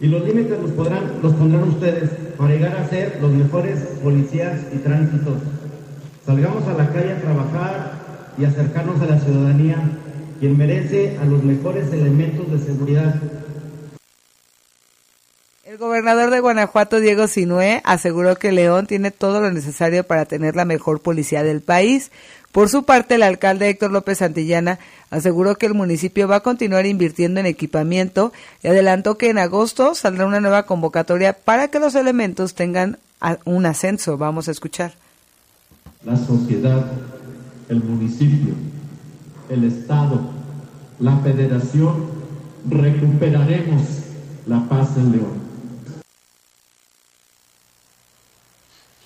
y 0.00 0.08
los 0.08 0.22
límites 0.24 0.60
los, 0.60 0.70
podrán, 0.72 1.20
los 1.22 1.34
pondrán 1.34 1.64
ustedes 1.64 2.10
para 2.36 2.54
llegar 2.54 2.76
a 2.76 2.88
ser 2.88 3.18
los 3.20 3.32
mejores 3.32 3.80
policías 4.02 4.60
y 4.72 4.78
tránsitos. 4.78 5.38
Salgamos 6.24 6.66
a 6.68 6.74
la 6.74 6.92
calle 6.92 7.12
a 7.12 7.20
trabajar 7.20 7.92
y 8.38 8.44
acercarnos 8.44 9.00
a 9.00 9.06
la 9.06 9.18
ciudadanía, 9.18 9.76
quien 10.38 10.56
merece 10.56 11.16
a 11.20 11.24
los 11.24 11.42
mejores 11.42 11.92
elementos 11.92 12.50
de 12.50 12.58
seguridad. 12.58 13.20
El 15.64 15.78
gobernador 15.78 16.30
de 16.30 16.40
Guanajuato, 16.40 17.00
Diego 17.00 17.26
Sinué, 17.26 17.82
aseguró 17.84 18.36
que 18.36 18.52
León 18.52 18.86
tiene 18.86 19.10
todo 19.10 19.40
lo 19.40 19.50
necesario 19.50 20.04
para 20.04 20.24
tener 20.24 20.54
la 20.56 20.64
mejor 20.64 21.00
policía 21.00 21.42
del 21.42 21.60
país. 21.60 22.10
Por 22.52 22.70
su 22.70 22.84
parte, 22.84 23.16
el 23.16 23.22
alcalde 23.22 23.68
Héctor 23.68 23.90
López 23.90 24.18
Santillana 24.18 24.78
aseguró 25.10 25.56
que 25.56 25.66
el 25.66 25.74
municipio 25.74 26.28
va 26.28 26.36
a 26.36 26.40
continuar 26.40 26.86
invirtiendo 26.86 27.40
en 27.40 27.46
equipamiento 27.46 28.32
y 28.62 28.68
adelantó 28.68 29.18
que 29.18 29.28
en 29.28 29.38
agosto 29.38 29.94
saldrá 29.94 30.24
una 30.24 30.40
nueva 30.40 30.62
convocatoria 30.62 31.34
para 31.34 31.68
que 31.68 31.80
los 31.80 31.94
elementos 31.94 32.54
tengan 32.54 32.98
un 33.44 33.66
ascenso. 33.66 34.16
Vamos 34.16 34.48
a 34.48 34.52
escuchar. 34.52 34.94
la 36.04 36.16
sociedad, 36.16 36.86
el 37.68 37.82
municipio, 37.82 38.54
el 39.48 39.64
Estado, 39.64 40.20
la 40.98 41.16
federación, 41.18 42.06
recuperaremos 42.68 43.82
la 44.46 44.68
paz 44.68 44.96
en 44.96 45.12
León. 45.12 45.46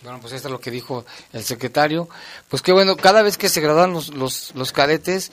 Bueno, 0.03 0.19
pues 0.21 0.33
esto 0.33 0.49
es 0.49 0.53
lo 0.53 0.61
que 0.61 0.71
dijo 0.71 1.05
el 1.33 1.45
secretario. 1.45 2.09
Pues 2.49 2.63
qué 2.63 2.73
bueno, 2.73 2.97
cada 2.97 3.23
vez 3.23 3.37
que 3.37 3.51
se 3.51 3.61
gradúan 3.61 3.93
los, 3.93 4.15
los, 4.15 4.55
los 4.55 4.73
cadetes, 4.73 5.31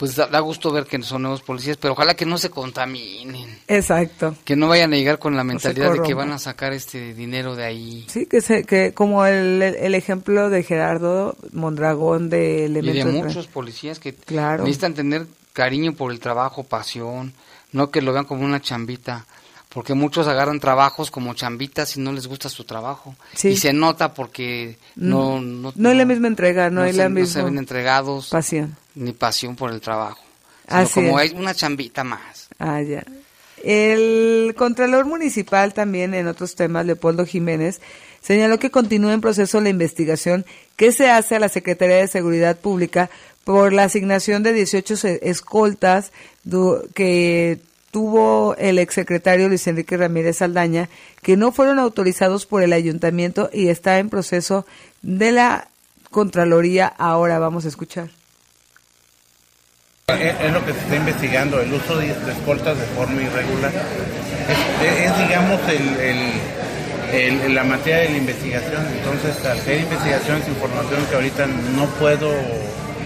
pues 0.00 0.16
da, 0.16 0.26
da 0.28 0.40
gusto 0.40 0.72
ver 0.72 0.86
que 0.86 1.00
son 1.02 1.20
nuevos 1.20 1.42
policías, 1.42 1.76
pero 1.76 1.92
ojalá 1.92 2.14
que 2.14 2.24
no 2.24 2.38
se 2.38 2.48
contaminen, 2.48 3.58
Exacto. 3.68 4.34
que 4.46 4.56
no 4.56 4.66
vayan 4.66 4.92
a 4.94 4.96
llegar 4.96 5.18
con 5.18 5.36
la 5.36 5.44
mentalidad 5.44 5.92
de 5.92 6.00
que 6.02 6.14
van 6.14 6.32
a 6.32 6.38
sacar 6.38 6.72
este 6.72 7.12
dinero 7.12 7.54
de 7.54 7.64
ahí. 7.64 8.06
Sí, 8.08 8.24
que, 8.24 8.40
se, 8.40 8.64
que 8.64 8.94
como 8.94 9.26
el, 9.26 9.60
el 9.62 9.94
ejemplo 9.94 10.48
de 10.48 10.62
Gerardo 10.62 11.36
Mondragón 11.52 12.30
de 12.30 12.66
Y 12.66 12.72
de 12.72 12.80
elementos 12.80 13.24
muchos 13.26 13.46
policías 13.46 13.98
que 14.00 14.14
Claro. 14.14 14.64
necesitan 14.64 14.94
tener 14.94 15.26
cariño 15.52 15.92
por 15.92 16.12
el 16.12 16.18
trabajo, 16.18 16.64
pasión, 16.64 17.34
no 17.72 17.90
que 17.90 18.00
lo 18.00 18.12
vean 18.14 18.24
como 18.24 18.42
una 18.44 18.60
chambita, 18.62 19.26
porque 19.68 19.94
muchos 19.94 20.26
agarran 20.26 20.58
trabajos 20.60 21.10
como 21.10 21.34
chambitas 21.34 21.96
y 21.96 22.00
no 22.00 22.12
les 22.12 22.26
gusta 22.26 22.48
su 22.48 22.64
trabajo. 22.64 23.14
Sí. 23.34 23.48
Y 23.50 23.56
se 23.56 23.72
nota 23.74 24.14
porque 24.14 24.78
no, 24.96 25.36
Mm. 25.40 25.60
no, 25.62 25.72
No 25.76 25.88
hay 25.90 25.96
la 25.96 26.04
misma 26.06 26.26
entrega, 26.26 26.70
no 26.70 26.80
hay 26.82 26.92
se, 26.92 26.98
la 26.98 27.08
no 27.08 27.14
misma 27.16 27.32
se 27.34 27.42
ven 27.42 27.58
entregados 27.58 28.30
pasión. 28.30 28.76
Ni 29.00 29.12
pasión 29.12 29.56
por 29.56 29.72
el 29.72 29.80
trabajo. 29.80 30.20
Sino 30.68 30.80
Así 30.80 30.94
como 30.94 31.18
es. 31.20 31.30
hay 31.32 31.36
una 31.38 31.54
chambita 31.54 32.04
más. 32.04 32.48
Ah, 32.58 32.80
ya. 32.82 33.02
El 33.62 34.54
Contralor 34.56 35.04
Municipal 35.04 35.74
también 35.74 36.14
en 36.14 36.26
otros 36.28 36.54
temas, 36.54 36.86
Leopoldo 36.86 37.26
Jiménez, 37.26 37.80
señaló 38.22 38.58
que 38.58 38.70
continúa 38.70 39.12
en 39.12 39.20
proceso 39.20 39.60
la 39.60 39.68
investigación 39.68 40.46
que 40.76 40.92
se 40.92 41.10
hace 41.10 41.36
a 41.36 41.40
la 41.40 41.48
Secretaría 41.48 41.96
de 41.96 42.08
Seguridad 42.08 42.58
Pública 42.58 43.10
por 43.44 43.72
la 43.72 43.84
asignación 43.84 44.42
de 44.42 44.52
18 44.52 44.96
se- 44.96 45.20
escoltas 45.28 46.12
que 46.94 47.58
tuvo 47.90 48.54
el 48.56 48.78
exsecretario 48.78 49.48
Luis 49.48 49.66
Enrique 49.66 49.96
Ramírez 49.96 50.38
Saldaña, 50.38 50.88
que 51.22 51.36
no 51.36 51.52
fueron 51.52 51.78
autorizados 51.78 52.46
por 52.46 52.62
el 52.62 52.72
ayuntamiento 52.72 53.50
y 53.52 53.68
está 53.68 53.98
en 53.98 54.08
proceso 54.10 54.64
de 55.02 55.32
la 55.32 55.68
Contraloría. 56.10 56.86
Ahora 56.86 57.38
vamos 57.38 57.64
a 57.64 57.68
escuchar. 57.68 58.10
Es, 60.18 60.40
es 60.40 60.52
lo 60.52 60.64
que 60.64 60.72
se 60.72 60.78
está 60.80 60.96
investigando, 60.96 61.60
el 61.60 61.72
uso 61.72 61.96
de, 61.98 62.10
escoltas 62.10 62.78
de 62.78 62.84
forma 62.86 63.20
irregular. 63.22 63.72
Es, 64.82 65.10
es, 65.10 65.18
digamos, 65.18 65.60
el, 65.68 65.96
el- 67.12 67.54
la 67.54 67.64
materia 67.64 67.98
de 68.02 68.08
la 68.10 68.16
investigación. 68.18 68.86
Entonces, 68.96 69.44
al 69.44 69.58
ser 69.60 69.80
investigación 69.80 70.38
es 70.42 70.48
información 70.48 71.04
que 71.06 71.14
ahorita 71.16 71.46
no 71.46 71.86
puedo 71.98 72.32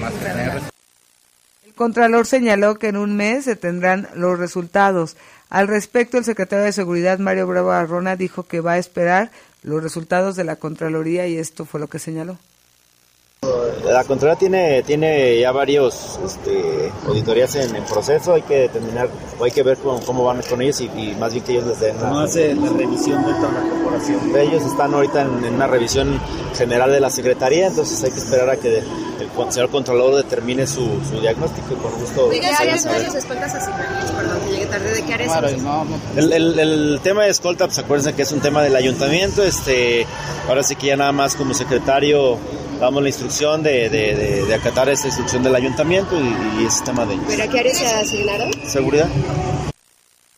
más 0.01 0.13
que 0.13 0.25
tener. 0.27 0.53
El 1.67 1.73
Contralor 1.75 2.27
señaló 2.27 2.79
que 2.79 2.89
en 2.89 2.97
un 2.99 3.17
mes 3.17 3.45
se 3.45 3.57
tendrán 3.57 4.09
los 4.15 4.39
resultados. 4.39 5.17
Al 5.49 5.69
respecto, 5.69 6.19
el 6.19 6.25
secretario 6.25 6.65
de 6.67 6.73
Seguridad, 6.73 7.19
Mario 7.19 7.47
Bravo 7.47 7.73
Arrona, 7.73 8.15
dijo 8.17 8.43
que 8.43 8.61
va 8.61 8.73
a 8.73 8.79
esperar 8.79 9.31
los 9.63 9.83
resultados 9.83 10.37
de 10.37 10.45
la 10.45 10.57
Contraloría 10.57 11.27
y 11.27 11.39
esto 11.39 11.65
fue 11.65 11.81
lo 11.81 11.87
que 11.89 11.99
señaló. 11.99 12.39
La 13.85 14.05
Contraloría 14.05 14.39
tiene, 14.39 14.83
tiene 14.83 15.39
ya 15.41 15.53
varios 15.53 16.19
este, 16.25 16.91
auditorías 17.07 17.55
en, 17.57 17.77
en 17.77 17.85
proceso, 17.85 18.35
hay 18.35 18.43
que 18.43 18.61
determinar, 18.61 19.09
o 19.39 19.45
hay 19.45 19.51
que 19.51 19.63
ver 19.63 19.77
cómo, 19.79 20.01
cómo 20.01 20.25
van 20.25 20.41
con 20.43 20.63
ellos 20.63 20.81
y, 20.81 20.85
y 20.87 21.17
más 21.19 21.33
bien 21.33 21.45
que 21.45 21.53
ellos 21.53 21.67
les 21.67 21.81
den 21.81 21.97
¿Cómo 21.97 22.21
hace 22.21 22.55
la 22.55 22.71
revisión 22.71 23.25
de 23.27 23.33
toda 23.35 23.53
la 23.53 23.61
corporación? 23.69 24.37
Ellos 24.37 24.63
están 24.65 24.95
ahorita 24.95 25.23
en, 25.23 25.45
en 25.45 25.55
una 25.55 25.67
revisión 25.67 26.21
general 26.57 26.91
de 26.93 27.01
la 27.01 27.11
Secretaría, 27.11 27.67
entonces 27.67 28.03
hay 28.05 28.11
que 28.11 28.19
esperar 28.19 28.49
a 28.51 28.57
que 28.57 28.79
el 28.79 29.53
señor 29.53 29.69
Contralor 29.71 30.15
determine 30.17 30.67
su, 30.67 30.87
su 31.11 31.21
diagnóstico 31.21 31.73
y 31.73 31.77
con 31.77 31.93
gusto 32.01 32.29
¿De 32.29 32.41
qué 32.41 32.47
vamos 32.47 32.61
áreas 32.61 32.87
a 32.87 32.91
ver. 32.93 33.01
son 33.03 33.07
sus 33.07 33.15
escoltas 33.17 33.55
asignadas? 33.55 34.11
Perdón, 34.13 34.39
que 34.47 34.51
llegue 34.53 34.67
tarde. 34.67 34.93
¿De 34.95 35.03
qué 35.03 35.15
áreas 35.15 35.33
son 35.33 35.51
sus- 35.51 36.17
El, 36.17 36.33
el- 36.33 36.59
el 36.59 37.01
tema 37.03 37.25
de 37.25 37.31
escolta, 37.31 37.67
pues 37.67 37.79
acuérdense 37.79 38.15
que 38.15 38.23
es 38.23 38.33
un 38.33 38.41
tema 38.41 38.63
del 38.63 38.75
ayuntamiento, 38.77 39.43
este, 39.43 40.07
ahora 40.49 40.63
sí 40.63 40.77
que 40.77 40.87
ya 40.89 40.97
nada 40.97 41.13
más 41.13 41.35
como 41.37 41.53
secretario 41.55 42.39
damos 42.81 43.03
la 43.03 43.09
instrucción 43.09 43.63
de, 43.63 43.89
de- 43.89 44.15
de- 44.15 44.45
de 44.47 44.55
acatar 44.55 44.89
esa 44.89 45.07
instrucción 45.09 45.43
del 45.43 45.55
ayuntamiento 45.55 46.19
y, 46.21 46.63
y 46.63 46.67
ese 46.67 46.85
tema 46.85 47.05
de 47.07 47.17
¿Pero 47.27 47.43
a 47.45 47.49
qué 47.49 47.61
áreas 47.61 47.79
se 47.79 47.87
asignaron? 47.87 48.51
seguridad. 48.67 49.09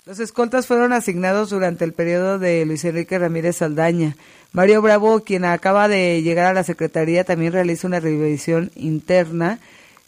Los 0.04 0.20
escoltas 0.20 0.66
fueron 0.66 0.92
asignados 0.92 1.50
durante 1.50 1.84
el 1.84 1.92
periodo 1.92 2.38
de 2.38 2.64
Luis 2.64 2.84
Enrique 2.84 3.18
Ramírez 3.18 3.56
Saldaña. 3.56 4.16
Mario 4.52 4.80
Bravo, 4.80 5.20
quien 5.20 5.44
acaba 5.44 5.88
de 5.88 6.22
llegar 6.22 6.46
a 6.46 6.52
la 6.54 6.62
Secretaría, 6.62 7.24
también 7.24 7.52
realiza 7.52 7.88
una 7.88 7.98
revisión 8.00 8.70
interna 8.76 9.58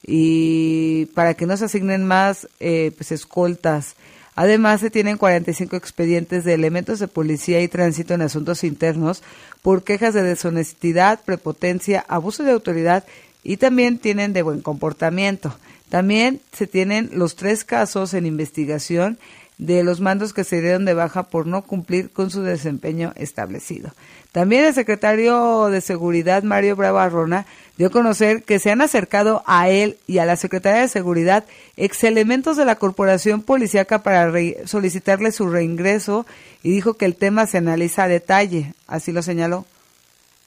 y 0.06 1.06
para 1.06 1.34
que 1.34 1.46
no 1.46 1.56
se 1.56 1.64
asignen 1.64 2.04
más 2.06 2.46
eh, 2.60 2.92
pues, 2.96 3.10
escoltas. 3.12 3.96
Además, 4.40 4.80
se 4.80 4.88
tienen 4.88 5.16
45 5.16 5.74
expedientes 5.74 6.44
de 6.44 6.54
elementos 6.54 7.00
de 7.00 7.08
policía 7.08 7.60
y 7.60 7.66
tránsito 7.66 8.14
en 8.14 8.22
asuntos 8.22 8.62
internos 8.62 9.24
por 9.62 9.82
quejas 9.82 10.14
de 10.14 10.22
deshonestidad, 10.22 11.18
prepotencia, 11.24 12.04
abuso 12.06 12.44
de 12.44 12.52
autoridad 12.52 13.02
y 13.42 13.56
también 13.56 13.98
tienen 13.98 14.32
de 14.32 14.42
buen 14.42 14.60
comportamiento. 14.60 15.58
También 15.88 16.40
se 16.52 16.68
tienen 16.68 17.10
los 17.14 17.34
tres 17.34 17.64
casos 17.64 18.14
en 18.14 18.26
investigación 18.26 19.18
de 19.58 19.82
los 19.82 20.00
mandos 20.00 20.32
que 20.32 20.44
se 20.44 20.60
dieron 20.60 20.84
de 20.84 20.94
baja 20.94 21.24
por 21.24 21.48
no 21.48 21.62
cumplir 21.62 22.10
con 22.12 22.30
su 22.30 22.42
desempeño 22.42 23.12
establecido. 23.16 23.90
También 24.32 24.64
el 24.64 24.74
secretario 24.74 25.68
de 25.68 25.80
Seguridad, 25.80 26.42
Mario 26.42 26.76
Bravo 26.76 26.98
Arrona, 26.98 27.46
dio 27.78 27.86
a 27.86 27.90
conocer 27.90 28.42
que 28.42 28.58
se 28.58 28.70
han 28.70 28.82
acercado 28.82 29.42
a 29.46 29.68
él 29.70 29.96
y 30.06 30.18
a 30.18 30.26
la 30.26 30.36
Secretaría 30.36 30.82
de 30.82 30.88
Seguridad 30.88 31.44
ex 31.76 32.04
elementos 32.04 32.56
de 32.56 32.64
la 32.64 32.76
Corporación 32.76 33.40
Policiaca 33.40 34.02
para 34.02 34.30
solicitarle 34.66 35.32
su 35.32 35.48
reingreso 35.48 36.26
y 36.62 36.70
dijo 36.70 36.94
que 36.94 37.06
el 37.06 37.16
tema 37.16 37.46
se 37.46 37.58
analiza 37.58 38.04
a 38.04 38.08
detalle. 38.08 38.74
Así 38.86 39.12
lo 39.12 39.22
señaló. 39.22 39.64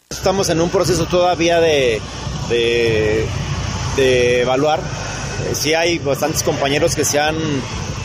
Estamos 0.10 0.50
en 0.50 0.62
un 0.62 0.70
proceso 0.70 1.06
todavía 1.06 1.60
de, 1.60 2.02
de 2.50 4.42
evaluar. 4.42 4.82
Sí 5.54 5.74
hay 5.74 6.00
bastantes 6.00 6.44
compañeros 6.44 6.96
que 6.96 7.06
se 7.06 7.20
han 7.20 7.36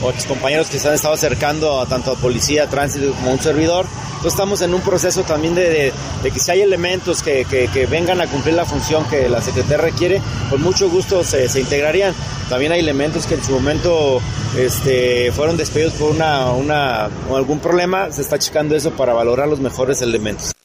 otros 0.00 0.26
compañeros 0.26 0.68
que 0.68 0.78
se 0.78 0.88
han 0.88 0.94
estado 0.94 1.14
acercando 1.14 1.80
a 1.80 1.86
tanto 1.86 2.12
a 2.12 2.16
policía, 2.16 2.68
tránsito 2.68 3.12
como 3.12 3.30
a 3.30 3.32
un 3.34 3.40
servidor. 3.40 3.86
Entonces 4.06 4.32
estamos 4.32 4.60
en 4.62 4.74
un 4.74 4.80
proceso 4.80 5.22
también 5.22 5.54
de, 5.54 5.92
de, 6.22 6.30
que 6.30 6.40
si 6.40 6.50
hay 6.50 6.62
elementos 6.62 7.22
que, 7.22 7.44
que, 7.44 7.68
que, 7.68 7.86
vengan 7.86 8.20
a 8.20 8.26
cumplir 8.26 8.54
la 8.54 8.64
función 8.64 9.04
que 9.08 9.28
la 9.28 9.40
Secretaría 9.40 9.78
requiere, 9.78 10.22
con 10.50 10.62
mucho 10.62 10.88
gusto 10.88 11.22
se, 11.22 11.48
se 11.48 11.60
integrarían. 11.60 12.14
También 12.48 12.72
hay 12.72 12.80
elementos 12.80 13.26
que 13.26 13.34
en 13.34 13.44
su 13.44 13.52
momento 13.52 14.20
este, 14.56 15.32
fueron 15.32 15.56
despedidos 15.56 15.94
por 15.94 16.10
una, 16.10 16.50
una, 16.52 17.08
algún 17.34 17.60
problema, 17.60 18.10
se 18.10 18.22
está 18.22 18.38
checando 18.38 18.74
eso 18.74 18.90
para 18.92 19.12
valorar 19.12 19.48
los 19.48 19.60
mejores 19.60 20.00
elementos. 20.02 20.55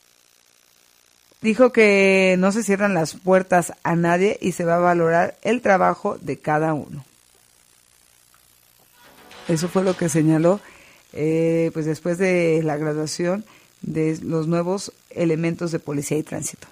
Dijo 1.41 1.71
que 1.71 2.35
no 2.37 2.51
se 2.51 2.63
cierran 2.63 2.93
las 2.93 3.15
puertas 3.15 3.73
a 3.83 3.95
nadie 3.95 4.37
y 4.41 4.51
se 4.51 4.63
va 4.63 4.75
a 4.75 4.79
valorar 4.79 5.37
el 5.41 5.61
trabajo 5.61 6.17
de 6.21 6.37
cada 6.37 6.73
uno. 6.73 7.03
Eso 9.47 9.67
fue 9.67 9.83
lo 9.83 9.97
que 9.97 10.07
señaló 10.07 10.61
eh, 11.13 11.71
pues 11.73 11.85
después 11.85 12.17
de 12.17 12.61
la 12.63 12.77
graduación 12.77 13.43
de 13.81 14.19
los 14.21 14.47
nuevos 14.47 14.93
elementos 15.09 15.71
de 15.71 15.79
policía 15.79 16.17
y 16.17 16.23
tránsito. 16.23 16.67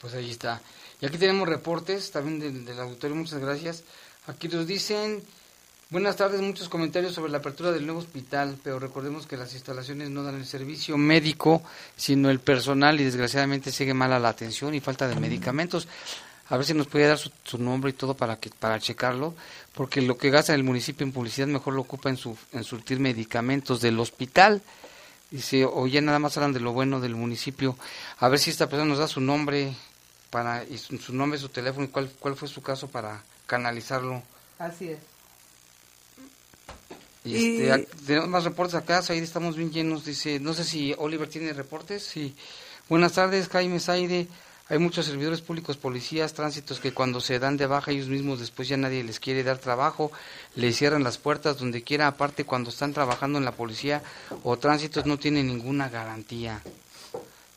Pues 0.00 0.14
ahí 0.14 0.30
está. 0.30 0.62
Y 1.00 1.06
aquí 1.06 1.18
tenemos 1.18 1.48
reportes 1.48 2.10
también 2.10 2.40
del, 2.40 2.64
del 2.64 2.80
auditorio, 2.80 3.14
muchas 3.14 3.40
gracias. 3.40 3.84
Aquí 4.26 4.48
nos 4.48 4.66
dicen, 4.66 5.22
buenas 5.92 6.16
tardes, 6.16 6.40
muchos 6.40 6.70
comentarios 6.70 7.12
sobre 7.12 7.30
la 7.30 7.38
apertura 7.38 7.70
del 7.70 7.84
nuevo 7.84 8.00
hospital, 8.00 8.56
pero 8.64 8.78
recordemos 8.78 9.26
que 9.26 9.36
las 9.36 9.52
instalaciones 9.52 10.08
no 10.08 10.22
dan 10.22 10.36
el 10.36 10.46
servicio 10.46 10.96
médico, 10.96 11.62
sino 11.96 12.30
el 12.30 12.40
personal 12.40 12.98
y 12.98 13.04
desgraciadamente 13.04 13.70
sigue 13.70 13.92
mala 13.92 14.18
la 14.18 14.30
atención 14.30 14.74
y 14.74 14.80
falta 14.80 15.06
de 15.06 15.16
medicamentos. 15.16 15.86
A 16.48 16.56
ver 16.56 16.64
si 16.64 16.72
nos 16.72 16.86
puede 16.86 17.06
dar 17.06 17.18
su, 17.18 17.58
nombre 17.58 17.90
y 17.90 17.92
todo 17.92 18.14
para 18.14 18.36
que 18.36 18.48
para 18.48 18.80
checarlo, 18.80 19.34
porque 19.74 20.00
lo 20.00 20.16
que 20.16 20.30
gasta 20.30 20.54
el 20.54 20.64
municipio 20.64 21.06
en 21.06 21.12
publicidad 21.12 21.46
mejor 21.46 21.74
lo 21.74 21.82
ocupa 21.82 22.08
en, 22.08 22.16
su, 22.16 22.36
en 22.52 22.64
surtir 22.64 22.98
medicamentos 22.98 23.82
del 23.82 24.00
hospital. 24.00 24.62
Dice, 25.30 25.66
oye, 25.66 26.00
nada 26.00 26.18
más 26.18 26.36
hablan 26.38 26.54
de 26.54 26.60
lo 26.60 26.72
bueno 26.72 27.00
del 27.00 27.14
municipio. 27.14 27.76
A 28.18 28.28
ver 28.28 28.38
si 28.38 28.50
esta 28.50 28.66
persona 28.66 28.88
nos 28.88 28.98
da 28.98 29.08
su 29.08 29.20
nombre 29.20 29.74
para 30.30 30.64
y 30.64 30.78
su, 30.78 30.96
su 30.96 31.14
nombre, 31.14 31.38
su 31.38 31.50
teléfono 31.50 31.84
y 31.84 31.88
cuál, 31.88 32.10
cuál 32.18 32.34
fue 32.34 32.48
su 32.48 32.62
caso 32.62 32.88
para 32.88 33.22
canalizarlo. 33.46 34.22
Así 34.58 34.88
es. 34.88 35.11
Y, 37.24 37.36
y... 37.36 37.62
Este, 37.62 37.88
tenemos 38.06 38.28
más 38.28 38.44
reportes 38.44 38.74
acá, 38.74 39.02
ahí 39.08 39.18
estamos 39.18 39.56
bien 39.56 39.70
llenos. 39.70 40.04
Dice, 40.04 40.40
no 40.40 40.54
sé 40.54 40.64
si 40.64 40.94
Oliver 40.98 41.28
tiene 41.28 41.52
reportes. 41.52 42.04
Sí. 42.04 42.34
Buenas 42.88 43.12
tardes, 43.12 43.48
Jaime 43.48 43.80
Saide. 43.80 44.28
Hay 44.68 44.78
muchos 44.78 45.04
servidores 45.04 45.42
públicos, 45.42 45.76
policías, 45.76 46.32
tránsitos 46.32 46.80
que 46.80 46.94
cuando 46.94 47.20
se 47.20 47.38
dan 47.38 47.58
de 47.58 47.66
baja 47.66 47.90
ellos 47.90 48.08
mismos 48.08 48.40
después 48.40 48.68
ya 48.68 48.76
nadie 48.76 49.04
les 49.04 49.20
quiere 49.20 49.42
dar 49.42 49.58
trabajo, 49.58 50.10
les 50.54 50.76
cierran 50.76 51.02
las 51.02 51.18
puertas 51.18 51.58
donde 51.58 51.82
quiera, 51.82 52.06
aparte 52.06 52.46
cuando 52.46 52.70
están 52.70 52.94
trabajando 52.94 53.38
en 53.38 53.44
la 53.44 53.52
policía 53.52 54.02
o 54.44 54.56
tránsitos 54.56 55.04
no 55.04 55.18
tienen 55.18 55.48
ninguna 55.48 55.90
garantía. 55.90 56.62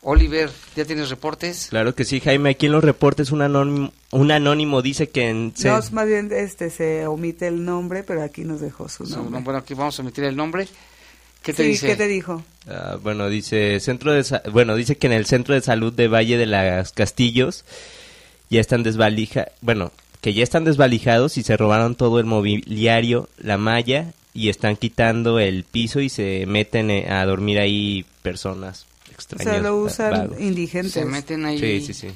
Oliver, 0.08 0.50
¿ya 0.76 0.84
tienes 0.84 1.10
reportes? 1.10 1.66
Claro 1.68 1.96
que 1.96 2.04
sí, 2.04 2.20
Jaime. 2.20 2.50
Aquí 2.50 2.66
en 2.66 2.72
los 2.72 2.84
reportes 2.84 3.32
un 3.32 3.42
anónimo, 3.42 3.92
un 4.12 4.30
anónimo 4.30 4.80
dice 4.80 5.08
que 5.08 5.28
en... 5.28 5.52
No, 5.64 5.80
más 5.90 6.06
bien 6.06 6.30
este, 6.30 6.70
se 6.70 7.08
omite 7.08 7.48
el 7.48 7.64
nombre, 7.64 8.04
pero 8.04 8.22
aquí 8.22 8.44
nos 8.44 8.60
dejó 8.60 8.88
su 8.88 9.02
nombre. 9.02 9.40
Bueno, 9.42 9.58
aquí 9.58 9.74
vamos 9.74 9.98
a 9.98 10.02
omitir 10.02 10.22
el 10.22 10.36
nombre. 10.36 10.68
¿Qué 11.42 11.52
te 11.52 11.64
sí, 11.64 11.70
dice? 11.70 11.88
¿qué 11.88 11.96
te 11.96 12.06
dijo? 12.06 12.44
Uh, 12.68 12.98
bueno, 13.00 13.28
dice 13.28 13.80
centro 13.80 14.12
de 14.12 14.24
bueno, 14.52 14.76
dice 14.76 14.96
que 14.96 15.08
en 15.08 15.12
el 15.12 15.26
centro 15.26 15.54
de 15.54 15.60
salud 15.60 15.92
de 15.92 16.06
Valle 16.06 16.38
de 16.38 16.46
las 16.46 16.92
Castillos 16.92 17.64
ya 18.48 18.60
están 18.60 18.84
desvalija, 18.84 19.48
bueno, 19.60 19.90
que 20.20 20.34
ya 20.34 20.44
están 20.44 20.62
desvalijados 20.62 21.36
y 21.36 21.42
se 21.42 21.56
robaron 21.56 21.96
todo 21.96 22.20
el 22.20 22.26
mobiliario, 22.26 23.28
la 23.38 23.58
malla 23.58 24.12
y 24.32 24.50
están 24.50 24.76
quitando 24.76 25.40
el 25.40 25.64
piso 25.64 25.98
y 25.98 26.10
se 26.10 26.46
meten 26.46 26.92
eh, 26.92 27.08
a 27.10 27.26
dormir 27.26 27.58
ahí 27.58 28.06
personas 28.22 28.85
extrañas. 29.16 29.46
O 29.46 29.50
sea, 29.50 29.60
lo 29.60 29.76
usan 29.76 30.10
vagos. 30.10 30.40
indigentes. 30.40 30.92
Se 30.92 31.04
meten 31.04 31.44
ahí. 31.44 31.58
Sí, 31.58 31.80
sí, 31.80 31.94
sí. 31.94 32.08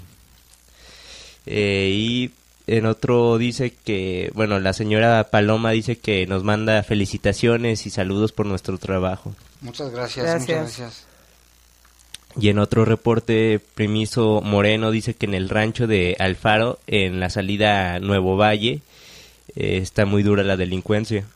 Eh, 1.46 1.90
y 1.92 2.30
en 2.66 2.86
otro 2.86 3.38
dice 3.38 3.72
que, 3.72 4.30
bueno, 4.34 4.60
la 4.60 4.72
señora 4.72 5.28
Paloma 5.30 5.72
dice 5.72 5.96
que 5.96 6.26
nos 6.26 6.44
manda 6.44 6.82
felicitaciones 6.82 7.86
y 7.86 7.90
saludos 7.90 8.32
por 8.32 8.46
nuestro 8.46 8.78
trabajo. 8.78 9.34
Muchas 9.60 9.90
gracias, 9.90 10.24
gracias. 10.24 10.60
muchas 10.60 10.78
gracias. 10.78 11.06
Y 12.38 12.48
en 12.48 12.60
otro 12.60 12.84
reporte, 12.84 13.60
Primiso 13.74 14.40
Moreno 14.40 14.92
dice 14.92 15.14
que 15.14 15.26
en 15.26 15.34
el 15.34 15.48
rancho 15.48 15.86
de 15.86 16.16
Alfaro, 16.18 16.78
en 16.86 17.18
la 17.18 17.28
salida 17.28 17.98
Nuevo 17.98 18.36
Valle, 18.36 18.82
eh, 19.56 19.78
está 19.78 20.06
muy 20.06 20.22
dura 20.22 20.44
la 20.44 20.56
delincuencia. 20.56 21.26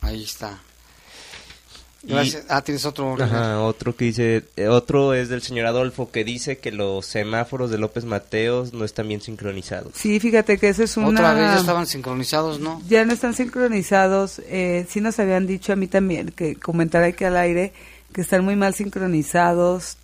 Ahí 0.00 0.22
está. 0.22 0.60
Gracias. 2.02 2.44
ah, 2.48 2.62
tienes 2.62 2.84
otro. 2.86 3.14
Ajá, 3.22 3.60
otro 3.60 3.94
que 3.94 4.06
dice, 4.06 4.44
eh, 4.56 4.68
otro 4.68 5.12
es 5.12 5.28
del 5.28 5.42
señor 5.42 5.66
Adolfo 5.66 6.10
que 6.10 6.24
dice 6.24 6.58
que 6.58 6.72
los 6.72 7.04
semáforos 7.04 7.70
de 7.70 7.78
López 7.78 8.04
Mateos 8.04 8.72
no 8.72 8.84
están 8.84 9.08
bien 9.08 9.20
sincronizados. 9.20 9.92
Sí, 9.94 10.18
fíjate 10.18 10.58
que 10.58 10.70
eso 10.70 10.82
es 10.82 10.96
una... 10.96 11.08
Otra 11.08 11.34
vez 11.34 11.44
ya 11.44 11.60
estaban 11.60 11.86
sincronizados, 11.86 12.58
¿no? 12.58 12.80
Ya 12.88 13.04
no 13.04 13.12
están 13.12 13.34
sincronizados. 13.34 14.40
Eh, 14.46 14.86
sí 14.88 15.00
nos 15.00 15.18
habían 15.18 15.46
dicho 15.46 15.72
a 15.72 15.76
mí 15.76 15.88
también 15.88 16.30
que 16.30 16.56
comentar 16.56 17.02
aquí 17.02 17.24
al 17.24 17.36
aire 17.36 17.72
que 18.12 18.22
están 18.22 18.44
muy 18.44 18.56
mal 18.56 18.74
sincronizados. 18.74 19.96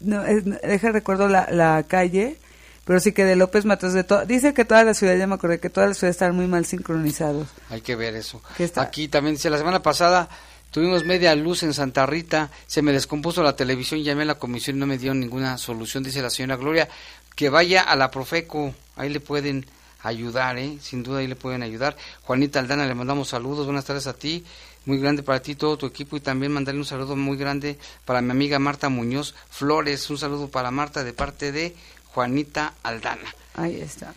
No, 0.00 0.24
es, 0.24 0.44
deja 0.44 0.90
recuerdo 0.90 1.28
la, 1.28 1.48
la 1.50 1.84
calle, 1.86 2.36
pero 2.84 3.00
sí 3.00 3.12
que 3.12 3.24
de 3.24 3.36
López 3.36 3.64
Mateos 3.64 3.92
de 3.92 4.02
todo 4.02 4.24
dice 4.24 4.54
que 4.54 4.64
toda 4.64 4.82
la 4.82 4.94
ciudad 4.94 5.16
ya 5.16 5.26
me 5.26 5.34
acordé 5.34 5.60
que 5.60 5.70
toda 5.70 5.86
la 5.86 5.94
ciudad 5.94 6.10
están 6.10 6.34
muy 6.34 6.46
mal 6.46 6.64
sincronizados. 6.64 7.48
Hay 7.68 7.82
que 7.82 7.96
ver 7.96 8.16
eso. 8.16 8.42
Aquí 8.76 9.08
también 9.08 9.36
dice 9.36 9.50
la 9.50 9.58
semana 9.58 9.82
pasada 9.82 10.28
Tuvimos 10.70 11.04
media 11.04 11.34
luz 11.34 11.64
en 11.64 11.74
Santa 11.74 12.06
Rita, 12.06 12.50
se 12.68 12.80
me 12.80 12.92
descompuso 12.92 13.42
la 13.42 13.56
televisión, 13.56 14.04
llamé 14.04 14.22
a 14.22 14.26
la 14.26 14.34
comisión 14.36 14.76
y 14.76 14.80
no 14.80 14.86
me 14.86 14.98
dieron 14.98 15.18
ninguna 15.18 15.58
solución, 15.58 16.04
dice 16.04 16.22
la 16.22 16.30
señora 16.30 16.56
Gloria, 16.56 16.88
que 17.34 17.50
vaya 17.50 17.82
a 17.82 17.96
la 17.96 18.10
Profeco, 18.10 18.72
ahí 18.94 19.08
le 19.08 19.18
pueden 19.18 19.66
ayudar, 20.02 20.58
¿eh? 20.58 20.78
sin 20.80 21.02
duda 21.02 21.18
ahí 21.18 21.26
le 21.26 21.34
pueden 21.34 21.64
ayudar. 21.64 21.96
Juanita 22.22 22.60
Aldana, 22.60 22.86
le 22.86 22.94
mandamos 22.94 23.28
saludos, 23.28 23.66
buenas 23.66 23.84
tardes 23.84 24.06
a 24.06 24.12
ti, 24.12 24.44
muy 24.84 24.98
grande 24.98 25.24
para 25.24 25.42
ti, 25.42 25.56
todo 25.56 25.76
tu 25.76 25.86
equipo 25.86 26.16
y 26.16 26.20
también 26.20 26.52
mandarle 26.52 26.80
un 26.80 26.86
saludo 26.86 27.16
muy 27.16 27.36
grande 27.36 27.76
para 28.04 28.22
mi 28.22 28.30
amiga 28.30 28.60
Marta 28.60 28.88
Muñoz 28.88 29.34
Flores, 29.50 30.08
un 30.08 30.18
saludo 30.18 30.48
para 30.48 30.70
Marta 30.70 31.02
de 31.02 31.12
parte 31.12 31.50
de 31.50 31.74
Juanita 32.14 32.74
Aldana. 32.84 33.34
Ahí 33.54 33.80
está. 33.80 34.14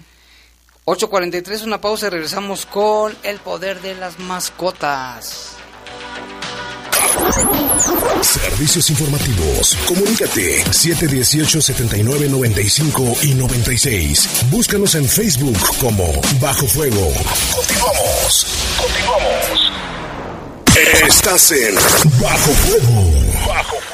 8.43, 0.85 1.63
una 1.63 1.81
pausa 1.81 2.07
y 2.07 2.09
regresamos 2.09 2.65
con 2.67 3.15
el 3.23 3.39
poder 3.39 3.81
de 3.81 3.95
las 3.95 4.19
mascotas. 4.19 5.57
Servicios 8.21 8.89
informativos. 8.89 9.77
Comunícate 9.87 10.63
718-7995 10.65 13.23
y 13.23 13.35
96. 13.35 14.27
Búscanos 14.49 14.95
en 14.95 15.07
Facebook 15.07 15.57
como 15.79 16.11
Bajo 16.39 16.65
Fuego. 16.67 17.13
Continuamos. 17.55 18.47
Continuamos. 18.77 19.71
Estás 21.07 21.51
en 21.51 21.75
Bajo 22.19 22.51
Fuego. 22.51 23.11
Bajo 23.47 23.77
Fuego. 23.77 23.92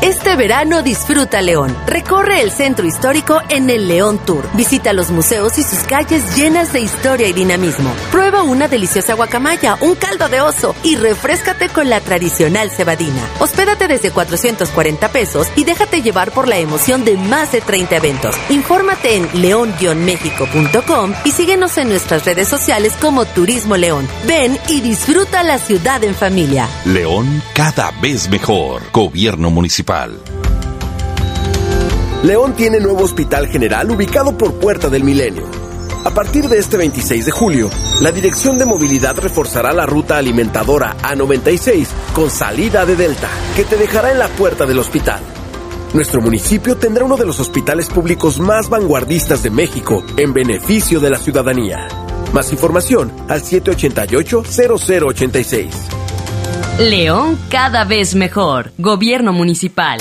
Este 0.00 0.36
verano 0.36 0.82
disfruta 0.82 1.42
León. 1.42 1.76
Recorre 1.86 2.40
el 2.42 2.52
centro 2.52 2.86
histórico 2.86 3.40
en 3.48 3.68
el 3.68 3.88
León 3.88 4.20
Tour. 4.24 4.48
Visita 4.54 4.92
los 4.92 5.10
museos 5.10 5.58
y 5.58 5.64
sus 5.64 5.80
calles 5.80 6.36
llenas 6.36 6.72
de 6.72 6.80
historia 6.80 7.26
y 7.26 7.32
dinamismo. 7.32 7.92
Prueba 8.12 8.44
una 8.44 8.68
deliciosa 8.68 9.14
guacamaya, 9.14 9.76
un 9.80 9.96
caldo 9.96 10.28
de 10.28 10.40
oso 10.40 10.76
y 10.84 10.94
refrescate 10.94 11.68
con 11.68 11.90
la 11.90 12.00
tradicional 12.00 12.70
cebadina. 12.70 13.20
Hospédate 13.40 13.88
desde 13.88 14.12
440 14.12 15.08
pesos 15.10 15.48
y 15.56 15.64
déjate 15.64 16.00
llevar 16.00 16.30
por 16.30 16.46
la 16.46 16.58
emoción 16.58 17.04
de 17.04 17.16
más 17.16 17.50
de 17.50 17.60
30 17.60 17.96
eventos. 17.96 18.36
Infórmate 18.50 19.16
en 19.16 19.28
león-méxico.com 19.42 21.12
y 21.24 21.32
síguenos 21.32 21.76
en 21.76 21.88
nuestras 21.88 22.24
redes 22.24 22.46
sociales 22.46 22.92
como 23.00 23.24
Turismo 23.24 23.76
León. 23.76 24.06
Ven 24.28 24.58
y 24.68 24.80
disfruta 24.80 25.42
la 25.42 25.58
ciudad 25.58 26.04
en 26.04 26.14
familia. 26.14 26.68
León 26.84 27.42
cada 27.52 27.90
vez 28.00 28.28
mejor. 28.30 28.82
Gobierno 28.92 29.50
Municipal. 29.50 29.87
León 32.22 32.52
tiene 32.54 32.78
nuevo 32.78 33.04
hospital 33.04 33.48
general 33.48 33.90
ubicado 33.90 34.36
por 34.36 34.52
Puerta 34.54 34.90
del 34.90 35.02
Milenio. 35.02 35.44
A 36.04 36.10
partir 36.10 36.46
de 36.48 36.58
este 36.58 36.76
26 36.76 37.24
de 37.24 37.32
julio, 37.32 37.70
la 38.02 38.12
Dirección 38.12 38.58
de 38.58 38.66
Movilidad 38.66 39.16
reforzará 39.18 39.72
la 39.72 39.86
ruta 39.86 40.18
alimentadora 40.18 40.94
A96 40.98 41.86
con 42.14 42.30
salida 42.30 42.84
de 42.84 42.96
Delta, 42.96 43.30
que 43.56 43.64
te 43.64 43.78
dejará 43.78 44.12
en 44.12 44.18
la 44.18 44.28
puerta 44.28 44.66
del 44.66 44.78
hospital. 44.78 45.22
Nuestro 45.94 46.20
municipio 46.20 46.76
tendrá 46.76 47.06
uno 47.06 47.16
de 47.16 47.24
los 47.24 47.40
hospitales 47.40 47.88
públicos 47.88 48.40
más 48.40 48.68
vanguardistas 48.68 49.42
de 49.42 49.50
México 49.50 50.04
en 50.18 50.34
beneficio 50.34 51.00
de 51.00 51.08
la 51.08 51.18
ciudadanía. 51.18 51.88
Más 52.34 52.52
información 52.52 53.10
al 53.28 53.42
788-0086. 53.42 55.97
León 56.78 57.36
cada 57.50 57.84
vez 57.84 58.14
mejor. 58.14 58.72
Gobierno 58.78 59.32
municipal. 59.32 59.98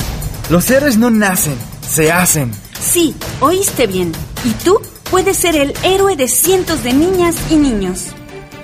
Los 0.51 0.69
héroes 0.69 0.95
no 0.97 1.09
nacen, 1.09 1.55
se 1.81 2.11
hacen. 2.11 2.51
Sí, 2.79 3.15
oíste 3.39 3.87
bien. 3.87 4.11
¿Y 4.45 4.51
tú? 4.63 4.79
Puedes 5.09 5.37
ser 5.37 5.55
el 5.55 5.73
héroe 5.81 6.15
de 6.15 6.27
cientos 6.27 6.83
de 6.83 6.93
niñas 6.93 7.35
y 7.49 7.55
niños. 7.55 8.09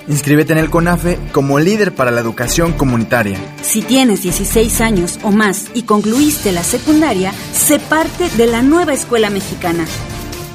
Inscríbete 0.06 0.52
en 0.52 0.60
el 0.60 0.70
CONAFE 0.70 1.18
como 1.32 1.58
líder 1.58 1.92
para 1.92 2.12
la 2.12 2.20
educación 2.20 2.74
comunitaria. 2.74 3.36
Si 3.62 3.82
tienes 3.82 4.22
16 4.22 4.80
años 4.80 5.18
o 5.24 5.32
más 5.32 5.66
y 5.74 5.82
concluiste 5.82 6.52
la 6.52 6.62
secundaria, 6.62 7.32
sé 7.52 7.80
parte 7.80 8.30
de 8.36 8.46
la 8.46 8.62
nueva 8.62 8.92
escuela 8.92 9.28
mexicana. 9.28 9.86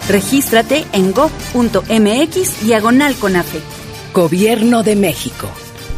Regístrate 0.07 0.86
en 0.93 1.12
go.mx 1.12 2.62
diagonal 2.64 3.16
CONAFE. 3.16 3.60
Gobierno 4.14 4.82
de 4.82 4.95
México. 4.95 5.49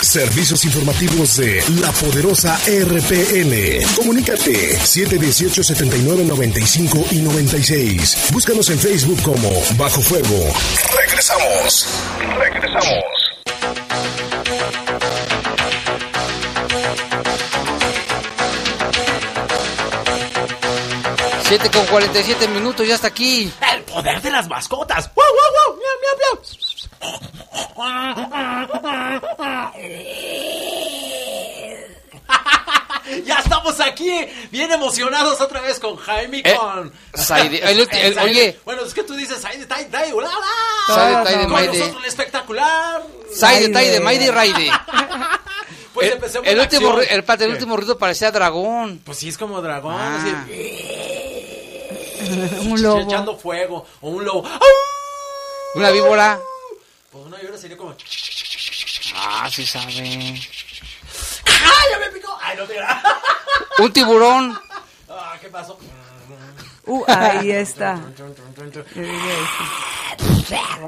Servicios 0.02 0.64
informativos 0.64 1.36
de 1.38 1.62
la 1.82 1.92
poderosa 1.92 2.56
RPN. 2.68 3.84
Comunícate 3.96 4.78
718-7995 4.80 7.12
y 7.12 7.22
96. 7.22 8.30
Búscanos 8.32 8.70
en 8.70 8.78
Facebook 8.80 9.22
como 9.24 9.50
Bajo 9.76 10.00
Fuego. 10.02 10.54
Regresamos. 10.96 11.88
Regresamos. 12.38 13.04
Siete 21.44 21.70
con 21.72 21.86
47 21.86 22.48
minutos, 22.50 22.86
ya 22.88 22.96
está 22.96 23.08
aquí. 23.08 23.52
El 23.74 23.82
poder 23.84 24.22
de 24.22 24.30
las 24.30 24.48
mascotas. 24.48 25.10
¡Wow, 25.16 25.26
wow, 25.26 25.74
wow! 25.74 25.80
¡Miau, 25.80 25.98
miau, 26.02 26.36
miau! 26.36 26.44
Ya 33.26 33.40
estamos 33.40 33.80
aquí, 33.80 34.12
bien 34.52 34.70
emocionados 34.72 35.40
otra 35.40 35.62
vez 35.62 35.80
con 35.80 35.96
Jaime 35.96 36.42
Eh, 36.44 36.56
con. 36.56 36.92
Saide, 37.14 37.60
el 37.72 37.80
ulti- 37.88 37.96
el- 37.98 38.20
oye. 38.20 38.60
Bueno, 38.66 38.82
es 38.84 38.94
que 38.94 39.04
tú 39.04 39.14
dices 39.16 39.40
Saide, 39.42 39.66
Tai, 39.66 39.86
Tai. 39.86 40.12
Saide, 40.88 41.24
Taide, 41.24 41.44
Con 41.44 41.52
Maide. 41.54 41.68
nosotros 41.80 41.98
el 42.04 42.06
espectacular. 42.08 43.02
Saide, 43.34 43.70
Taide, 43.70 44.00
Maide, 44.02 44.32
Raide. 44.32 44.72
Pues 45.94 46.12
empecemos 46.12 46.48
el 46.48 46.60
último, 46.60 46.90
acción. 46.92 47.08
el, 47.10 47.24
el 47.46 47.52
último 47.52 47.78
ruido 47.78 47.98
parecía 47.98 48.30
dragón. 48.32 49.02
Pues 49.04 49.18
sí, 49.18 49.30
es 49.30 49.38
como 49.38 49.62
dragón. 49.62 49.96
Ah. 49.98 50.20
así, 50.22 50.30
Un 52.68 52.82
lobo. 52.82 53.00
Echando 53.02 53.38
fuego. 53.38 53.86
O 54.02 54.10
un 54.10 54.26
lobo. 54.26 54.46
¡Au! 54.48 54.60
Una 55.76 55.90
víbora. 55.92 56.40
Una 57.38 57.44
víbora 57.44 57.62
sería 57.62 57.78
como. 57.78 57.96
Ah, 59.14 59.48
sí 59.52 59.64
sabe. 59.64 60.42
¡Ah, 61.46 61.84
ya 61.92 62.00
me 62.00 62.08
picó! 62.08 62.36
¡Ay, 62.42 62.58
no 62.58 62.64
te 62.66 62.76
Un 63.84 63.94
tiburón. 63.94 64.60
Ah, 65.08 65.38
¿qué 65.40 65.48
pasó? 65.48 65.78
Uh, 66.88 67.04
ahí 67.08 67.52
está. 67.52 68.02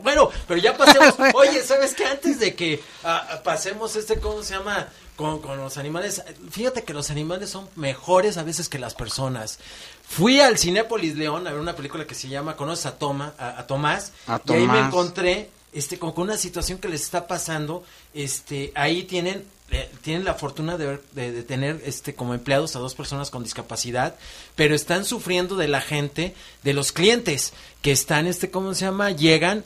Bueno, 0.01 0.31
pero 0.47 0.59
ya 0.59 0.75
pasemos. 0.75 1.13
Oye, 1.35 1.61
¿sabes 1.61 1.93
qué? 1.93 2.05
Antes 2.05 2.39
de 2.39 2.55
que 2.55 2.81
ah, 3.03 3.27
ah, 3.31 3.43
pasemos 3.43 3.95
este, 3.95 4.19
¿cómo 4.19 4.41
se 4.41 4.55
llama? 4.55 4.87
Con, 5.15 5.41
con 5.43 5.55
los 5.57 5.77
animales. 5.77 6.23
Fíjate 6.49 6.83
que 6.83 6.95
los 6.95 7.11
animales 7.11 7.51
son 7.51 7.69
mejores 7.75 8.37
a 8.37 8.43
veces 8.43 8.69
que 8.69 8.79
las 8.79 8.95
personas. 8.95 9.59
Fui 10.07 10.39
al 10.39 10.57
Cinépolis 10.57 11.15
León 11.15 11.45
a 11.45 11.51
ver 11.51 11.59
una 11.59 11.75
película 11.75 12.07
que 12.07 12.15
se 12.15 12.27
llama 12.27 12.55
Conoces 12.55 12.87
a 12.87 12.97
Toma, 12.97 13.33
a, 13.37 13.59
a 13.59 13.67
Tomás. 13.67 14.13
A 14.25 14.41
Y 14.47 14.53
ahí 14.53 14.59
me 14.61 14.67
Tomás. 14.67 14.87
encontré 14.87 15.51
este, 15.73 15.97
con, 15.99 16.13
una 16.17 16.37
situación 16.37 16.79
que 16.79 16.87
les 16.89 17.01
está 17.03 17.27
pasando. 17.27 17.83
Este, 18.13 18.71
ahí 18.75 19.03
tienen 19.03 19.43
eh, 19.71 19.87
tienen 20.01 20.23
la 20.25 20.33
fortuna 20.33 20.77
de, 20.79 20.99
de- 21.11 21.31
de 21.31 21.43
tener 21.43 21.79
este 21.85 22.15
como 22.15 22.33
empleados 22.33 22.75
a 22.75 22.79
dos 22.79 22.95
personas 22.95 23.29
con 23.29 23.43
discapacidad, 23.43 24.15
pero 24.55 24.73
están 24.73 25.05
sufriendo 25.05 25.55
de 25.55 25.67
la 25.67 25.79
gente, 25.81 26.33
de 26.63 26.73
los 26.73 26.91
clientes 26.91 27.53
que 27.83 27.91
están, 27.91 28.25
este, 28.25 28.49
¿cómo 28.49 28.73
se 28.73 28.85
llama? 28.85 29.11
Llegan 29.11 29.63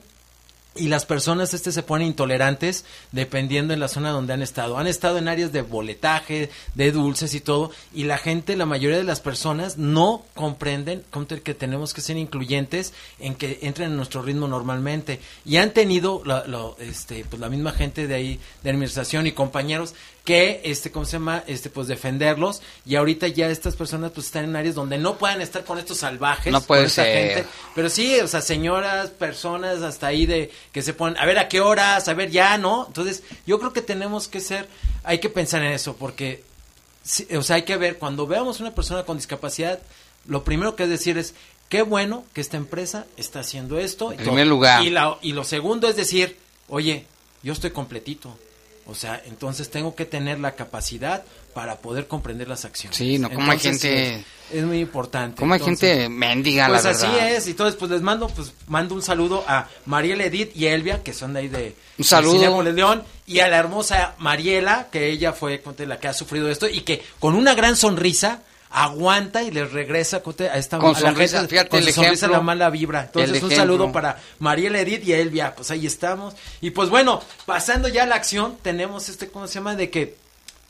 y 0.76 0.88
las 0.88 1.06
personas 1.06 1.54
este 1.54 1.70
se 1.72 1.82
ponen 1.82 2.08
intolerantes 2.08 2.84
dependiendo 3.12 3.72
en 3.74 3.80
la 3.80 3.88
zona 3.88 4.10
donde 4.10 4.32
han 4.32 4.42
estado. 4.42 4.76
Han 4.78 4.86
estado 4.86 5.18
en 5.18 5.28
áreas 5.28 5.52
de 5.52 5.62
boletaje, 5.62 6.50
de 6.74 6.92
dulces 6.92 7.34
y 7.34 7.40
todo, 7.40 7.70
y 7.94 8.04
la 8.04 8.18
gente, 8.18 8.56
la 8.56 8.66
mayoría 8.66 8.98
de 8.98 9.04
las 9.04 9.20
personas 9.20 9.78
no 9.78 10.24
comprenden 10.34 11.04
que 11.44 11.54
tenemos 11.54 11.94
que 11.94 12.00
ser 12.00 12.16
incluyentes 12.16 12.92
en 13.18 13.34
que 13.34 13.58
entren 13.62 13.90
en 13.90 13.96
nuestro 13.96 14.22
ritmo 14.22 14.48
normalmente. 14.48 15.20
Y 15.44 15.58
han 15.58 15.70
tenido 15.72 16.22
la, 16.24 16.44
lo- 16.46 16.76
este, 16.80 17.24
pues 17.24 17.40
la 17.40 17.48
misma 17.48 17.72
gente 17.72 18.06
de 18.06 18.14
ahí, 18.14 18.40
de 18.62 18.70
administración 18.70 19.26
y 19.26 19.32
compañeros 19.32 19.94
que 20.24 20.62
este 20.64 20.90
cómo 20.90 21.04
se 21.04 21.12
llama 21.12 21.44
este 21.46 21.68
pues 21.68 21.86
defenderlos 21.86 22.62
y 22.86 22.94
ahorita 22.96 23.28
ya 23.28 23.48
estas 23.50 23.76
personas 23.76 24.10
pues 24.12 24.26
están 24.26 24.44
en 24.44 24.56
áreas 24.56 24.74
donde 24.74 24.96
no 24.96 25.18
puedan 25.18 25.42
estar 25.42 25.64
con 25.64 25.78
estos 25.78 25.98
salvajes 25.98 26.50
No 26.50 26.62
puede 26.62 26.80
con 26.82 26.86
esta 26.86 27.02
ser. 27.04 27.28
gente 27.34 27.48
pero 27.74 27.90
sí, 27.90 28.18
o 28.20 28.26
sea, 28.26 28.40
señoras, 28.40 29.10
personas 29.10 29.82
hasta 29.82 30.06
ahí 30.06 30.24
de 30.24 30.50
que 30.72 30.80
se 30.80 30.94
ponen, 30.94 31.18
a 31.18 31.26
ver 31.26 31.38
a 31.38 31.48
qué 31.48 31.60
horas, 31.60 32.08
a 32.08 32.14
ver 32.14 32.30
ya, 32.30 32.56
¿no? 32.56 32.86
Entonces, 32.86 33.22
yo 33.46 33.58
creo 33.58 33.72
que 33.74 33.82
tenemos 33.82 34.26
que 34.28 34.40
ser, 34.40 34.66
hay 35.02 35.18
que 35.18 35.28
pensar 35.28 35.60
en 35.62 35.72
eso, 35.72 35.94
porque, 35.96 36.42
sí, 37.02 37.26
o 37.36 37.42
sea, 37.42 37.56
hay 37.56 37.62
que 37.64 37.76
ver, 37.76 37.98
cuando 37.98 38.26
veamos 38.26 38.60
una 38.60 38.74
persona 38.74 39.02
con 39.04 39.16
discapacidad, 39.18 39.80
lo 40.26 40.42
primero 40.44 40.74
que 40.76 40.84
es 40.84 40.88
decir 40.88 41.18
es, 41.18 41.34
qué 41.68 41.82
bueno 41.82 42.24
que 42.32 42.40
esta 42.40 42.56
empresa 42.56 43.04
está 43.18 43.40
haciendo 43.40 43.78
esto. 43.78 44.12
y 44.12 44.16
En 44.16 44.22
primer 44.22 44.46
lugar. 44.46 44.82
Y, 44.84 44.88
la- 44.90 45.18
y 45.20 45.32
lo 45.32 45.44
segundo 45.44 45.88
es 45.88 45.96
decir, 45.96 46.38
oye, 46.68 47.04
yo 47.42 47.52
estoy 47.52 47.72
completito. 47.72 48.38
O 48.86 48.94
sea, 48.94 49.22
entonces 49.26 49.70
tengo 49.70 49.94
que 49.94 50.04
tener 50.04 50.38
la 50.40 50.52
capacidad 50.56 51.22
para 51.54 51.76
poder 51.76 52.06
comprender 52.06 52.48
las 52.48 52.64
acciones. 52.66 52.96
Sí, 52.98 53.18
no, 53.18 53.30
como 53.30 53.50
hay 53.50 53.58
gente- 53.58 54.16
Es, 54.16 54.24
es 54.52 54.64
muy 54.64 54.80
importante. 54.80 55.38
Como 55.40 55.54
hay 55.54 55.60
Entonces, 55.60 55.90
gente 55.90 56.08
mendiga, 56.10 56.66
pues 56.68 56.84
la 56.84 56.90
así 56.90 57.06
verdad. 57.06 57.30
es, 57.32 57.46
y 57.46 57.50
entonces 57.52 57.76
pues 57.78 57.90
les 57.90 58.02
mando, 58.02 58.28
pues 58.28 58.52
mando 58.66 58.94
un 58.94 59.00
saludo 59.02 59.42
a 59.48 59.68
Mariela 59.86 60.24
Edith 60.24 60.54
y 60.54 60.66
Elvia, 60.66 61.02
que 61.02 61.14
son 61.14 61.32
de 61.32 61.40
ahí 61.40 61.48
de 61.48 61.74
Un 61.96 62.04
saludo. 62.04 62.62
de 62.62 62.72
León, 62.72 63.02
y 63.26 63.38
a 63.38 63.48
la 63.48 63.56
hermosa 63.56 64.14
Mariela, 64.18 64.88
que 64.92 65.08
ella 65.10 65.32
fue 65.32 65.62
la 65.86 65.98
que 65.98 66.08
ha 66.08 66.12
sufrido 66.12 66.50
esto, 66.50 66.68
y 66.68 66.82
que 66.82 67.02
con 67.20 67.34
una 67.36 67.54
gran 67.54 67.76
sonrisa 67.76 68.42
aguanta 68.74 69.42
y 69.44 69.52
les 69.52 69.72
regresa 69.72 70.16
a 70.16 70.58
esta 70.58 70.78
Con 70.78 70.90
a 70.90 70.92
la 70.92 70.98
sonrisa, 70.98 71.38
gente, 71.38 71.50
fíjate 71.50 71.68
con 71.70 71.78
el 71.78 71.88
ejemplo. 71.88 72.28
la 72.28 72.40
mala 72.40 72.70
vibra. 72.70 73.04
Entonces 73.04 73.42
un 73.42 73.50
saludo 73.52 73.92
para 73.92 74.18
Mariela 74.40 74.80
Edith 74.80 75.06
y 75.06 75.12
Elvia, 75.12 75.54
pues 75.54 75.70
ahí 75.70 75.86
estamos. 75.86 76.34
Y 76.60 76.70
pues 76.70 76.90
bueno, 76.90 77.22
pasando 77.46 77.88
ya 77.88 78.02
a 78.02 78.06
la 78.06 78.16
acción, 78.16 78.58
tenemos 78.62 79.08
este, 79.08 79.28
¿cómo 79.28 79.46
se 79.46 79.54
llama? 79.54 79.76
De 79.76 79.90
que 79.90 80.16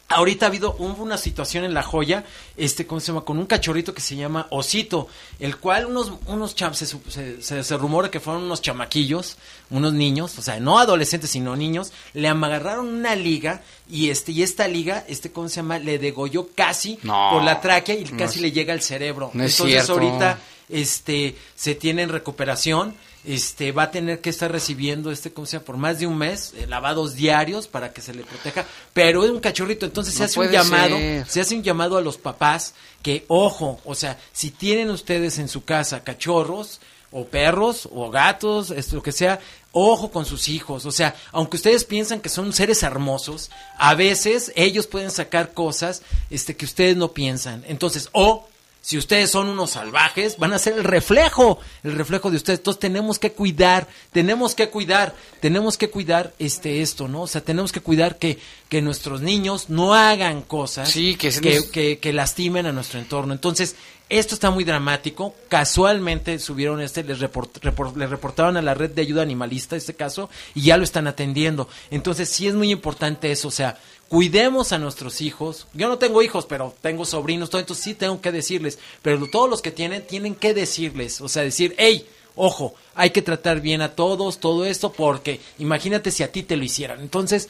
Ahorita 0.06 0.44
ha 0.46 0.48
habido 0.50 0.76
hubo 0.78 1.02
una 1.02 1.16
situación 1.16 1.64
en 1.64 1.72
La 1.72 1.82
Joya, 1.82 2.24
este, 2.58 2.86
¿cómo 2.86 3.00
se 3.00 3.08
llama? 3.08 3.22
Con 3.24 3.38
un 3.38 3.46
cachorrito 3.46 3.94
que 3.94 4.02
se 4.02 4.14
llama 4.16 4.46
Osito, 4.50 5.08
el 5.40 5.56
cual 5.56 5.86
unos, 5.86 6.12
unos 6.26 6.54
cham, 6.54 6.74
se, 6.74 6.84
se, 6.86 7.40
se, 7.42 7.64
se 7.64 7.76
rumora 7.78 8.10
que 8.10 8.20
fueron 8.20 8.42
unos 8.42 8.60
chamaquillos, 8.60 9.38
unos 9.70 9.94
niños, 9.94 10.38
o 10.38 10.42
sea, 10.42 10.60
no 10.60 10.78
adolescentes, 10.78 11.30
sino 11.30 11.56
niños, 11.56 11.90
le 12.12 12.28
agarraron 12.28 12.86
una 12.86 13.16
liga 13.16 13.62
y 13.90 14.10
este, 14.10 14.32
y 14.32 14.42
esta 14.42 14.68
liga, 14.68 15.04
este, 15.08 15.32
¿cómo 15.32 15.48
se 15.48 15.56
llama? 15.56 15.78
Le 15.78 15.98
degolló 15.98 16.48
casi 16.54 16.98
No. 17.02 17.30
por 17.32 17.42
la 17.42 17.60
tráquea 17.62 17.94
y 17.96 18.04
No 18.04 18.18
casi 18.18 18.36
es- 18.36 18.42
le 18.42 18.52
llega 18.52 18.74
al 18.74 18.82
cerebro. 18.82 19.30
No 19.32 19.42
es 19.42 19.58
Entonces 19.58 19.88
ahorita, 19.88 20.38
este, 20.68 21.34
se 21.56 21.74
tiene 21.74 22.02
en 22.02 22.10
recuperación, 22.10 22.94
este, 23.24 23.72
va 23.72 23.84
a 23.84 23.90
tener 23.90 24.20
que 24.20 24.30
estar 24.30 24.50
recibiendo, 24.50 25.10
este, 25.10 25.32
¿cómo 25.32 25.46
se 25.46 25.52
llama? 25.52 25.64
Por 25.64 25.76
más 25.76 25.98
de 25.98 26.06
un 26.06 26.16
mes, 26.16 26.52
eh, 26.56 26.66
lavados 26.66 27.14
diarios 27.14 27.66
para 27.66 27.92
que 27.92 28.00
se 28.00 28.14
le 28.14 28.24
proteja, 28.24 28.66
pero 28.92 29.24
es 29.24 29.30
un 29.30 29.40
cachorrito, 29.40 29.86
entonces 29.86 30.14
se 30.14 30.24
hace 30.24 30.40
un 30.40 30.50
llamado, 30.50 30.96
ser. 30.96 31.26
se 31.28 31.40
hace 31.40 31.54
un 31.54 31.62
llamado 31.62 31.96
a 31.96 32.02
los 32.02 32.18
papás 32.18 32.74
que, 33.02 33.24
ojo, 33.28 33.80
o 33.84 33.94
sea, 33.94 34.18
si 34.32 34.50
tienen 34.50 34.90
ustedes 34.90 35.38
en 35.38 35.48
su 35.48 35.64
casa 35.64 36.04
cachorros, 36.04 36.80
o 37.16 37.24
perros, 37.26 37.88
o 37.92 38.10
gatos, 38.10 38.70
esto, 38.72 38.96
lo 38.96 39.02
que 39.02 39.12
sea, 39.12 39.38
ojo 39.70 40.10
con 40.10 40.26
sus 40.26 40.48
hijos. 40.48 40.84
O 40.84 40.90
sea, 40.90 41.14
aunque 41.30 41.56
ustedes 41.56 41.84
piensan 41.84 42.20
que 42.20 42.28
son 42.28 42.52
seres 42.52 42.82
hermosos, 42.82 43.52
a 43.78 43.94
veces 43.94 44.50
ellos 44.56 44.88
pueden 44.88 45.12
sacar 45.12 45.52
cosas 45.52 46.02
este, 46.28 46.56
que 46.56 46.64
ustedes 46.64 46.96
no 46.96 47.12
piensan. 47.12 47.64
Entonces, 47.68 48.08
o 48.10 48.48
si 48.86 48.98
ustedes 48.98 49.30
son 49.30 49.48
unos 49.48 49.70
salvajes, 49.70 50.36
van 50.36 50.52
a 50.52 50.58
ser 50.58 50.74
el 50.74 50.84
reflejo, 50.84 51.58
el 51.84 51.92
reflejo 51.96 52.30
de 52.30 52.36
ustedes. 52.36 52.58
Entonces 52.58 52.80
tenemos 52.80 53.18
que 53.18 53.32
cuidar, 53.32 53.88
tenemos 54.12 54.54
que 54.54 54.68
cuidar, 54.68 55.14
tenemos 55.40 55.78
que 55.78 55.88
cuidar 55.88 56.34
este 56.38 56.82
esto, 56.82 57.08
¿no? 57.08 57.22
O 57.22 57.26
sea, 57.26 57.40
tenemos 57.40 57.72
que 57.72 57.80
cuidar 57.80 58.18
que, 58.18 58.38
que 58.68 58.82
nuestros 58.82 59.22
niños 59.22 59.70
no 59.70 59.94
hagan 59.94 60.42
cosas 60.42 60.90
Sí, 60.90 61.14
que 61.16 61.30
que, 61.30 61.54
nos- 61.56 61.64
que- 61.70 61.98
que 61.98 62.12
lastimen 62.12 62.66
a 62.66 62.72
nuestro 62.72 62.98
entorno. 62.98 63.32
Entonces, 63.32 63.74
esto 64.10 64.34
está 64.34 64.50
muy 64.50 64.64
dramático. 64.64 65.34
Casualmente 65.48 66.38
subieron 66.38 66.82
este, 66.82 67.02
les, 67.04 67.20
report- 67.20 67.58
report- 67.62 67.96
les 67.96 68.10
reportaron 68.10 68.58
a 68.58 68.62
la 68.62 68.74
red 68.74 68.90
de 68.90 69.00
ayuda 69.00 69.22
animalista 69.22 69.76
este 69.76 69.94
caso 69.94 70.28
y 70.54 70.60
ya 70.60 70.76
lo 70.76 70.84
están 70.84 71.06
atendiendo. 71.06 71.70
Entonces, 71.90 72.28
sí 72.28 72.46
es 72.46 72.54
muy 72.54 72.70
importante 72.70 73.32
eso. 73.32 73.48
O 73.48 73.50
sea, 73.50 73.78
cuidemos 74.08 74.72
a 74.72 74.78
nuestros 74.78 75.20
hijos. 75.20 75.66
Yo 75.74 75.88
no 75.88 75.98
tengo 75.98 76.22
hijos, 76.22 76.46
pero 76.46 76.74
tengo 76.80 77.04
sobrinos, 77.04 77.50
todo, 77.50 77.60
entonces 77.60 77.84
sí 77.84 77.94
tengo 77.94 78.20
que 78.20 78.32
decirles. 78.32 78.78
Pero 79.02 79.26
todos 79.28 79.48
los 79.50 79.62
que 79.62 79.70
tienen, 79.70 80.06
tienen 80.06 80.34
que 80.34 80.54
decirles. 80.54 81.20
O 81.20 81.28
sea, 81.28 81.42
decir, 81.42 81.74
hey, 81.78 82.06
ojo, 82.36 82.74
hay 82.94 83.10
que 83.10 83.22
tratar 83.22 83.60
bien 83.60 83.82
a 83.82 83.94
todos, 83.94 84.38
todo 84.38 84.64
esto, 84.64 84.92
porque 84.92 85.40
imagínate 85.58 86.10
si 86.10 86.22
a 86.22 86.32
ti 86.32 86.42
te 86.42 86.56
lo 86.56 86.64
hicieran. 86.64 87.00
Entonces, 87.00 87.48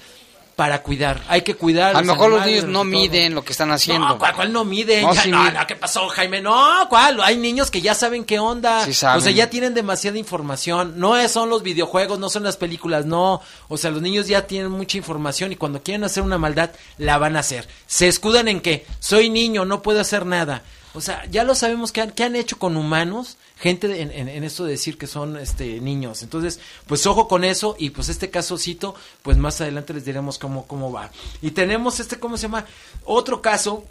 para 0.57 0.83
cuidar, 0.83 1.21
hay 1.29 1.43
que 1.43 1.55
cuidar. 1.57 1.97
A 1.97 2.01
lo 2.01 2.07
mejor 2.13 2.31
los 2.31 2.47
niños 2.47 2.65
no 2.65 2.73
todo. 2.81 2.85
miden 2.85 3.35
lo 3.35 3.45
que 3.45 3.53
están 3.53 3.71
haciendo. 3.73 4.07
No, 4.07 4.19
¿cuál, 4.19 4.35
cuál 4.35 4.53
no 4.53 4.65
mide? 4.65 5.03
No, 5.03 5.13
Ya, 5.13 5.23
sí 5.23 5.31
no, 5.31 5.43
mide. 5.43 5.53
no, 5.53 5.67
¿qué 5.67 5.75
pasó, 5.77 6.09
Jaime? 6.09 6.41
No, 6.41 6.87
¿cuál? 6.89 7.21
Hay 7.23 7.37
niños 7.37 7.71
que 7.71 7.81
ya 7.81 7.95
saben 7.95 8.25
qué 8.25 8.39
onda. 8.39 8.85
Sí 8.85 8.95
saben. 8.95 9.19
O 9.19 9.21
sea, 9.21 9.33
ya 9.33 9.51
tienen 9.51 9.75
demasiada 9.75 10.17
información. 10.19 10.95
No 10.97 11.17
es- 11.17 11.33
son 11.33 11.51
los 11.51 11.63
videojuegos, 11.63 12.19
no 12.19 12.31
son 12.31 12.45
las 12.45 12.57
películas, 12.57 13.05
no. 13.05 13.41
O 13.69 13.77
sea, 13.77 13.91
los 13.91 14.01
niños 14.01 14.29
ya 14.29 14.47
tienen 14.47 14.71
mucha 14.71 14.97
información 14.97 15.51
y 15.53 15.57
cuando 15.57 15.83
quieren 15.83 16.05
hacer 16.05 16.23
una 16.23 16.39
maldad, 16.39 16.71
la 16.99 17.19
van 17.19 17.37
a 17.37 17.41
hacer. 17.41 17.67
Se 17.87 18.07
escudan 18.07 18.47
en 18.49 18.61
que 18.61 18.87
soy 19.01 19.31
niño, 19.31 19.65
no 19.65 19.83
puedo 19.83 20.01
hacer 20.01 20.25
nada. 20.25 20.63
O 20.95 21.01
sea, 21.01 21.25
ya 21.31 21.43
lo 21.45 21.55
sabemos 21.55 21.91
que 21.93 22.01
han, 22.01 22.13
que 22.13 22.23
han 22.25 22.37
hecho 22.37 22.59
con 22.59 22.77
humanos, 22.77 23.37
gente 23.59 24.01
en- 24.01 24.11
en 24.29 24.45
esto 24.45 24.65
de 24.65 24.71
decir 24.73 24.97
que 24.97 25.07
son 25.09 25.37
este 25.37 25.81
niños. 25.81 26.23
Entonces, 26.23 26.61
pues 26.87 27.05
ojo 27.07 27.27
con 27.29 27.43
eso 27.45 27.75
y 27.79 27.91
pues 27.91 28.09
este 28.09 28.31
casocito, 28.31 28.95
pues 29.23 29.37
más 29.37 29.61
adelante 29.61 29.93
les 29.93 30.05
diremos 30.05 30.39
cómo, 30.39 30.67
cómo 30.67 30.93
va. 30.93 31.11
Y 31.43 31.51
tenemos 31.51 31.99
este, 32.01 32.19
¿cómo 32.21 32.37
se 32.37 32.43
llama? 32.45 32.65
Otro 33.05 33.43
caso 33.43 33.85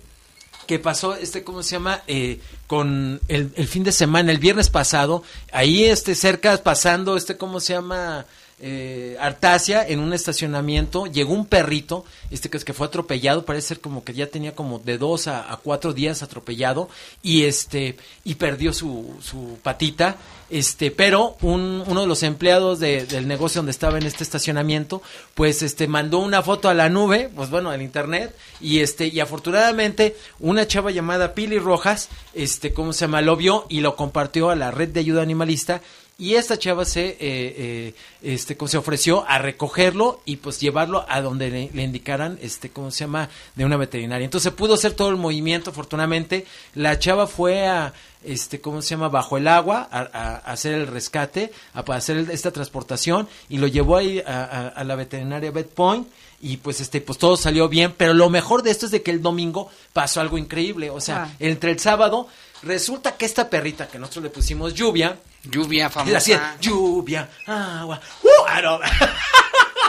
que 0.65 0.79
pasó, 0.79 1.13
este, 1.15 1.43
¿cómo 1.43 1.61
se 1.61 1.71
llama? 1.71 2.01
Eh, 2.07 2.39
con 2.67 3.19
el, 3.27 3.51
el 3.57 3.67
fin 3.67 3.83
de 3.83 3.91
semana, 3.91 4.31
el 4.31 4.37
viernes 4.37 4.69
pasado, 4.69 5.21
ahí, 5.51 5.83
este, 5.83 6.15
cerca, 6.15 6.55
pasando, 6.63 7.17
este, 7.17 7.35
¿cómo 7.35 7.59
se 7.59 7.73
llama? 7.73 8.25
Eh, 8.59 9.17
Artasia, 9.19 9.85
en 9.85 9.99
un 9.99 10.13
estacionamiento, 10.13 11.05
llegó 11.07 11.33
un 11.33 11.45
perrito, 11.45 12.05
este, 12.31 12.49
que, 12.49 12.73
fue 12.73 12.87
atropellado, 12.87 13.45
parece 13.45 13.69
ser 13.69 13.79
como 13.81 14.03
que 14.03 14.13
ya 14.13 14.27
tenía 14.27 14.55
como 14.55 14.79
de 14.79 14.97
dos 14.97 15.27
a, 15.27 15.59
cuatro 15.63 15.93
días 15.93 16.23
atropellado, 16.23 16.89
y 17.21 17.43
este, 17.43 17.97
y 18.23 18.35
perdió 18.35 18.71
su, 18.71 19.15
su 19.21 19.57
patita, 19.61 20.15
este, 20.49 20.91
pero 20.91 21.35
un, 21.41 21.83
uno 21.87 22.01
de 22.01 22.07
los 22.07 22.23
empleados 22.23 22.79
de- 22.79 23.05
del 23.05 23.27
negocio 23.27 23.59
donde 23.59 23.71
estaba 23.71 23.97
en 23.97 24.05
este 24.05 24.23
estacionamiento, 24.23 25.01
pues 25.33 25.61
este 25.63 25.87
mandó 25.87 26.19
una 26.19 26.41
foto 26.41 26.69
a 26.69 26.73
la 26.73 26.89
nube, 26.89 27.29
pues 27.35 27.49
bueno, 27.49 27.69
al 27.71 27.81
internet, 27.81 28.33
y 28.61 28.79
este, 28.79 29.07
y 29.07 29.19
afortunadamente 29.19 30.15
una 30.39 30.67
chava 30.67 30.91
llamada 30.91 31.33
Pili 31.33 31.59
Rojas, 31.59 32.07
este, 32.33 32.71
¿cómo 32.71 32.93
se 32.93 33.01
llama? 33.05 33.21
Lo 33.21 33.35
vio 33.35 33.65
y 33.67 33.81
lo 33.81 33.95
compartió 33.95 34.49
a 34.51 34.55
la 34.55 34.71
red 34.71 34.89
de 34.89 34.99
ayuda 35.01 35.21
animalista. 35.21 35.81
Y 36.17 36.35
esta 36.35 36.57
chava 36.59 36.85
se, 36.85 37.07
eh, 37.07 37.17
eh, 37.19 37.93
este, 38.21 38.55
¿cómo 38.55 38.69
se 38.69 38.77
ofreció 38.77 39.25
a 39.27 39.39
recogerlo 39.39 40.21
y 40.25 40.37
pues 40.37 40.59
llevarlo 40.59 41.05
a 41.09 41.21
donde 41.21 41.49
le, 41.49 41.69
le 41.73 41.81
indicaran, 41.83 42.37
este, 42.41 42.69
¿cómo 42.69 42.91
se 42.91 42.99
llama? 43.05 43.29
De 43.55 43.65
una 43.65 43.77
veterinaria. 43.77 44.23
Entonces 44.23 44.51
pudo 44.53 44.75
hacer 44.75 44.93
todo 44.93 45.09
el 45.09 45.17
movimiento, 45.17 45.71
afortunadamente. 45.71 46.45
La 46.75 46.99
chava 46.99 47.25
fue 47.25 47.67
a, 47.67 47.93
este, 48.23 48.61
¿cómo 48.61 48.81
se 48.83 48.89
llama? 48.91 49.09
Bajo 49.09 49.37
el 49.37 49.47
agua 49.47 49.89
a, 49.91 49.99
a- 50.01 50.35
a 50.35 50.51
hacer 50.51 50.75
el 50.75 50.87
rescate, 50.87 51.51
a, 51.73 51.79
a 51.79 51.95
hacer 51.95 52.17
esta 52.31 52.51
transportación 52.51 53.27
y 53.49 53.57
lo 53.57 53.65
llevó 53.67 53.97
ahí 53.97 54.19
a, 54.25 54.83
la 54.85 54.95
veterinaria 54.95 55.49
Vet 55.51 55.69
Point 55.69 56.07
y 56.41 56.57
pues 56.57 56.79
este 56.79 57.01
pues 57.01 57.17
todo 57.17 57.37
salió 57.37 57.69
bien, 57.69 57.93
pero 57.97 58.13
lo 58.13 58.29
mejor 58.29 58.61
de 58.63 58.69
esto 58.71 58.85
es 58.85 58.91
de 58.91 59.01
que 59.01 59.11
el 59.11 59.21
domingo 59.21 59.69
pasó 59.93 60.21
algo 60.21 60.37
increíble, 60.37 60.89
o 60.91 61.01
sea, 61.01 61.23
Ah. 61.23 61.35
entre 61.39 61.71
el 61.71 61.79
sábado 61.79 62.27
resulta 62.63 63.15
que 63.15 63.25
esta 63.25 63.49
perrita 63.49 63.87
que 63.87 63.99
nosotros 63.99 64.23
le 64.25 64.29
pusimos 64.29 64.73
lluvia, 64.73 65.17
lluvia 65.43 65.91
le 66.05 66.15
hacía 66.17 66.39
famosa. 66.39 66.57
lluvia, 66.59 67.29
agua, 67.45 67.99
¡uh! 68.23 68.27
ah, 68.47 68.61
no. 68.61 68.79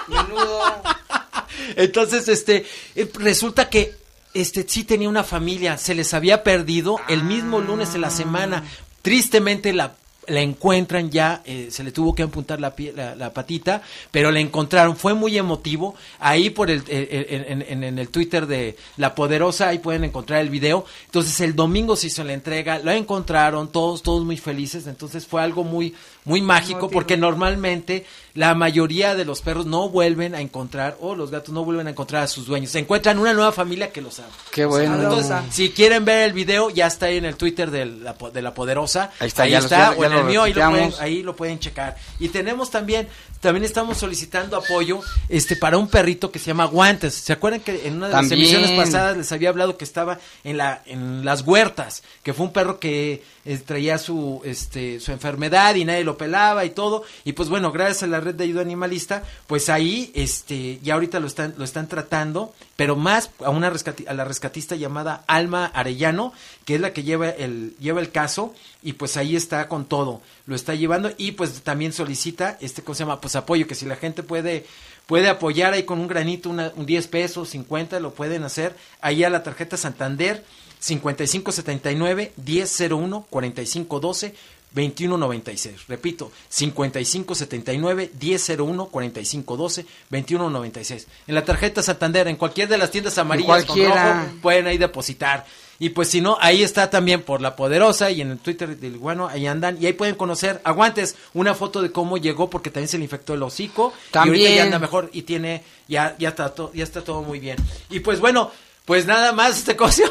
Entonces, 1.76 2.28
este, 2.28 2.66
eh, 2.94 3.10
resulta 3.14 3.68
que 3.68 3.94
este 4.34 4.66
sí 4.68 4.84
tenía 4.84 5.08
una 5.08 5.24
familia, 5.24 5.78
se 5.78 5.94
les 5.94 6.12
había 6.12 6.42
perdido 6.42 6.98
el 7.08 7.22
mismo 7.22 7.60
lunes 7.60 7.92
de 7.92 8.00
la 8.00 8.10
semana. 8.10 8.64
Tristemente 9.02 9.72
la 9.72 9.94
la 10.28 10.40
encuentran 10.40 11.10
ya, 11.10 11.42
eh, 11.44 11.68
se 11.70 11.84
le 11.84 11.92
tuvo 11.92 12.14
que 12.14 12.22
amputar 12.22 12.60
la, 12.60 12.74
pie- 12.76 12.92
la, 12.94 13.32
patita, 13.32 13.82
pero 14.10 14.30
la 14.30 14.40
encontraron, 14.40 14.96
fue 14.96 15.14
muy 15.14 15.36
emotivo, 15.38 15.94
ahí 16.18 16.50
por 16.50 16.70
el, 16.70 16.82
en, 16.88 17.62
en- 17.62 17.84
en 17.84 17.98
el 17.98 18.08
Twitter 18.08 18.46
de 18.46 18.76
La 18.96 19.14
Poderosa, 19.14 19.68
ahí 19.68 19.78
pueden 19.78 20.04
encontrar 20.04 20.40
el 20.40 20.50
video, 20.50 20.84
entonces 21.06 21.40
el 21.40 21.54
domingo 21.54 21.96
se 21.96 22.06
hizo 22.08 22.24
la 22.24 22.32
entrega, 22.32 22.78
la 22.78 22.96
encontraron, 22.96 23.70
todos, 23.70 24.02
todos 24.02 24.24
muy 24.24 24.36
felices, 24.36 24.86
entonces 24.86 25.26
fue 25.26 25.42
algo 25.42 25.64
muy, 25.64 25.94
muy 26.24 26.40
mágico, 26.40 26.88
porque 26.90 27.16
normalmente 27.16 28.06
la 28.34 28.54
mayoría 28.54 29.14
de 29.14 29.24
los 29.24 29.42
perros 29.42 29.64
no 29.66 29.88
vuelven 29.88 30.34
a 30.34 30.40
encontrar, 30.40 30.96
o 31.00 31.14
los 31.14 31.30
gatos 31.30 31.54
no 31.54 31.64
vuelven 31.64 31.86
a 31.86 31.90
encontrar 31.90 32.22
a 32.24 32.26
sus 32.26 32.46
dueños, 32.46 32.70
se 32.70 32.80
encuentran 32.80 33.18
una 33.18 33.32
nueva 33.32 33.52
familia 33.52 33.92
que 33.92 34.00
los 34.00 34.18
ama. 34.18 34.28
Qué 34.50 34.64
bueno. 34.64 34.94
Entonces, 35.00 35.36
si 35.50 35.70
quieren 35.70 36.04
ver 36.04 36.22
el 36.28 36.32
video, 36.32 36.70
ya 36.70 36.86
está 36.88 37.06
ahí 37.06 37.18
en 37.18 37.26
el 37.26 37.36
Twitter 37.36 37.70
de 37.70 37.86
la, 37.86 38.14
po- 38.14 38.30
de 38.30 38.42
la 38.42 38.52
Poderosa. 38.54 39.12
Ahí 39.20 39.28
está, 39.28 39.46
ya 39.46 39.60
lo- 39.60 39.68
ya- 39.68 39.90
o 39.96 40.04
en 40.04 40.12
el 40.12 40.24
mío, 40.24 40.42
ahí 40.42 40.52
lo, 40.52 40.68
pueden, 40.70 40.92
ahí 40.98 41.22
lo 41.22 41.36
pueden 41.36 41.58
checar. 41.60 41.96
Y 42.18 42.28
tenemos 42.30 42.70
también, 42.70 43.06
también 43.40 43.64
estamos 43.64 43.98
solicitando 43.98 44.56
apoyo 44.56 45.00
este 45.28 45.54
para 45.56 45.78
un 45.78 45.86
perrito 45.88 46.32
que 46.32 46.38
se 46.40 46.46
llama 46.46 46.64
Guantes. 46.64 47.14
¿Se 47.14 47.32
acuerdan 47.32 47.60
que 47.60 47.86
en 47.86 47.96
una 47.98 48.06
de 48.08 48.12
También. 48.14 48.40
las 48.40 48.50
emisiones 48.52 48.70
pasadas 48.72 49.16
les 49.16 49.30
había 49.30 49.50
hablado 49.50 49.76
que 49.76 49.84
estaba 49.84 50.18
en 50.42 50.56
la 50.56 50.82
en 50.86 51.24
las 51.24 51.42
huertas, 51.42 52.02
que 52.24 52.32
fue 52.34 52.46
un 52.46 52.52
perro 52.52 52.80
que 52.80 53.22
eh, 53.44 53.58
traía 53.58 53.98
su 53.98 54.40
este 54.44 55.00
su 55.00 55.12
enfermedad 55.12 55.74
y 55.74 55.84
nadie 55.84 56.04
lo 56.04 56.16
pelaba 56.16 56.64
y 56.64 56.70
todo. 56.70 57.04
Y 57.24 57.32
pues 57.34 57.48
bueno, 57.48 57.72
gracias 57.72 58.02
a 58.02 58.06
la 58.06 58.20
red 58.20 58.34
de 58.34 58.44
ayuda 58.44 58.62
animalista, 58.62 59.22
pues 59.46 59.68
ahí 59.68 60.10
este 60.14 60.78
ya 60.82 60.94
ahorita 60.94 61.20
lo 61.20 61.26
están 61.26 61.54
lo 61.56 61.64
están 61.64 61.88
tratando, 61.88 62.54
pero 62.76 62.96
más 62.96 63.30
a 63.44 63.50
una 63.50 63.70
rescati- 63.70 64.08
a 64.08 64.14
la 64.14 64.24
rescatista 64.24 64.76
llamada 64.76 65.24
Alma 65.26 65.66
Arellano, 65.66 66.32
que 66.64 66.74
es 66.76 66.80
la 66.80 66.92
que 66.92 67.02
lleva 67.02 67.28
el 67.30 67.74
lleva 67.78 68.00
el 68.00 68.10
caso 68.10 68.54
y 68.82 68.94
pues 68.94 69.16
ahí 69.16 69.36
está 69.36 69.68
con 69.68 69.86
todo, 69.86 70.20
lo 70.46 70.54
está 70.54 70.74
llevando 70.74 71.10
y 71.16 71.32
pues 71.32 71.62
también 71.62 71.92
solicita 71.92 72.58
este 72.60 72.82
cosa 72.82 72.98
se 72.98 73.04
llama 73.04 73.20
pues 73.20 73.34
apoyo 73.36 73.66
que 73.66 73.74
si 73.74 73.86
la 73.86 73.96
gente 73.96 74.22
puede 74.22 74.66
puede 75.06 75.28
apoyar 75.28 75.72
ahí 75.72 75.84
con 75.84 75.98
un 75.98 76.08
granito, 76.08 76.50
una, 76.50 76.72
un 76.76 76.86
10 76.86 77.08
pesos, 77.08 77.50
50, 77.50 78.00
lo 78.00 78.14
pueden 78.14 78.44
hacer 78.44 78.76
ahí 79.00 79.24
a 79.24 79.30
la 79.30 79.42
tarjeta 79.42 79.76
Santander 79.76 80.44
5579 80.80 82.32
1001 82.36 83.26
4512 83.30 84.34
2196. 84.74 85.86
Repito, 85.88 86.32
5579 86.48 88.10
1001 88.20 88.86
4512 88.86 89.86
2196. 90.10 91.06
En 91.28 91.34
la 91.34 91.44
tarjeta 91.44 91.82
Santander, 91.82 92.28
en 92.28 92.36
cualquier 92.36 92.68
de 92.68 92.78
las 92.78 92.90
tiendas 92.90 93.16
amarillas 93.18 93.64
con 93.64 93.78
rojo, 93.78 94.26
pueden 94.42 94.66
ahí 94.66 94.78
depositar. 94.78 95.46
Y 95.78 95.90
pues 95.90 96.08
si 96.08 96.20
no, 96.20 96.38
ahí 96.40 96.62
está 96.62 96.88
también 96.90 97.22
por 97.22 97.40
La 97.40 97.56
Poderosa 97.56 98.10
y 98.10 98.20
en 98.20 98.30
el 98.30 98.38
Twitter 98.38 98.76
del 98.78 98.94
Iguano, 98.94 99.28
ahí 99.28 99.46
andan. 99.46 99.76
Y 99.80 99.86
ahí 99.86 99.92
pueden 99.92 100.14
conocer, 100.14 100.60
aguantes, 100.64 101.16
una 101.34 101.54
foto 101.54 101.82
de 101.82 101.90
cómo 101.90 102.16
llegó 102.16 102.48
porque 102.50 102.70
también 102.70 102.88
se 102.88 102.98
le 102.98 103.04
infectó 103.04 103.34
el 103.34 103.42
hocico. 103.42 103.92
Y 104.12 104.16
ahorita 104.18 104.20
También. 104.20 104.54
ya 104.56 104.62
anda 104.64 104.78
mejor 104.78 105.10
y 105.12 105.22
tiene, 105.22 105.62
ya, 105.88 106.14
ya, 106.18 106.28
está, 106.30 106.54
to- 106.54 106.70
ya 106.74 106.84
está 106.84 107.02
todo 107.02 107.22
muy 107.22 107.40
bien. 107.40 107.56
Y 107.90 108.00
pues 108.00 108.20
bueno, 108.20 108.50
pues 108.84 109.06
nada 109.06 109.32
más, 109.32 109.58
este 109.58 109.74
cosa, 109.76 110.04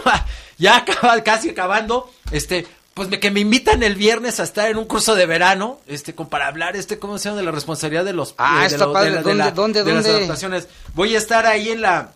ya 0.57 0.77
acaba, 0.77 1.21
casi 1.23 1.49
acabando, 1.49 2.11
este... 2.31 2.67
Pues 2.93 3.09
me, 3.09 3.19
que 3.19 3.31
me 3.31 3.39
invitan 3.39 3.81
el 3.81 3.95
viernes 3.95 4.39
a 4.39 4.43
estar 4.43 4.69
en 4.69 4.77
un 4.77 4.85
curso 4.85 5.15
de 5.15 5.25
verano, 5.25 5.79
este, 5.87 6.13
con, 6.13 6.27
para 6.29 6.45
hablar, 6.45 6.75
este, 6.75 6.99
¿cómo 6.99 7.17
se 7.17 7.23
llama? 7.27 7.37
De 7.39 7.43
la 7.43 7.49
responsabilidad 7.49 8.05
de 8.05 8.13
los, 8.13 8.35
Ah, 8.37 8.67
eh, 8.67 8.69
de 8.69 8.77
lo- 8.77 8.93
padre. 8.93 9.09
de 9.09 9.15
la- 9.15 9.21
de 9.21 9.23
¿Dónde, 9.23 9.43
la- 9.45 9.51
dónde, 9.51 9.83
de 9.83 9.93
las 9.95 10.03
dónde? 10.03 10.17
adaptaciones. 10.19 10.67
Voy 10.93 11.15
a 11.15 11.17
estar 11.17 11.47
ahí 11.47 11.69
en 11.71 11.81
la 11.81 12.11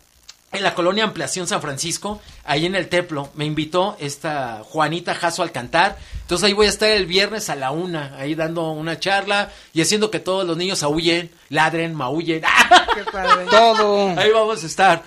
en 0.51 0.63
la 0.63 0.73
colonia 0.73 1.03
Ampliación 1.03 1.47
San 1.47 1.61
Francisco, 1.61 2.21
ahí 2.45 2.65
en 2.65 2.75
el 2.75 2.87
templo. 2.87 3.29
Me 3.35 3.45
invitó 3.45 3.97
esta 3.99 4.63
Juanita 4.63 5.13
Jasso 5.13 5.43
al 5.43 5.51
cantar. 5.51 5.97
Entonces 6.21 6.47
ahí 6.47 6.53
voy 6.53 6.67
a 6.67 6.69
estar 6.69 6.89
el 6.89 7.05
viernes 7.05 7.49
a 7.49 7.55
la 7.55 7.71
una, 7.71 8.15
ahí 8.17 8.35
dando 8.35 8.71
una 8.71 8.99
charla 8.99 9.51
y 9.73 9.81
haciendo 9.81 10.09
que 10.09 10.19
todos 10.19 10.45
los 10.45 10.57
niños 10.57 10.83
aúllen, 10.83 11.31
ladren, 11.49 11.93
maullen. 11.95 12.41
Todo. 13.49 14.09
Ahí 14.17 14.31
vamos 14.31 14.63
a 14.63 14.67
estar. 14.67 15.03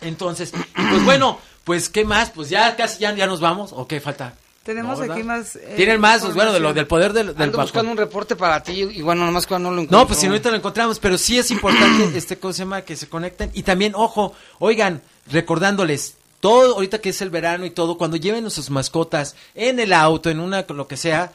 Entonces, 0.00 0.52
pues 0.74 1.04
bueno, 1.04 1.38
pues 1.64 1.88
qué 1.88 2.04
más, 2.04 2.30
pues 2.30 2.48
ya 2.48 2.74
casi 2.76 3.00
ya, 3.00 3.14
ya 3.14 3.26
nos 3.26 3.40
vamos 3.40 3.72
o 3.72 3.86
qué 3.86 4.00
falta. 4.00 4.34
Tenemos 4.62 5.00
aquí 5.00 5.22
más. 5.22 5.56
eh, 5.56 5.74
Tienen 5.76 6.00
más, 6.00 6.20
pues 6.20 6.34
bueno, 6.34 6.52
de 6.52 6.60
lo 6.60 6.74
del 6.74 6.86
poder 6.86 7.12
del, 7.14 7.28
del 7.34 7.42
Ando 7.44 7.60
buscando 7.62 7.90
un 7.90 7.96
reporte 7.96 8.36
para 8.36 8.62
ti 8.62 8.82
y 8.82 9.00
bueno, 9.00 9.24
nomás 9.24 9.46
cuando 9.46 9.70
no 9.70 9.76
lo 9.76 9.82
encuentro. 9.82 9.98
No, 10.00 10.06
pues 10.06 10.18
si 10.18 10.26
no 10.26 10.32
ahorita 10.32 10.50
lo 10.50 10.56
encontramos, 10.56 10.98
pero 10.98 11.16
sí 11.16 11.38
es 11.38 11.50
importante 11.50 12.10
este 12.18 12.38
llama 12.52 12.82
que 12.82 12.94
se 12.94 13.08
conecten 13.08 13.50
y 13.54 13.62
también 13.62 13.94
ojo, 13.94 14.34
oigan, 14.58 15.00
recordándoles 15.30 16.16
todo 16.40 16.74
ahorita 16.74 17.00
que 17.00 17.10
es 17.10 17.20
el 17.22 17.30
verano 17.30 17.64
y 17.64 17.70
todo, 17.70 17.96
cuando 17.96 18.16
lleven 18.16 18.46
a 18.46 18.50
sus 18.50 18.70
mascotas 18.70 19.34
en 19.54 19.78
el 19.80 19.92
auto, 19.92 20.30
en 20.30 20.40
una 20.40 20.64
lo 20.68 20.86
que 20.86 20.96
sea, 20.96 21.32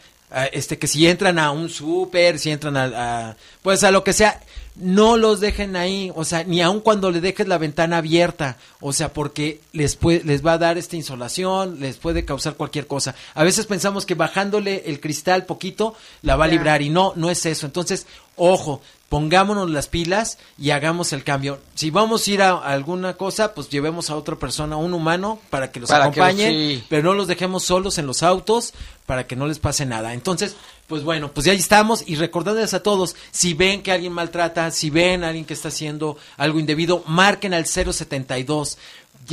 este 0.52 0.78
que 0.78 0.88
si 0.88 1.08
entran 1.08 1.40
a 1.40 1.52
un 1.52 1.70
súper, 1.70 2.40
si 2.40 2.52
entran 2.52 2.76
a, 2.78 3.30
a- 3.30 3.38
pues 3.62 3.84
a 3.84 3.92
lo 3.92 4.04
que 4.04 4.14
sea, 4.14 4.42
no 4.76 5.16
los 5.16 5.40
dejen 5.40 5.78
ahí, 5.78 6.12
o 6.16 6.26
sea, 6.26 6.44
ni 6.44 6.62
aun 6.62 6.82
cuando 6.82 7.10
le 7.10 7.22
dejes 7.22 7.48
la 7.48 7.58
ventana 7.58 7.98
abierta, 8.00 8.58
o 8.82 8.92
sea, 8.92 9.14
porque 9.14 9.62
les 9.72 9.96
puede, 9.96 10.24
les 10.26 10.46
va 10.46 10.54
a 10.54 10.58
dar 10.58 10.78
esta 10.78 10.98
insolación, 10.98 11.80
les 11.80 11.96
puede 11.96 12.26
causar 12.26 12.56
cualquier 12.56 12.86
cosa. 12.86 13.16
A 13.36 13.44
veces 13.46 13.68
pensamos 13.68 14.06
que 14.06 14.16
bajándole 14.16 14.84
el 14.88 15.00
cristal 15.00 15.46
poquito 15.46 15.96
la 16.24 16.36
va 16.36 16.46
a 16.46 16.50
librar 16.50 16.82
y 16.82 16.90
no, 16.90 17.14
no 17.16 17.30
es 17.32 17.46
eso. 17.46 17.66
Entonces, 17.66 18.06
ojo, 18.36 18.82
pongámonos 19.16 19.72
las 19.72 19.88
pilas 19.88 20.38
y 20.60 20.72
hagamos 20.72 21.14
el 21.14 21.24
cambio. 21.24 21.60
Si 21.74 21.90
vamos 21.90 22.28
a 22.28 22.32
ir 22.32 22.42
a, 22.42 22.50
a 22.50 22.74
alguna 22.74 23.14
cosa, 23.14 23.54
pues 23.54 23.70
llevemos 23.70 24.10
a 24.10 24.18
otra 24.18 24.36
persona, 24.36 24.76
a 24.76 24.78
un 24.78 24.94
humano, 24.94 25.40
para 25.50 25.72
que 25.72 25.80
los 25.80 25.90
Para 25.90 26.12
que 26.12 26.20
acompañe, 26.20 26.50
sí. 26.50 26.84
pero 26.90 27.04
no 27.04 27.14
los 27.14 27.28
dejemos 27.28 27.64
solos 27.64 27.98
en 27.98 28.08
los 28.08 28.24
autos 28.24 28.74
para 29.06 29.26
que 29.26 29.38
no 29.38 29.48
les 29.48 29.60
pase 29.60 29.86
nada. 29.86 30.14
Entonces, 30.14 30.58
pues 30.88 31.04
bueno, 31.04 31.32
pues 31.32 31.46
ya 31.46 31.54
estamos 31.54 32.04
y 32.06 32.16
recordándoles 32.16 32.74
a 32.74 32.84
todos, 32.84 33.16
si 33.32 33.54
ven 33.54 33.84
que 33.84 33.94
alguien 33.94 34.12
maltrata, 34.12 34.70
si 34.72 34.90
ven 34.90 35.24
a 35.24 35.28
alguien 35.28 35.46
que 35.46 35.54
está 35.54 35.70
haciendo 35.70 36.18
algo 36.36 36.60
indebido, 36.60 37.02
marquen 37.08 37.54
al 37.54 37.66
072. 37.68 38.78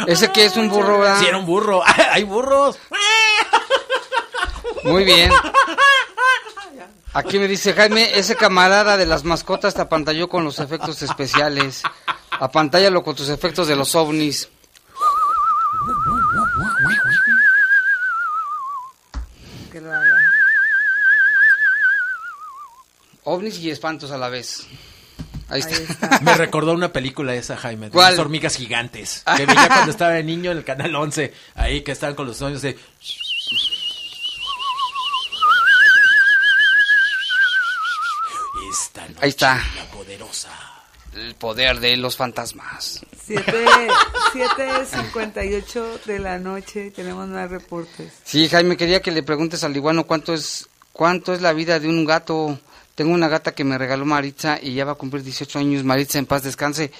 Ese 0.06 0.30
que 0.32 0.44
es 0.46 0.56
un 0.56 0.68
burro, 0.68 1.00
¿verdad? 1.00 1.20
Sí, 1.20 1.26
era 1.26 1.38
un 1.38 1.46
burro. 1.46 1.82
Hay 2.10 2.24
burros. 2.24 2.78
Muy 4.84 5.04
bien. 5.04 5.30
Aquí 7.12 7.38
me 7.38 7.48
dice 7.48 7.72
Jaime, 7.72 8.18
ese 8.18 8.36
camarada 8.36 8.96
de 8.96 9.06
las 9.06 9.24
mascotas 9.24 9.74
te 9.74 9.80
apantalló 9.80 10.28
con 10.28 10.44
los 10.44 10.58
efectos 10.58 11.00
especiales. 11.02 11.82
Apantállalo 12.30 13.02
con 13.02 13.14
tus 13.16 13.28
efectos 13.30 13.68
de 13.68 13.76
los 13.76 13.94
ovnis. 13.94 14.48
Que 19.72 19.80
lo 19.80 19.92
haga. 19.92 20.18
Ovnis 23.24 23.58
y 23.58 23.70
espantos 23.70 24.10
a 24.10 24.18
la 24.18 24.28
vez. 24.28 24.66
Ahí 25.48 25.60
está. 25.60 26.20
Me 26.22 26.34
recordó 26.34 26.72
una 26.72 26.92
película 26.92 27.34
esa, 27.34 27.56
Jaime, 27.56 27.86
de 27.86 27.92
¿Cuál? 27.92 28.14
unas 28.14 28.18
hormigas 28.20 28.56
gigantes. 28.56 29.22
Que 29.36 29.46
veía 29.46 29.68
cuando 29.68 29.90
estaba 29.90 30.12
de 30.12 30.24
niño 30.24 30.50
en 30.52 30.58
el 30.58 30.64
canal 30.64 30.94
11. 30.94 31.32
Ahí 31.54 31.82
que 31.82 31.92
estaban 31.92 32.14
con 32.14 32.26
los 32.26 32.36
sueños 32.36 32.62
de. 32.62 32.78
Esta 38.70 39.06
noche, 39.08 39.18
Ahí 39.22 39.28
está. 39.28 39.62
La 39.76 39.84
poderosa. 39.92 40.50
El 41.14 41.34
poder 41.34 41.80
de 41.80 41.96
los 41.96 42.16
fantasmas. 42.16 43.00
7.58 44.32 46.04
de 46.04 46.18
la 46.18 46.38
noche, 46.38 46.90
tenemos 46.90 47.28
más 47.28 47.50
reportes. 47.50 48.12
Sí, 48.24 48.48
Jaime, 48.48 48.76
quería 48.76 49.00
que 49.00 49.10
le 49.10 49.22
preguntes 49.22 49.64
al 49.64 49.76
iguano 49.76 50.04
cuánto 50.04 50.34
es 50.34 50.68
cuánto 50.92 51.34
es 51.34 51.42
la 51.42 51.52
vida 51.52 51.78
de 51.78 51.88
un 51.88 52.04
gato. 52.04 52.58
Tengo 52.94 53.12
una 53.12 53.28
gata 53.28 53.54
que 53.54 53.64
me 53.64 53.76
regaló 53.76 54.06
Maritza 54.06 54.58
y 54.60 54.74
ya 54.74 54.86
va 54.86 54.92
a 54.92 54.96
cumplir 54.96 55.22
18 55.22 55.58
años. 55.58 55.84
Maritza, 55.84 56.18
en 56.18 56.26
paz 56.26 56.42
descanse. 56.42 56.90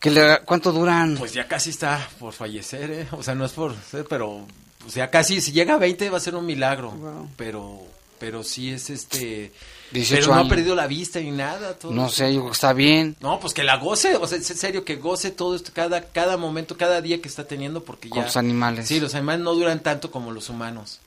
Que 0.00 0.10
le, 0.10 0.40
¿Cuánto 0.44 0.72
duran? 0.72 1.16
Pues 1.16 1.32
ya 1.32 1.46
casi 1.46 1.70
está 1.70 2.08
por 2.18 2.32
fallecer, 2.32 2.90
¿eh? 2.90 3.06
O 3.12 3.22
sea, 3.22 3.34
no 3.34 3.44
es 3.44 3.52
por 3.52 3.76
ser, 3.76 4.06
pero. 4.08 4.46
O 4.86 4.90
sea, 4.90 5.10
casi, 5.10 5.40
si 5.40 5.52
llega 5.52 5.74
a 5.74 5.78
20 5.78 6.10
va 6.10 6.16
a 6.16 6.20
ser 6.20 6.34
un 6.34 6.46
milagro. 6.46 7.28
Pero. 7.36 7.82
Pero 8.18 8.42
sí 8.42 8.72
es 8.72 8.90
este. 8.90 9.52
18 9.92 10.14
pero 10.20 10.26
no 10.34 10.40
años. 10.40 10.46
ha 10.46 10.54
perdido 10.54 10.74
la 10.74 10.86
vista 10.86 11.20
ni 11.20 11.30
nada. 11.30 11.74
todo. 11.74 11.92
No 11.92 12.08
sé, 12.08 12.34
yo 12.34 12.50
está 12.50 12.72
bien. 12.72 13.16
No, 13.20 13.40
pues 13.40 13.54
que 13.54 13.64
la 13.64 13.76
goce, 13.76 14.16
o 14.16 14.26
sea, 14.26 14.38
es 14.38 14.50
en 14.50 14.56
serio 14.56 14.84
que 14.84 14.96
goce 14.96 15.30
todo 15.30 15.54
esto, 15.56 15.70
cada, 15.74 16.02
cada 16.02 16.36
momento, 16.36 16.76
cada 16.76 17.00
día 17.00 17.20
que 17.20 17.28
está 17.28 17.44
teniendo, 17.44 17.82
porque 17.82 18.08
ya... 18.08 18.14
Con 18.14 18.24
los 18.24 18.36
animales. 18.36 18.86
Sí, 18.88 19.00
los 19.00 19.14
animales 19.14 19.42
no 19.42 19.54
duran 19.54 19.80
tanto 19.80 20.10
como 20.10 20.30
los 20.32 20.48
humanos. 20.48 21.00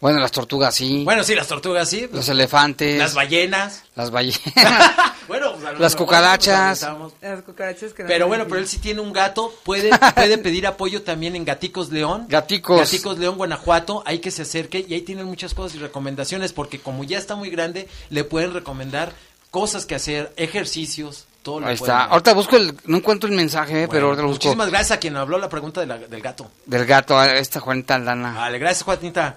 Bueno, 0.00 0.20
las 0.20 0.30
tortugas 0.30 0.74
sí. 0.74 1.04
Bueno, 1.04 1.24
sí, 1.24 1.34
las 1.34 1.46
tortugas 1.48 1.88
sí. 1.88 2.00
pues, 2.02 2.12
los 2.12 2.28
elefantes. 2.28 2.98
Las 2.98 3.14
ballenas. 3.14 3.82
Las 3.94 4.10
ballenas. 4.10 4.44
bueno, 5.28 5.52
pues, 5.54 5.64
a 5.64 5.72
lo 5.72 5.78
Las 5.78 5.92
mejor, 5.94 6.06
cucarachas. 6.06 6.78
pues, 6.78 6.82
aventamos. 6.84 7.12
Las 7.22 7.42
cucarachas 7.42 7.92
que 7.94 8.02
no 8.02 8.06
Pero 8.08 8.26
bueno, 8.28 8.44
pero 8.44 8.58
él 8.58 8.68
sí 8.68 8.78
tiene 8.78 9.00
un 9.00 9.12
gato, 9.12 9.52
puede, 9.64 9.90
puede 10.14 10.38
pedir 10.38 10.66
apoyo 10.66 11.02
también 11.02 11.34
en 11.34 11.44
Gaticos 11.46 11.90
León. 11.90 12.26
Gaticos. 12.28 12.78
Gaticos 12.80 13.18
León, 13.18 13.36
Guanajuato, 13.36 14.02
hay 14.06 14.18
que 14.18 14.30
se 14.30 14.42
acerque 14.42 14.84
y 14.86 14.92
ahí 14.94 15.00
tienen 15.00 15.24
muchas 15.26 15.54
cosas 15.54 15.74
y 15.76 15.78
recomendaciones 15.78 16.52
porque 16.52 16.78
como 16.78 17.02
ya 17.04 17.16
está 17.18 17.34
muy 17.34 17.48
grande, 17.50 17.88
le 18.10 18.24
pueden 18.24 18.52
recomendar 18.52 19.12
cosas 19.50 19.86
que 19.86 19.94
hacer, 19.94 20.30
ejercicios, 20.36 21.24
todo 21.42 21.60
lo 21.60 21.68
Ahí 21.68 21.74
está. 21.76 22.04
Ahorita 22.04 22.34
busco 22.34 22.56
el... 22.56 22.76
No 22.84 22.98
encuentro 22.98 23.30
el 23.30 23.36
mensaje, 23.36 23.84
eh, 23.84 23.88
pero 23.88 24.06
ahorita 24.08 24.22
lo 24.22 24.28
busco. 24.28 24.44
Muchísimas 24.44 24.68
gracias 24.68 24.90
a 24.90 25.00
quien 25.00 25.16
habló 25.16 25.38
la 25.38 25.48
pregunta 25.48 25.80
de 25.80 25.86
la- 25.86 25.96
del 25.96 26.20
gato. 26.20 26.50
Del 26.66 26.84
gato, 26.84 27.16
a 27.18 27.36
esta 27.36 27.60
Juanita 27.60 27.94
Aldana. 27.94 28.32
Vale, 28.34 28.58
gracias 28.58 28.82
Juanita. 28.82 29.36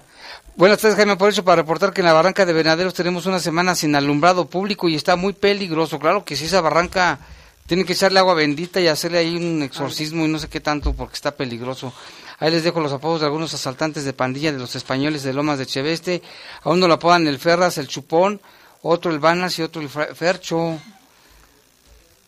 Buenas 0.56 0.78
tardes, 0.78 0.96
Jaime 0.96 1.16
Por 1.16 1.30
eso 1.30 1.44
para 1.44 1.62
reportar 1.62 1.92
que 1.92 2.00
en 2.00 2.06
la 2.06 2.12
barranca 2.12 2.44
de 2.44 2.52
Venaderos 2.52 2.92
tenemos 2.92 3.26
una 3.26 3.38
semana 3.38 3.74
sin 3.74 3.94
alumbrado 3.94 4.46
público 4.46 4.88
y 4.88 4.96
está 4.96 5.16
muy 5.16 5.32
peligroso. 5.32 5.98
Claro 5.98 6.24
que 6.24 6.36
si 6.36 6.46
esa 6.46 6.60
barranca 6.60 7.20
tiene 7.66 7.84
que 7.84 7.92
echarle 7.92 8.18
agua 8.18 8.34
bendita 8.34 8.80
y 8.80 8.88
hacerle 8.88 9.18
ahí 9.18 9.36
un 9.36 9.62
exorcismo 9.62 10.24
y 10.24 10.28
no 10.28 10.38
sé 10.38 10.48
qué 10.48 10.60
tanto 10.60 10.92
porque 10.92 11.14
está 11.14 11.30
peligroso. 11.30 11.92
Ahí 12.40 12.50
les 12.50 12.64
dejo 12.64 12.80
los 12.80 12.92
apodos 12.92 13.20
de 13.20 13.26
algunos 13.26 13.54
asaltantes 13.54 14.04
de 14.04 14.12
pandilla 14.12 14.50
de 14.50 14.58
los 14.58 14.74
españoles 14.74 15.22
de 15.22 15.32
Lomas 15.32 15.58
de 15.58 15.66
Cheveste. 15.66 16.20
A 16.62 16.70
uno 16.70 16.88
lo 16.88 16.94
apodan 16.94 17.26
el 17.28 17.38
Ferras, 17.38 17.78
el 17.78 17.86
Chupón, 17.86 18.40
otro 18.82 19.12
el 19.12 19.20
Vanas 19.20 19.58
y 19.58 19.62
otro 19.62 19.80
el 19.80 19.88
Fercho. 19.88 20.78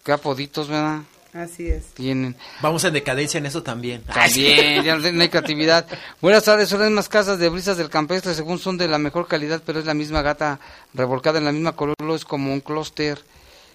Qué 0.05 0.13
apoditos, 0.13 0.69
¿verdad? 0.69 1.01
Así 1.33 1.69
es. 1.69 1.87
Tienen. 1.95 2.37
Vamos 2.61 2.85
en 2.85 2.93
decadencia 2.93 3.39
en 3.39 3.47
eso 3.47 3.63
también. 3.63 4.03
También, 4.15 4.85
ya 4.85 4.97
no 4.97 5.23
hay 5.23 5.29
creatividad. 5.31 5.87
Buenas 6.21 6.45
tardes, 6.45 6.69
son 6.69 6.81
las 6.81 6.91
mismas 6.91 7.09
casas 7.09 7.39
de 7.39 7.49
brisas 7.49 7.79
del 7.79 7.89
campestre, 7.89 8.35
según 8.35 8.59
son 8.59 8.77
de 8.77 8.87
la 8.87 8.99
mejor 8.99 9.27
calidad, 9.27 9.63
pero 9.65 9.79
es 9.79 9.87
la 9.87 9.95
misma 9.95 10.21
gata 10.21 10.61
revolcada 10.93 11.39
en 11.39 11.47
la 11.47 11.53
misma 11.53 11.73
color, 11.73 11.97
es 12.15 12.27
como 12.27 12.53
un 12.53 12.61
clúster. 12.61 13.19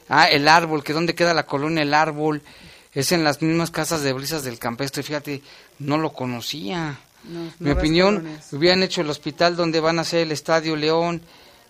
Ah, 0.08 0.30
el 0.30 0.48
árbol, 0.48 0.84
que 0.84 0.94
dónde 0.94 1.16
queda 1.16 1.34
la 1.34 1.48
colonia 1.48 1.82
El 1.82 1.94
Árbol, 1.94 2.42
es 2.94 3.12
en 3.12 3.24
las 3.24 3.42
mismas 3.42 3.72
casas 3.72 4.04
de 4.04 4.14
brisas 4.14 4.44
del 4.44 4.60
campestre, 4.60 5.04
fíjate, 5.04 5.42
no 5.80 5.98
lo 5.98 6.14
conocía. 6.14 7.00
Mi 7.60 7.72
opinión, 7.72 8.40
hubieran 8.52 8.84
hecho 8.84 9.02
el 9.02 9.10
hospital 9.10 9.56
donde 9.56 9.80
van 9.80 9.98
a 9.98 10.04
hacer 10.04 10.20
el 10.20 10.32
Estadio 10.32 10.76
León, 10.76 11.22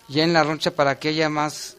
ya 0.06 0.22
en 0.22 0.32
la 0.32 0.44
roncha 0.44 0.70
para 0.70 0.98
que 0.98 1.08
haya 1.08 1.28
más, 1.28 1.76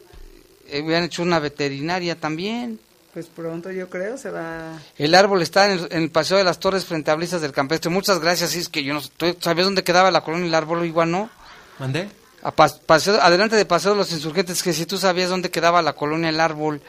eh, 0.68 0.82
hubieran 0.82 1.04
hecho 1.04 1.22
una 1.22 1.38
veterinaria 1.38 2.18
también. 2.18 2.78
Pues 3.12 3.26
pronto 3.26 3.72
yo 3.72 3.90
creo 3.90 4.16
se 4.16 4.30
va. 4.30 4.78
El 4.96 5.14
árbol 5.16 5.42
está 5.42 5.72
en 5.72 5.88
el, 5.90 6.10
Paseo 6.10 6.38
de 6.38 6.44
las 6.44 6.60
Torres 6.60 6.84
frente 6.84 7.10
a 7.10 7.16
Brisas 7.16 7.40
del 7.40 7.50
Campestre. 7.50 7.90
Muchas 7.90 8.20
gracias. 8.20 8.54
es 8.54 8.68
que 8.68 8.84
yo 8.84 8.94
no 8.94 9.00
¿Sabías 9.40 9.66
dónde 9.66 9.82
quedaba 9.82 10.10
la 10.12 10.20
colonia 10.20 10.46
el 10.46 10.54
árbol? 10.54 10.84
Igual 10.84 11.10
no. 11.10 11.30
¿Mandé? 11.78 12.08
adelante 12.42 13.56
de 13.56 13.64
Paseo 13.64 13.92
de 13.92 13.98
los 13.98 14.12
Insurgentes, 14.12 14.62
que 14.62 14.72
si 14.72 14.86
tú 14.86 14.96
sabías 14.96 15.28
dónde 15.28 15.50
quedaba 15.50 15.82
la 15.82 15.94
colonia 15.94 16.30
el 16.30 16.40
árbol. 16.40 16.80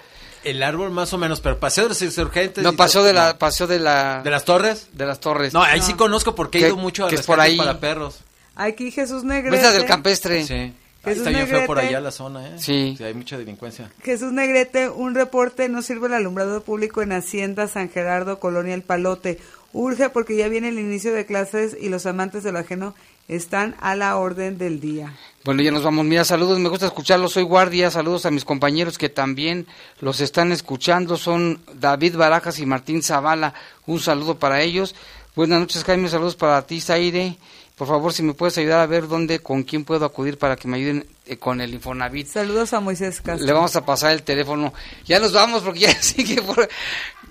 El 0.43 0.63
árbol 0.63 0.91
más 0.91 1.11
o 1.13 1.17
menos, 1.17 1.41
pero 1.41 1.59
Paseo 1.59 1.85
de 1.85 1.89
los 1.89 2.01
Insurgentes. 2.01 2.63
No, 2.63 2.73
paseo 2.73 3.03
de 3.03 3.13
la, 3.13 3.37
paseo 3.37 3.67
de 3.67 3.79
la. 3.79 4.21
¿De 4.23 4.31
las 4.31 4.45
Torres? 4.45 4.87
De 4.93 5.05
las 5.05 5.19
Torres. 5.19 5.53
No, 5.53 5.61
ahí 5.61 5.81
sí 5.81 5.93
conozco 5.93 6.35
porque 6.35 6.59
he 6.59 6.67
ido 6.67 6.77
mucho 6.77 7.05
a 7.05 7.09
que 7.09 7.15
es 7.15 7.25
por 7.25 7.39
ahí. 7.39 7.57
para 7.57 7.79
perros. 7.79 8.19
Aquí 8.55 8.91
Jesús 8.91 9.23
Negrete. 9.23 9.57
Brisas 9.57 9.73
del 9.73 9.85
Campestre. 9.85 10.45
Sí. 10.45 10.73
Jesús 11.03 11.25
está 11.25 11.31
Negrete, 11.31 11.65
por 11.65 11.79
allá 11.79 11.99
la 11.99 12.11
zona, 12.11 12.47
¿eh? 12.47 12.53
Sí. 12.57 12.95
Hay 13.03 13.13
mucha 13.15 13.37
delincuencia. 13.37 13.91
Jesús 14.03 14.31
Negrete, 14.31 14.89
un 14.89 15.15
reporte 15.15 15.67
no 15.67 15.81
sirve 15.81 16.07
el 16.07 16.13
alumbrado 16.13 16.61
público 16.61 17.01
en 17.01 17.11
Hacienda 17.11 17.67
San 17.67 17.89
Gerardo, 17.89 18.39
Colonia 18.39 18.75
El 18.75 18.83
Palote. 18.83 19.39
Urge 19.73 20.09
porque 20.09 20.35
ya 20.35 20.47
viene 20.47 20.69
el 20.69 20.77
inicio 20.77 21.13
de 21.13 21.25
clases 21.25 21.75
y 21.79 21.89
los 21.89 22.05
amantes 22.05 22.43
del 22.43 22.57
ajeno 22.57 22.93
están 23.27 23.75
a 23.79 23.95
la 23.95 24.17
orden 24.17 24.57
del 24.57 24.79
día. 24.81 25.15
Bueno, 25.45 25.63
ya 25.63 25.71
nos 25.71 25.83
vamos. 25.83 26.05
Mira, 26.05 26.25
saludos, 26.25 26.59
me 26.59 26.69
gusta 26.69 26.85
escucharlos. 26.87 27.31
Soy 27.31 27.43
guardia. 27.43 27.89
Saludos 27.89 28.25
a 28.25 28.31
mis 28.31 28.45
compañeros 28.45 28.97
que 28.97 29.09
también 29.09 29.65
los 30.01 30.19
están 30.19 30.51
escuchando. 30.51 31.17
Son 31.17 31.61
David 31.73 32.17
Barajas 32.17 32.59
y 32.59 32.65
Martín 32.65 33.01
Zavala. 33.01 33.53
Un 33.87 33.99
saludo 33.99 34.37
para 34.37 34.61
ellos. 34.61 34.93
Buenas 35.35 35.61
noches, 35.61 35.85
Jaime. 35.85 36.09
Saludos 36.09 36.35
para 36.35 36.61
ti, 36.67 36.81
Zaire. 36.81 37.37
Por 37.81 37.87
favor, 37.87 38.13
si 38.13 38.21
me 38.21 38.35
puedes 38.35 38.55
ayudar 38.59 38.81
a 38.81 38.85
ver 38.85 39.07
dónde, 39.07 39.39
con 39.39 39.63
quién 39.63 39.85
puedo 39.85 40.05
acudir 40.05 40.37
para 40.37 40.55
que 40.55 40.67
me 40.67 40.77
ayuden 40.77 41.07
eh, 41.25 41.37
con 41.37 41.61
el 41.61 41.73
Infonavit. 41.73 42.27
Saludos 42.27 42.73
a 42.73 42.79
Moisés 42.79 43.21
Castro. 43.21 43.43
Le 43.43 43.51
vamos 43.53 43.75
a 43.75 43.83
pasar 43.83 44.11
el 44.11 44.21
teléfono. 44.21 44.71
Ya 45.07 45.19
nos 45.19 45.33
vamos 45.33 45.63
porque 45.63 45.79
ya 45.79 45.93
sigue 45.99 46.43
por 46.43 46.69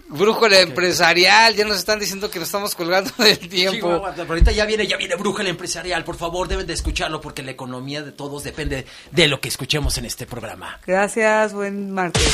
Brújula 0.09 0.59
empresarial, 0.59 1.55
ya 1.55 1.65
nos 1.65 1.77
están 1.77 2.01
diciendo 2.01 2.29
que 2.29 2.41
nos 2.41 2.49
estamos 2.49 2.75
colgando 2.75 3.13
del 3.19 3.39
tiempo. 3.49 4.03
pero 4.17 4.29
ahorita 4.29 4.51
ya 4.51 4.67
viene, 4.67 4.89
ya 4.89 4.97
viene 4.97 5.15
Brújula 5.15 5.51
empresarial, 5.51 6.03
por 6.03 6.17
favor, 6.17 6.49
deben 6.49 6.67
de 6.67 6.73
escucharlo 6.73 7.21
porque 7.21 7.45
la 7.45 7.53
economía 7.53 8.03
de 8.03 8.11
todos 8.11 8.43
depende 8.43 8.87
de 9.13 9.29
lo 9.29 9.41
que 9.41 9.51
escuchemos 9.51 9.99
en 9.99 10.07
este 10.07 10.27
programa. 10.27 10.81
Gracias, 10.85 11.53
buen 11.53 11.93
martes. 11.93 12.25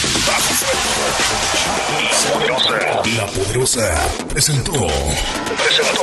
La 3.15 3.27
poderosa 3.27 4.09
presentó, 4.27 4.73
presentó 4.73 6.03